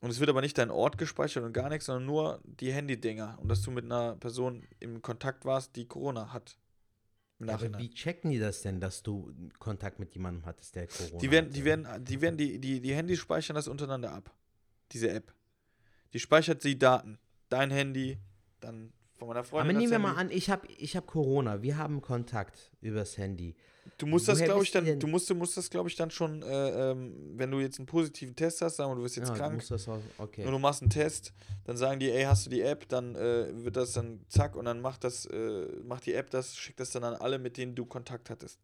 Und 0.05 0.11
es 0.11 0.21
wird 0.21 0.29
aber 0.29 0.43
nicht 0.43 0.59
dein 0.59 0.71
Ort 0.71 0.99
gespeichert 0.99 1.45
und 1.45 1.55
gar 1.55 1.71
nichts, 1.71 1.87
sondern 1.87 2.05
nur 2.05 2.43
die 2.45 2.71
Handy-Dinger. 2.71 3.39
Und 3.41 3.49
dass 3.49 3.63
du 3.63 3.71
mit 3.71 3.87
einer 3.87 4.17
Person 4.17 4.63
im 4.79 5.01
Kontakt 5.01 5.47
warst, 5.47 5.77
die 5.77 5.87
Corona 5.87 6.31
hat. 6.31 6.59
Aber 7.41 7.79
wie 7.79 7.89
checken 7.89 8.31
die 8.31 8.39
das 8.39 8.61
denn, 8.61 8.81
dass 8.81 9.03
du 9.03 9.33
Kontakt 9.59 9.99
mit 9.99 10.13
jemandem 10.13 10.45
hattest, 10.45 10.75
der 10.75 10.89
Corona 10.89 11.19
Die 11.19 11.31
werden, 11.31 11.51
die 11.55 11.65
werden, 11.65 12.05
die 12.05 12.21
werden, 12.21 12.37
die, 12.37 12.59
die, 12.59 12.83
die 12.83 12.95
Handys 12.95 13.19
speichern 13.19 13.57
das 13.57 13.67
untereinander 13.67 14.13
ab. 14.13 14.31
Diese 14.93 15.09
App. 15.09 15.33
Die 16.13 16.21
speichert 16.21 16.63
die 16.65 16.79
Daten. 16.79 17.19
Dein 17.49 17.71
Handy, 17.71 18.19
dann 18.61 18.93
von 19.17 19.29
meiner 19.29 19.43
Freundin. 19.43 19.71
Aber 19.71 19.79
nehmen 19.79 19.91
wir 19.91 19.99
mal 20.01 20.17
an, 20.17 20.31
ich 20.31 20.51
habe 20.51 20.67
ich 20.67 20.97
hab 20.97 21.07
Corona, 21.07 21.63
wir 21.63 21.79
haben 21.79 22.03
Kontakt 22.03 22.73
übers 22.83 23.17
Handy. 23.17 23.57
Du 23.99 24.07
musst 24.07 24.27
Woher 24.27 24.39
das, 24.39 24.45
glaube 24.45 24.65
ich, 24.65 24.71
dann, 24.71 24.99
du 24.99 25.07
musst, 25.07 25.31
du 25.31 25.35
musst 25.35 25.57
das, 25.57 25.71
glaube 25.71 25.89
ich, 25.89 25.97
dann 25.97 26.11
schon, 26.11 26.43
äh, 26.43 26.91
ähm, 26.91 27.33
wenn 27.37 27.51
du 27.51 27.61
jetzt 27.61 27.79
einen 27.79 27.87
positiven 27.87 28.35
Test 28.35 28.61
hast, 28.63 28.77
sagen 28.77 28.91
wir, 28.91 28.97
du 28.97 29.03
bist 29.03 29.17
jetzt 29.17 29.29
ja, 29.29 29.35
krank, 29.35 29.63
du 29.67 29.75
auch, 29.75 30.01
okay. 30.19 30.45
und 30.45 30.53
du 30.53 30.59
machst 30.59 30.83
einen 30.83 30.91
Test, 30.91 31.33
dann 31.65 31.77
sagen 31.77 32.01
die, 32.01 32.11
ey, 32.11 32.25
hast 32.25 32.47
du 32.47 32.51
die 32.51 32.63
App, 32.63 32.89
dann 32.89 33.15
äh, 33.15 33.65
wird 33.65 33.77
das 33.77 33.93
dann 33.93 34.25
zack 34.29 34.57
und 34.57 34.65
dann 34.65 34.81
macht 34.81 35.05
das, 35.05 35.27
äh, 35.27 35.67
macht 35.85 36.07
die 36.07 36.15
App 36.15 36.31
das, 36.31 36.57
schickt 36.57 36.81
das 36.81 36.91
dann 36.91 37.05
an 37.05 37.15
alle, 37.15 37.39
mit 37.39 37.57
denen 37.57 37.75
du 37.75 37.85
Kontakt 37.85 38.31
hattest. 38.31 38.59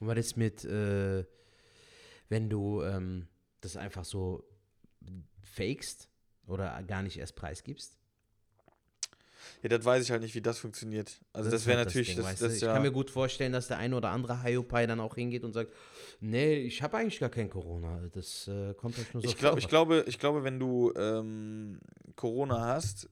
Und 0.00 0.08
was 0.08 0.18
ist 0.18 0.36
mit, 0.36 0.64
äh, 0.64 1.24
wenn 2.28 2.48
du 2.48 2.82
ähm, 2.82 3.28
das 3.60 3.76
einfach 3.76 4.04
so 4.04 4.44
fakest 5.42 6.08
oder 6.46 6.82
gar 6.84 7.02
nicht 7.02 7.18
erst 7.18 7.36
preisgibst? 7.36 7.97
Ja, 9.62 9.68
das 9.68 9.84
weiß 9.84 10.04
ich 10.04 10.10
halt 10.10 10.22
nicht, 10.22 10.34
wie 10.34 10.40
das 10.40 10.58
funktioniert. 10.58 11.20
Also 11.32 11.50
das, 11.50 11.60
das 11.60 11.66
wäre 11.66 11.78
halt 11.78 11.88
natürlich, 11.88 12.14
das, 12.14 12.24
Ding, 12.24 12.32
das, 12.32 12.40
das 12.40 12.54
Ich 12.56 12.62
ja 12.62 12.72
kann 12.72 12.82
mir 12.82 12.92
gut 12.92 13.10
vorstellen, 13.10 13.52
dass 13.52 13.68
der 13.68 13.78
eine 13.78 13.96
oder 13.96 14.10
andere 14.10 14.42
Hiopai 14.42 14.86
dann 14.86 15.00
auch 15.00 15.16
hingeht 15.16 15.42
und 15.42 15.52
sagt, 15.52 15.72
nee, 16.20 16.58
ich 16.58 16.82
habe 16.82 16.96
eigentlich 16.96 17.18
gar 17.18 17.28
kein 17.28 17.50
Corona. 17.50 18.00
Das 18.12 18.46
äh, 18.48 18.74
kommt 18.74 18.98
euch 18.98 19.12
nur 19.12 19.22
so 19.22 19.28
ich 19.28 19.36
glaub, 19.36 19.52
vor. 19.52 19.58
Ich 19.58 19.68
glaube, 19.68 20.04
ich 20.06 20.18
glaube, 20.18 20.44
wenn 20.44 20.60
du 20.60 20.92
ähm, 20.96 21.80
Corona 22.14 22.66
hast, 22.66 23.08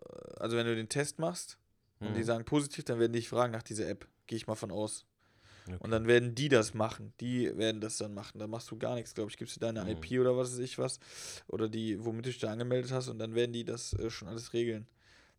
äh, 0.00 0.40
also 0.40 0.56
wenn 0.56 0.66
du 0.66 0.76
den 0.76 0.88
Test 0.88 1.18
machst 1.18 1.58
mhm. 1.98 2.08
und 2.08 2.14
die 2.14 2.20
mhm. 2.20 2.26
sagen 2.26 2.44
positiv, 2.44 2.84
dann 2.84 3.00
werden 3.00 3.12
die 3.12 3.18
dich 3.18 3.28
fragen 3.28 3.52
nach 3.52 3.64
dieser 3.64 3.88
App. 3.88 4.06
Gehe 4.26 4.36
ich 4.36 4.46
mal 4.46 4.54
von 4.54 4.70
aus. 4.70 5.06
Okay. 5.66 5.76
Und 5.80 5.90
dann 5.90 6.06
werden 6.06 6.34
die 6.34 6.48
das 6.48 6.74
machen. 6.74 7.12
Die 7.20 7.56
werden 7.56 7.80
das 7.80 7.98
dann 7.98 8.14
machen. 8.14 8.38
Da 8.38 8.46
machst 8.46 8.70
du 8.70 8.78
gar 8.78 8.94
nichts, 8.94 9.14
glaube 9.14 9.30
ich. 9.30 9.36
Gibst 9.36 9.56
du 9.56 9.60
deine 9.60 9.82
mhm. 9.82 9.90
IP 9.90 10.20
oder 10.20 10.36
was 10.36 10.52
weiß 10.52 10.58
ich 10.60 10.78
was. 10.78 11.00
Oder 11.48 11.68
die, 11.68 12.04
womit 12.04 12.26
du 12.26 12.30
dich 12.30 12.38
da 12.38 12.52
angemeldet 12.52 12.92
hast 12.92 13.08
und 13.08 13.18
dann 13.18 13.34
werden 13.34 13.52
die 13.52 13.64
das 13.64 13.92
äh, 13.94 14.10
schon 14.10 14.28
alles 14.28 14.52
regeln. 14.52 14.86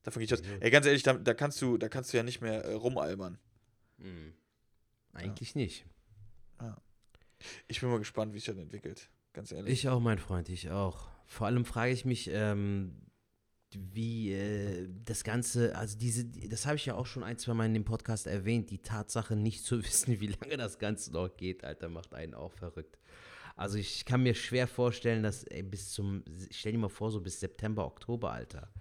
Davon 0.04 0.20
gehe 0.20 0.26
ich 0.26 0.34
aus. 0.34 0.42
Ey, 0.60 0.72
ganz 0.72 0.86
ehrlich, 0.86 1.04
da, 1.04 1.14
da, 1.14 1.34
kannst 1.34 1.62
du, 1.62 1.78
da 1.78 1.90
kannst 1.90 2.12
du 2.12 2.18
ja 2.18 2.24
nicht 2.24 2.42
mehr 2.42 2.66
äh, 2.66 2.74
rumalbern. 2.74 3.38
Hm. 4.00 4.34
Eigentlich 5.14 5.54
ja. 5.54 5.62
nicht. 5.62 5.86
Ja. 6.60 6.78
Ich 7.68 7.82
bin 7.82 7.90
mal 7.90 8.00
gespannt, 8.00 8.34
wie 8.34 8.40
sich 8.40 8.48
das 8.48 8.58
entwickelt. 8.58 9.10
Ganz 9.34 9.52
ehrlich. 9.52 9.72
Ich 9.72 9.90
auch, 9.90 10.00
mein 10.00 10.20
Freund, 10.20 10.50
ich 10.50 10.70
auch. 10.70 11.10
Vor 11.26 11.48
allem 11.48 11.66
frage 11.66 11.92
ich 11.92 12.06
mich, 12.06 12.30
ähm, 12.32 12.96
wie 13.74 14.34
äh, 14.34 14.90
das 15.06 15.24
Ganze, 15.24 15.76
also 15.76 15.98
diese, 15.98 16.26
das 16.26 16.66
habe 16.66 16.76
ich 16.76 16.86
ja 16.86 16.96
auch 16.96 17.06
schon 17.06 17.24
ein, 17.24 17.38
zwei 17.38 17.54
Mal 17.54 17.66
in 17.66 17.74
dem 17.74 17.86
Podcast 17.86 18.28
erwähnt, 18.28 18.70
die 18.70 18.80
Tatsache 18.80 19.36
nicht 19.36 19.64
zu 19.64 19.80
wissen, 19.84 20.20
wie 20.20 20.28
lange 20.28 20.58
das 20.58 20.80
Ganze 20.80 21.14
noch 21.14 21.36
geht, 21.38 21.64
Alter, 21.64 21.90
macht 21.90 22.14
einen 22.14 22.34
auch 22.34 22.52
verrückt. 22.52 22.98
Also 23.56 23.78
ich 23.78 24.06
kann 24.06 24.24
mir 24.24 24.34
schwer 24.34 24.68
vorstellen, 24.68 25.24
dass 25.24 25.44
ey, 25.44 25.64
bis 25.64 25.92
zum, 25.92 26.24
stell 26.50 26.74
dir 26.74 26.80
mal 26.80 26.90
vor, 26.90 27.12
so 27.12 27.22
bis 27.22 27.40
September, 27.40 27.86
Oktober, 27.86 28.32
Alter. 28.32 28.72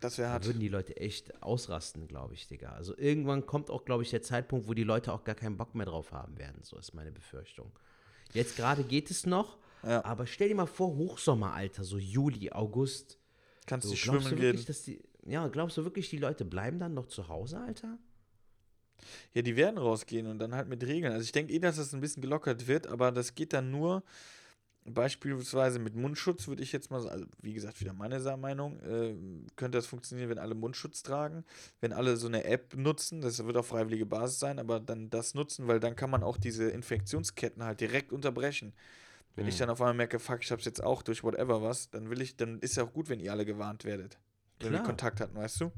Das 0.00 0.18
wäre 0.18 0.30
hart. 0.30 0.44
Da 0.44 0.48
würden 0.48 0.60
die 0.60 0.68
Leute 0.68 0.96
echt 0.96 1.42
ausrasten, 1.42 2.06
glaube 2.06 2.34
ich, 2.34 2.46
Digga. 2.46 2.72
Also 2.72 2.96
irgendwann 2.96 3.46
kommt 3.46 3.70
auch, 3.70 3.84
glaube 3.84 4.02
ich, 4.02 4.10
der 4.10 4.22
Zeitpunkt, 4.22 4.68
wo 4.68 4.74
die 4.74 4.84
Leute 4.84 5.12
auch 5.12 5.24
gar 5.24 5.34
keinen 5.34 5.56
Bock 5.56 5.74
mehr 5.74 5.86
drauf 5.86 6.12
haben 6.12 6.38
werden. 6.38 6.62
So 6.62 6.76
ist 6.78 6.94
meine 6.94 7.12
Befürchtung. 7.12 7.72
Jetzt 8.32 8.56
gerade 8.56 8.84
geht 8.84 9.10
es 9.10 9.24
noch, 9.24 9.56
ja. 9.82 10.04
aber 10.04 10.26
stell 10.26 10.48
dir 10.48 10.54
mal 10.54 10.66
vor, 10.66 10.96
Hochsommer, 10.96 11.54
Alter, 11.54 11.84
so 11.84 11.98
Juli, 11.98 12.50
August. 12.50 13.18
Kannst 13.66 13.86
so, 13.86 13.92
du 13.92 13.96
schwimmen 13.96 14.24
du 14.24 14.38
wirklich, 14.38 14.66
gehen? 14.66 15.00
Die, 15.24 15.32
ja, 15.32 15.48
glaubst 15.48 15.76
du 15.76 15.84
wirklich, 15.84 16.10
die 16.10 16.18
Leute 16.18 16.44
bleiben 16.44 16.78
dann 16.78 16.94
noch 16.94 17.06
zu 17.06 17.28
Hause, 17.28 17.58
Alter? 17.60 17.98
Ja, 19.34 19.42
die 19.42 19.56
werden 19.56 19.78
rausgehen 19.78 20.26
und 20.26 20.38
dann 20.38 20.54
halt 20.54 20.68
mit 20.68 20.84
Regeln. 20.84 21.12
Also 21.12 21.24
ich 21.24 21.32
denke 21.32 21.52
eh, 21.52 21.58
dass 21.58 21.76
das 21.76 21.94
ein 21.94 22.00
bisschen 22.00 22.22
gelockert 22.22 22.66
wird, 22.66 22.86
aber 22.86 23.12
das 23.12 23.34
geht 23.34 23.52
dann 23.52 23.70
nur, 23.70 24.02
Beispielsweise 24.88 25.78
mit 25.78 25.96
Mundschutz 25.96 26.46
würde 26.46 26.62
ich 26.62 26.72
jetzt 26.72 26.90
mal 26.90 27.00
sagen, 27.00 27.12
also 27.12 27.26
wie 27.42 27.54
gesagt, 27.54 27.80
wieder 27.80 27.92
meine 27.92 28.20
Meinung, 28.36 28.80
äh, 28.80 29.14
könnte 29.56 29.78
das 29.78 29.86
funktionieren, 29.86 30.30
wenn 30.30 30.38
alle 30.38 30.54
Mundschutz 30.54 31.02
tragen, 31.02 31.44
wenn 31.80 31.92
alle 31.92 32.16
so 32.16 32.28
eine 32.28 32.44
App 32.44 32.76
nutzen, 32.76 33.20
das 33.20 33.44
wird 33.44 33.56
auf 33.56 33.66
freiwillige 33.66 34.06
Basis 34.06 34.38
sein, 34.38 34.58
aber 34.58 34.78
dann 34.78 35.10
das 35.10 35.34
nutzen, 35.34 35.66
weil 35.66 35.80
dann 35.80 35.96
kann 35.96 36.10
man 36.10 36.22
auch 36.22 36.36
diese 36.36 36.68
Infektionsketten 36.70 37.64
halt 37.64 37.80
direkt 37.80 38.12
unterbrechen. 38.12 38.74
Wenn 39.34 39.44
mhm. 39.44 39.50
ich 39.50 39.58
dann 39.58 39.70
auf 39.70 39.80
einmal 39.80 39.94
merke, 39.94 40.18
fuck, 40.18 40.42
ich 40.42 40.52
hab's 40.52 40.64
jetzt 40.64 40.82
auch 40.82 41.02
durch 41.02 41.24
whatever 41.24 41.62
was, 41.62 41.90
dann 41.90 42.08
will 42.08 42.20
ich, 42.20 42.36
dann 42.36 42.60
ist 42.60 42.76
ja 42.76 42.84
auch 42.84 42.92
gut, 42.92 43.08
wenn 43.08 43.20
ihr 43.20 43.32
alle 43.32 43.44
gewarnt 43.44 43.84
werdet. 43.84 44.18
Wenn 44.60 44.72
wir 44.72 44.80
Kontakt 44.80 45.20
hatten, 45.20 45.36
weißt 45.36 45.60
du? 45.60 45.72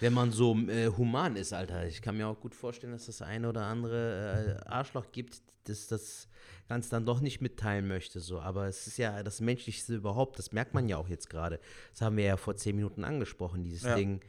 Wenn 0.00 0.12
man 0.12 0.32
so 0.32 0.56
äh, 0.68 0.88
human 0.88 1.36
ist, 1.36 1.52
Alter. 1.52 1.86
Ich 1.86 2.02
kann 2.02 2.16
mir 2.16 2.28
auch 2.28 2.40
gut 2.40 2.54
vorstellen, 2.54 2.92
dass 2.92 3.06
das 3.06 3.22
eine 3.22 3.48
oder 3.48 3.64
andere 3.64 4.60
äh, 4.64 4.68
Arschloch 4.68 5.06
gibt, 5.12 5.42
das 5.64 5.86
das 5.86 6.28
Ganze 6.68 6.90
dann 6.90 7.06
doch 7.06 7.20
nicht 7.20 7.40
mitteilen 7.40 7.88
möchte. 7.88 8.20
So. 8.20 8.40
Aber 8.40 8.66
es 8.66 8.86
ist 8.86 8.98
ja 8.98 9.22
das 9.22 9.40
Menschlichste 9.40 9.96
überhaupt. 9.96 10.38
Das 10.38 10.52
merkt 10.52 10.74
man 10.74 10.88
ja 10.88 10.96
auch 10.96 11.08
jetzt 11.08 11.30
gerade. 11.30 11.60
Das 11.92 12.02
haben 12.02 12.16
wir 12.16 12.24
ja 12.24 12.36
vor 12.36 12.56
zehn 12.56 12.76
Minuten 12.76 13.04
angesprochen, 13.04 13.64
dieses 13.64 13.82
ja. 13.82 13.94
Ding. 13.94 14.20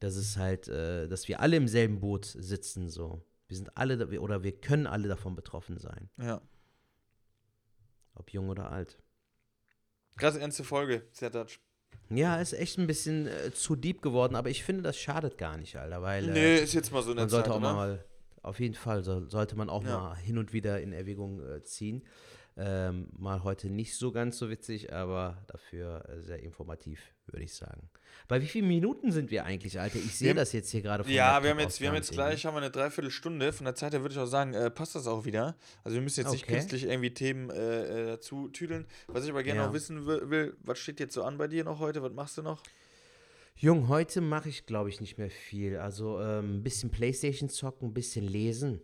dass 0.00 0.16
es 0.16 0.36
halt, 0.36 0.68
äh, 0.68 1.08
dass 1.08 1.28
wir 1.28 1.40
alle 1.40 1.56
im 1.56 1.68
selben 1.68 2.00
Boot 2.00 2.24
sitzen. 2.24 2.88
So. 2.88 3.22
Wir 3.48 3.56
sind 3.56 3.76
alle, 3.76 4.20
oder 4.20 4.42
wir 4.42 4.52
können 4.60 4.86
alle 4.86 5.08
davon 5.08 5.36
betroffen 5.36 5.78
sein. 5.78 6.10
Ja. 6.16 6.40
Ob 8.14 8.32
jung 8.32 8.48
oder 8.48 8.70
alt. 8.72 8.98
Krass 10.16 10.36
ernste 10.36 10.64
Folge, 10.64 11.06
Sertac. 11.12 11.58
Ja, 12.10 12.40
ist 12.40 12.52
echt 12.52 12.78
ein 12.78 12.86
bisschen 12.86 13.28
äh, 13.28 13.52
zu 13.52 13.76
deep 13.76 14.02
geworden, 14.02 14.34
aber 14.34 14.50
ich 14.50 14.64
finde, 14.64 14.82
das 14.82 14.98
schadet 14.98 15.38
gar 15.38 15.56
nicht, 15.56 15.76
Alter, 15.76 16.02
weil. 16.02 16.28
Äh, 16.28 16.32
nee, 16.32 16.56
ist 16.58 16.74
jetzt 16.74 16.92
mal 16.92 17.02
so 17.02 17.12
eine 17.12 17.20
Man 17.20 17.28
sollte 17.28 17.50
Zeit, 17.50 17.56
auch 17.56 17.60
oder? 17.60 17.72
mal, 17.72 18.04
auf 18.42 18.58
jeden 18.58 18.74
Fall, 18.74 19.04
so, 19.04 19.26
sollte 19.28 19.56
man 19.56 19.70
auch 19.70 19.84
ja. 19.84 19.98
mal 19.98 20.16
hin 20.16 20.38
und 20.38 20.52
wieder 20.52 20.80
in 20.80 20.92
Erwägung 20.92 21.40
äh, 21.40 21.62
ziehen. 21.62 22.02
Ähm, 22.62 23.08
mal 23.16 23.42
heute 23.42 23.70
nicht 23.70 23.96
so 23.96 24.12
ganz 24.12 24.36
so 24.36 24.50
witzig, 24.50 24.92
aber 24.92 25.38
dafür 25.46 26.06
äh, 26.10 26.20
sehr 26.20 26.42
informativ, 26.42 27.00
würde 27.24 27.42
ich 27.42 27.54
sagen. 27.54 27.88
Bei 28.28 28.42
wie 28.42 28.46
vielen 28.46 28.68
Minuten 28.68 29.12
sind 29.12 29.30
wir 29.30 29.46
eigentlich, 29.46 29.80
Alter? 29.80 29.96
Ich 29.96 30.18
sehe 30.18 30.34
das 30.34 30.52
jetzt 30.52 30.70
hier 30.70 30.82
gerade 30.82 31.02
von 31.04 31.10
Ja, 31.10 31.42
wir 31.42 31.50
haben 31.50 31.58
jetzt, 31.58 31.80
wir 31.80 31.88
haben 31.88 31.94
jetzt 31.94 32.12
gleich 32.12 32.44
haben 32.44 32.52
wir 32.52 32.58
eine 32.58 32.70
Dreiviertelstunde. 32.70 33.54
Von 33.54 33.64
der 33.64 33.74
Zeit 33.76 33.94
her 33.94 34.02
würde 34.02 34.12
ich 34.12 34.20
auch 34.20 34.26
sagen, 34.26 34.52
äh, 34.52 34.70
passt 34.70 34.94
das 34.94 35.06
auch 35.06 35.24
wieder. 35.24 35.56
Also 35.84 35.94
wir 35.94 36.02
müssen 36.02 36.20
jetzt 36.20 36.28
okay. 36.28 36.36
nicht 36.36 36.46
künstlich 36.48 36.84
irgendwie 36.84 37.14
Themen 37.14 37.48
äh, 37.48 37.84
äh, 37.84 38.06
dazu 38.08 38.48
tüdeln. 38.48 38.86
Was 39.06 39.24
ich 39.24 39.30
aber 39.30 39.42
gerne 39.42 39.60
ja. 39.60 39.66
noch 39.66 39.72
wissen 39.72 40.04
will, 40.04 40.54
was 40.60 40.78
steht 40.78 41.00
jetzt 41.00 41.14
so 41.14 41.22
an 41.22 41.38
bei 41.38 41.48
dir 41.48 41.64
noch 41.64 41.78
heute? 41.78 42.02
Was 42.02 42.12
machst 42.12 42.36
du 42.36 42.42
noch? 42.42 42.62
Jung, 43.56 43.88
heute 43.88 44.20
mache 44.20 44.50
ich, 44.50 44.66
glaube 44.66 44.90
ich, 44.90 45.00
nicht 45.00 45.16
mehr 45.16 45.30
viel. 45.30 45.78
Also 45.78 46.20
ähm, 46.20 46.56
ein 46.56 46.62
bisschen 46.62 46.90
Playstation 46.90 47.48
zocken, 47.48 47.88
ein 47.88 47.94
bisschen 47.94 48.26
lesen, 48.26 48.82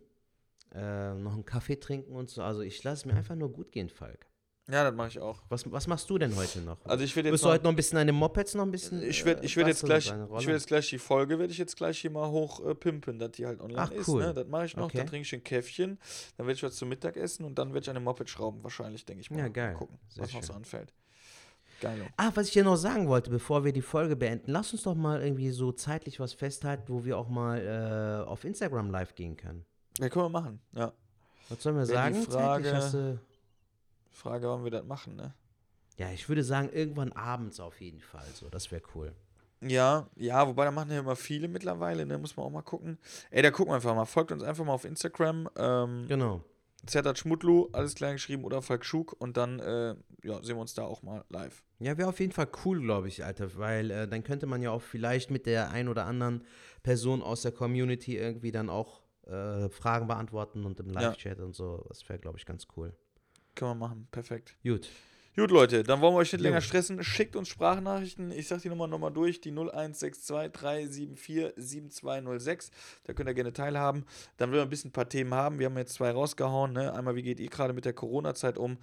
äh, 0.76 1.14
noch 1.14 1.34
einen 1.34 1.44
Kaffee 1.44 1.76
trinken 1.76 2.14
und 2.14 2.30
so. 2.30 2.42
Also 2.42 2.60
ich 2.60 2.82
lasse 2.84 3.08
mir 3.08 3.14
einfach 3.14 3.34
nur 3.34 3.50
gut 3.50 3.72
gehen, 3.72 3.88
Falk. 3.88 4.26
Ja, 4.68 4.82
das 4.82 4.94
mache 4.94 5.08
ich 5.08 5.20
auch. 5.20 5.44
Was, 5.48 5.70
was 5.70 5.86
machst 5.86 6.10
du 6.10 6.18
denn 6.18 6.34
heute 6.34 6.60
noch? 6.60 6.84
Also 6.84 7.04
ich 7.04 7.14
werde 7.14 7.28
jetzt 7.28 7.34
Bist 7.34 7.44
du 7.44 7.48
heute 7.50 7.62
noch 7.62 7.70
ein 7.70 7.76
bisschen 7.76 7.98
an 7.98 8.06
den 8.08 8.16
Mopeds 8.16 8.54
noch 8.54 8.64
ein 8.64 8.72
bisschen? 8.72 9.00
Ich 9.00 9.24
werde 9.24 9.44
ich 9.44 9.56
werd 9.56 9.68
jetzt 9.68 9.84
gleich, 9.84 10.06
ich 10.06 10.12
werde 10.12 10.52
jetzt 10.52 10.66
gleich 10.66 10.88
die 10.90 10.98
Folge 10.98 11.38
werde 11.38 11.52
ich 11.52 11.58
jetzt 11.58 11.76
gleich 11.76 12.00
hier 12.00 12.10
mal 12.10 12.28
hoch 12.28 12.66
äh, 12.66 12.74
pimpen, 12.74 13.20
dass 13.20 13.30
die 13.32 13.46
halt 13.46 13.60
online 13.60 13.80
Ach, 13.80 13.90
ist. 13.92 14.08
Cool. 14.08 14.24
Ne? 14.24 14.34
Das 14.34 14.48
mache 14.48 14.66
ich 14.66 14.76
noch. 14.76 14.86
Okay. 14.86 14.98
Dann 14.98 15.06
trinke 15.06 15.24
ich 15.24 15.32
ein 15.34 15.44
Käffchen, 15.44 15.98
dann 16.36 16.46
werde 16.48 16.56
ich 16.56 16.62
was 16.64 16.74
zum 16.74 16.88
Mittag 16.88 17.16
essen 17.16 17.44
und 17.44 17.56
dann 17.56 17.68
werde 17.68 17.84
ich 17.84 17.88
an 17.88 17.94
den 17.94 18.02
Moped 18.02 18.28
schrauben 18.28 18.64
wahrscheinlich, 18.64 19.04
denke 19.04 19.20
ich 19.20 19.30
mal. 19.30 19.38
Ja, 19.38 19.48
geil. 19.48 19.72
Mal 19.74 19.78
gucken, 19.78 19.98
Sehr 20.08 20.24
was 20.24 20.30
schön. 20.32 20.40
noch 20.40 20.46
so 20.46 20.52
anfällt. 20.54 20.92
Geil. 21.80 22.06
Ah, 22.16 22.32
was 22.34 22.48
ich 22.48 22.54
dir 22.54 22.64
noch 22.64 22.76
sagen 22.76 23.06
wollte, 23.06 23.30
bevor 23.30 23.64
wir 23.64 23.72
die 23.72 23.82
Folge 23.82 24.16
beenden, 24.16 24.50
lass 24.50 24.72
uns 24.72 24.82
doch 24.82 24.94
mal 24.94 25.22
irgendwie 25.22 25.50
so 25.50 25.70
zeitlich 25.72 26.18
was 26.18 26.32
festhalten, 26.32 26.84
wo 26.88 27.04
wir 27.04 27.18
auch 27.18 27.28
mal 27.28 28.24
äh, 28.24 28.28
auf 28.28 28.44
Instagram 28.44 28.90
live 28.90 29.14
gehen 29.14 29.36
können. 29.36 29.64
Ja, 29.98 30.08
können 30.08 30.26
wir 30.26 30.40
machen, 30.40 30.60
ja. 30.72 30.92
Was 31.48 31.62
sollen 31.62 31.76
wir 31.76 31.88
Wenn 31.88 31.94
sagen? 31.94 32.14
Die 32.14 32.30
Frage, 32.30 33.20
Frage, 34.12 34.48
wann 34.48 34.64
wir 34.64 34.70
das 34.70 34.84
machen, 34.84 35.16
ne? 35.16 35.34
Ja, 35.98 36.10
ich 36.10 36.28
würde 36.28 36.42
sagen, 36.42 36.68
irgendwann 36.72 37.12
abends 37.12 37.60
auf 37.60 37.80
jeden 37.80 38.00
Fall. 38.00 38.26
So, 38.34 38.48
das 38.48 38.70
wäre 38.70 38.82
cool. 38.94 39.12
Ja, 39.62 40.08
ja, 40.16 40.46
wobei 40.46 40.64
da 40.64 40.70
machen 40.70 40.90
ja 40.90 41.00
immer 41.00 41.16
viele 41.16 41.48
mittlerweile, 41.48 42.04
ne? 42.04 42.18
Muss 42.18 42.36
man 42.36 42.46
auch 42.46 42.50
mal 42.50 42.62
gucken. 42.62 42.98
Ey, 43.30 43.42
da 43.42 43.50
gucken 43.50 43.70
wir 43.70 43.76
einfach 43.76 43.94
mal. 43.94 44.04
Folgt 44.04 44.32
uns 44.32 44.42
einfach 44.42 44.64
mal 44.64 44.72
auf 44.72 44.84
Instagram. 44.84 45.48
Ähm, 45.56 46.04
genau. 46.08 46.42
Zertat 46.84 47.18
Schmutlu, 47.18 47.68
alles 47.72 47.94
klein 47.94 48.14
geschrieben 48.14 48.44
oder 48.44 48.62
Falk 48.62 48.84
Schug 48.84 49.16
und 49.18 49.36
dann 49.36 49.58
äh, 49.60 49.96
ja, 50.22 50.42
sehen 50.42 50.56
wir 50.56 50.60
uns 50.60 50.74
da 50.74 50.84
auch 50.84 51.02
mal 51.02 51.24
live. 51.30 51.64
Ja, 51.78 51.96
wäre 51.98 52.08
auf 52.08 52.20
jeden 52.20 52.32
Fall 52.32 52.48
cool, 52.64 52.80
glaube 52.80 53.08
ich, 53.08 53.24
Alter, 53.24 53.56
weil 53.56 53.90
äh, 53.90 54.06
dann 54.06 54.22
könnte 54.22 54.46
man 54.46 54.62
ja 54.62 54.70
auch 54.70 54.82
vielleicht 54.82 55.30
mit 55.30 55.46
der 55.46 55.70
ein 55.70 55.88
oder 55.88 56.06
anderen 56.06 56.44
Person 56.82 57.22
aus 57.22 57.42
der 57.42 57.52
Community 57.52 58.16
irgendwie 58.16 58.52
dann 58.52 58.70
auch 58.70 59.02
äh, 59.26 59.68
Fragen 59.68 60.06
beantworten 60.06 60.64
und 60.64 60.80
im 60.80 60.90
Live-Chat 60.90 61.38
ja. 61.38 61.44
und 61.44 61.54
so. 61.54 61.84
Das 61.88 62.08
wäre, 62.08 62.18
glaube 62.18 62.38
ich, 62.38 62.46
ganz 62.46 62.66
cool. 62.76 62.94
Können 63.54 63.72
wir 63.72 63.74
machen, 63.74 64.08
perfekt. 64.10 64.56
Gut. 64.62 64.88
Gut, 65.36 65.50
Leute, 65.50 65.82
dann 65.82 66.00
wollen 66.00 66.14
wir 66.14 66.20
euch 66.20 66.32
nicht 66.32 66.40
länger 66.40 66.62
stressen. 66.62 67.04
Schickt 67.04 67.36
uns 67.36 67.48
Sprachnachrichten. 67.48 68.30
Ich 68.30 68.48
sag 68.48 68.62
die 68.62 68.70
Nummer 68.70 68.86
nochmal 68.86 69.12
durch: 69.12 69.38
die 69.42 69.50
0162 69.50 70.50
374 70.50 71.52
7206. 71.56 72.70
Da 73.04 73.12
könnt 73.12 73.28
ihr 73.28 73.34
gerne 73.34 73.52
teilhaben. 73.52 74.06
Dann 74.38 74.50
will 74.50 74.60
wir 74.60 74.62
ein 74.62 74.70
bisschen 74.70 74.88
ein 74.88 74.92
paar 74.94 75.10
Themen 75.10 75.34
haben. 75.34 75.58
Wir 75.58 75.66
haben 75.66 75.76
jetzt 75.76 75.92
zwei 75.92 76.10
rausgehauen. 76.10 76.72
Ne? 76.72 76.90
Einmal, 76.90 77.16
wie 77.16 77.22
geht 77.22 77.38
ihr 77.38 77.50
gerade 77.50 77.74
mit 77.74 77.84
der 77.84 77.92
Corona-Zeit 77.92 78.56
um? 78.56 78.78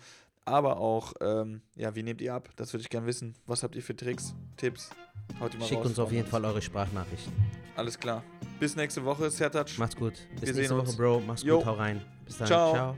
Aber 0.45 0.77
auch, 0.77 1.13
ähm, 1.21 1.61
ja, 1.75 1.95
wie 1.95 2.03
nehmt 2.03 2.21
ihr 2.21 2.33
ab? 2.33 2.49
Das 2.55 2.73
würde 2.73 2.81
ich 2.81 2.89
gerne 2.89 3.07
wissen. 3.07 3.35
Was 3.45 3.63
habt 3.63 3.75
ihr 3.75 3.83
für 3.83 3.95
Tricks, 3.95 4.33
Tipps? 4.57 4.89
Haut 5.39 5.53
die 5.53 5.57
mal 5.57 5.65
Schickt 5.65 5.81
raus, 5.81 5.87
uns 5.87 5.99
auf 5.99 6.11
jeden 6.11 6.27
Fall 6.27 6.43
eure 6.45 6.61
Sprachnachrichten. 6.61 7.33
Alles 7.75 7.97
klar. 7.97 8.23
Bis 8.59 8.75
nächste 8.75 9.03
Woche, 9.03 9.29
Sertac. 9.29 9.77
Macht's 9.77 9.95
gut. 9.95 10.13
Bis 10.39 10.49
Wir 10.49 10.53
nächste 10.53 10.75
Woche, 10.75 10.87
uns. 10.87 10.97
Bro. 10.97 11.21
Mach's 11.25 11.43
jo. 11.43 11.57
gut, 11.57 11.65
hau 11.65 11.73
rein. 11.73 12.01
Bis 12.25 12.37
dann. 12.37 12.47
Ciao. 12.47 12.73
Ciao. 12.73 12.97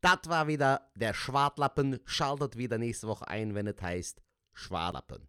Das 0.00 0.18
war 0.26 0.46
wieder 0.48 0.88
der 0.96 1.14
Schwartlappen. 1.14 2.00
Schaltet 2.04 2.56
wieder 2.56 2.78
nächste 2.78 3.06
Woche 3.06 3.26
ein, 3.28 3.54
wenn 3.54 3.66
es 3.66 3.80
heißt 3.80 4.20
Schwartlappen. 4.52 5.24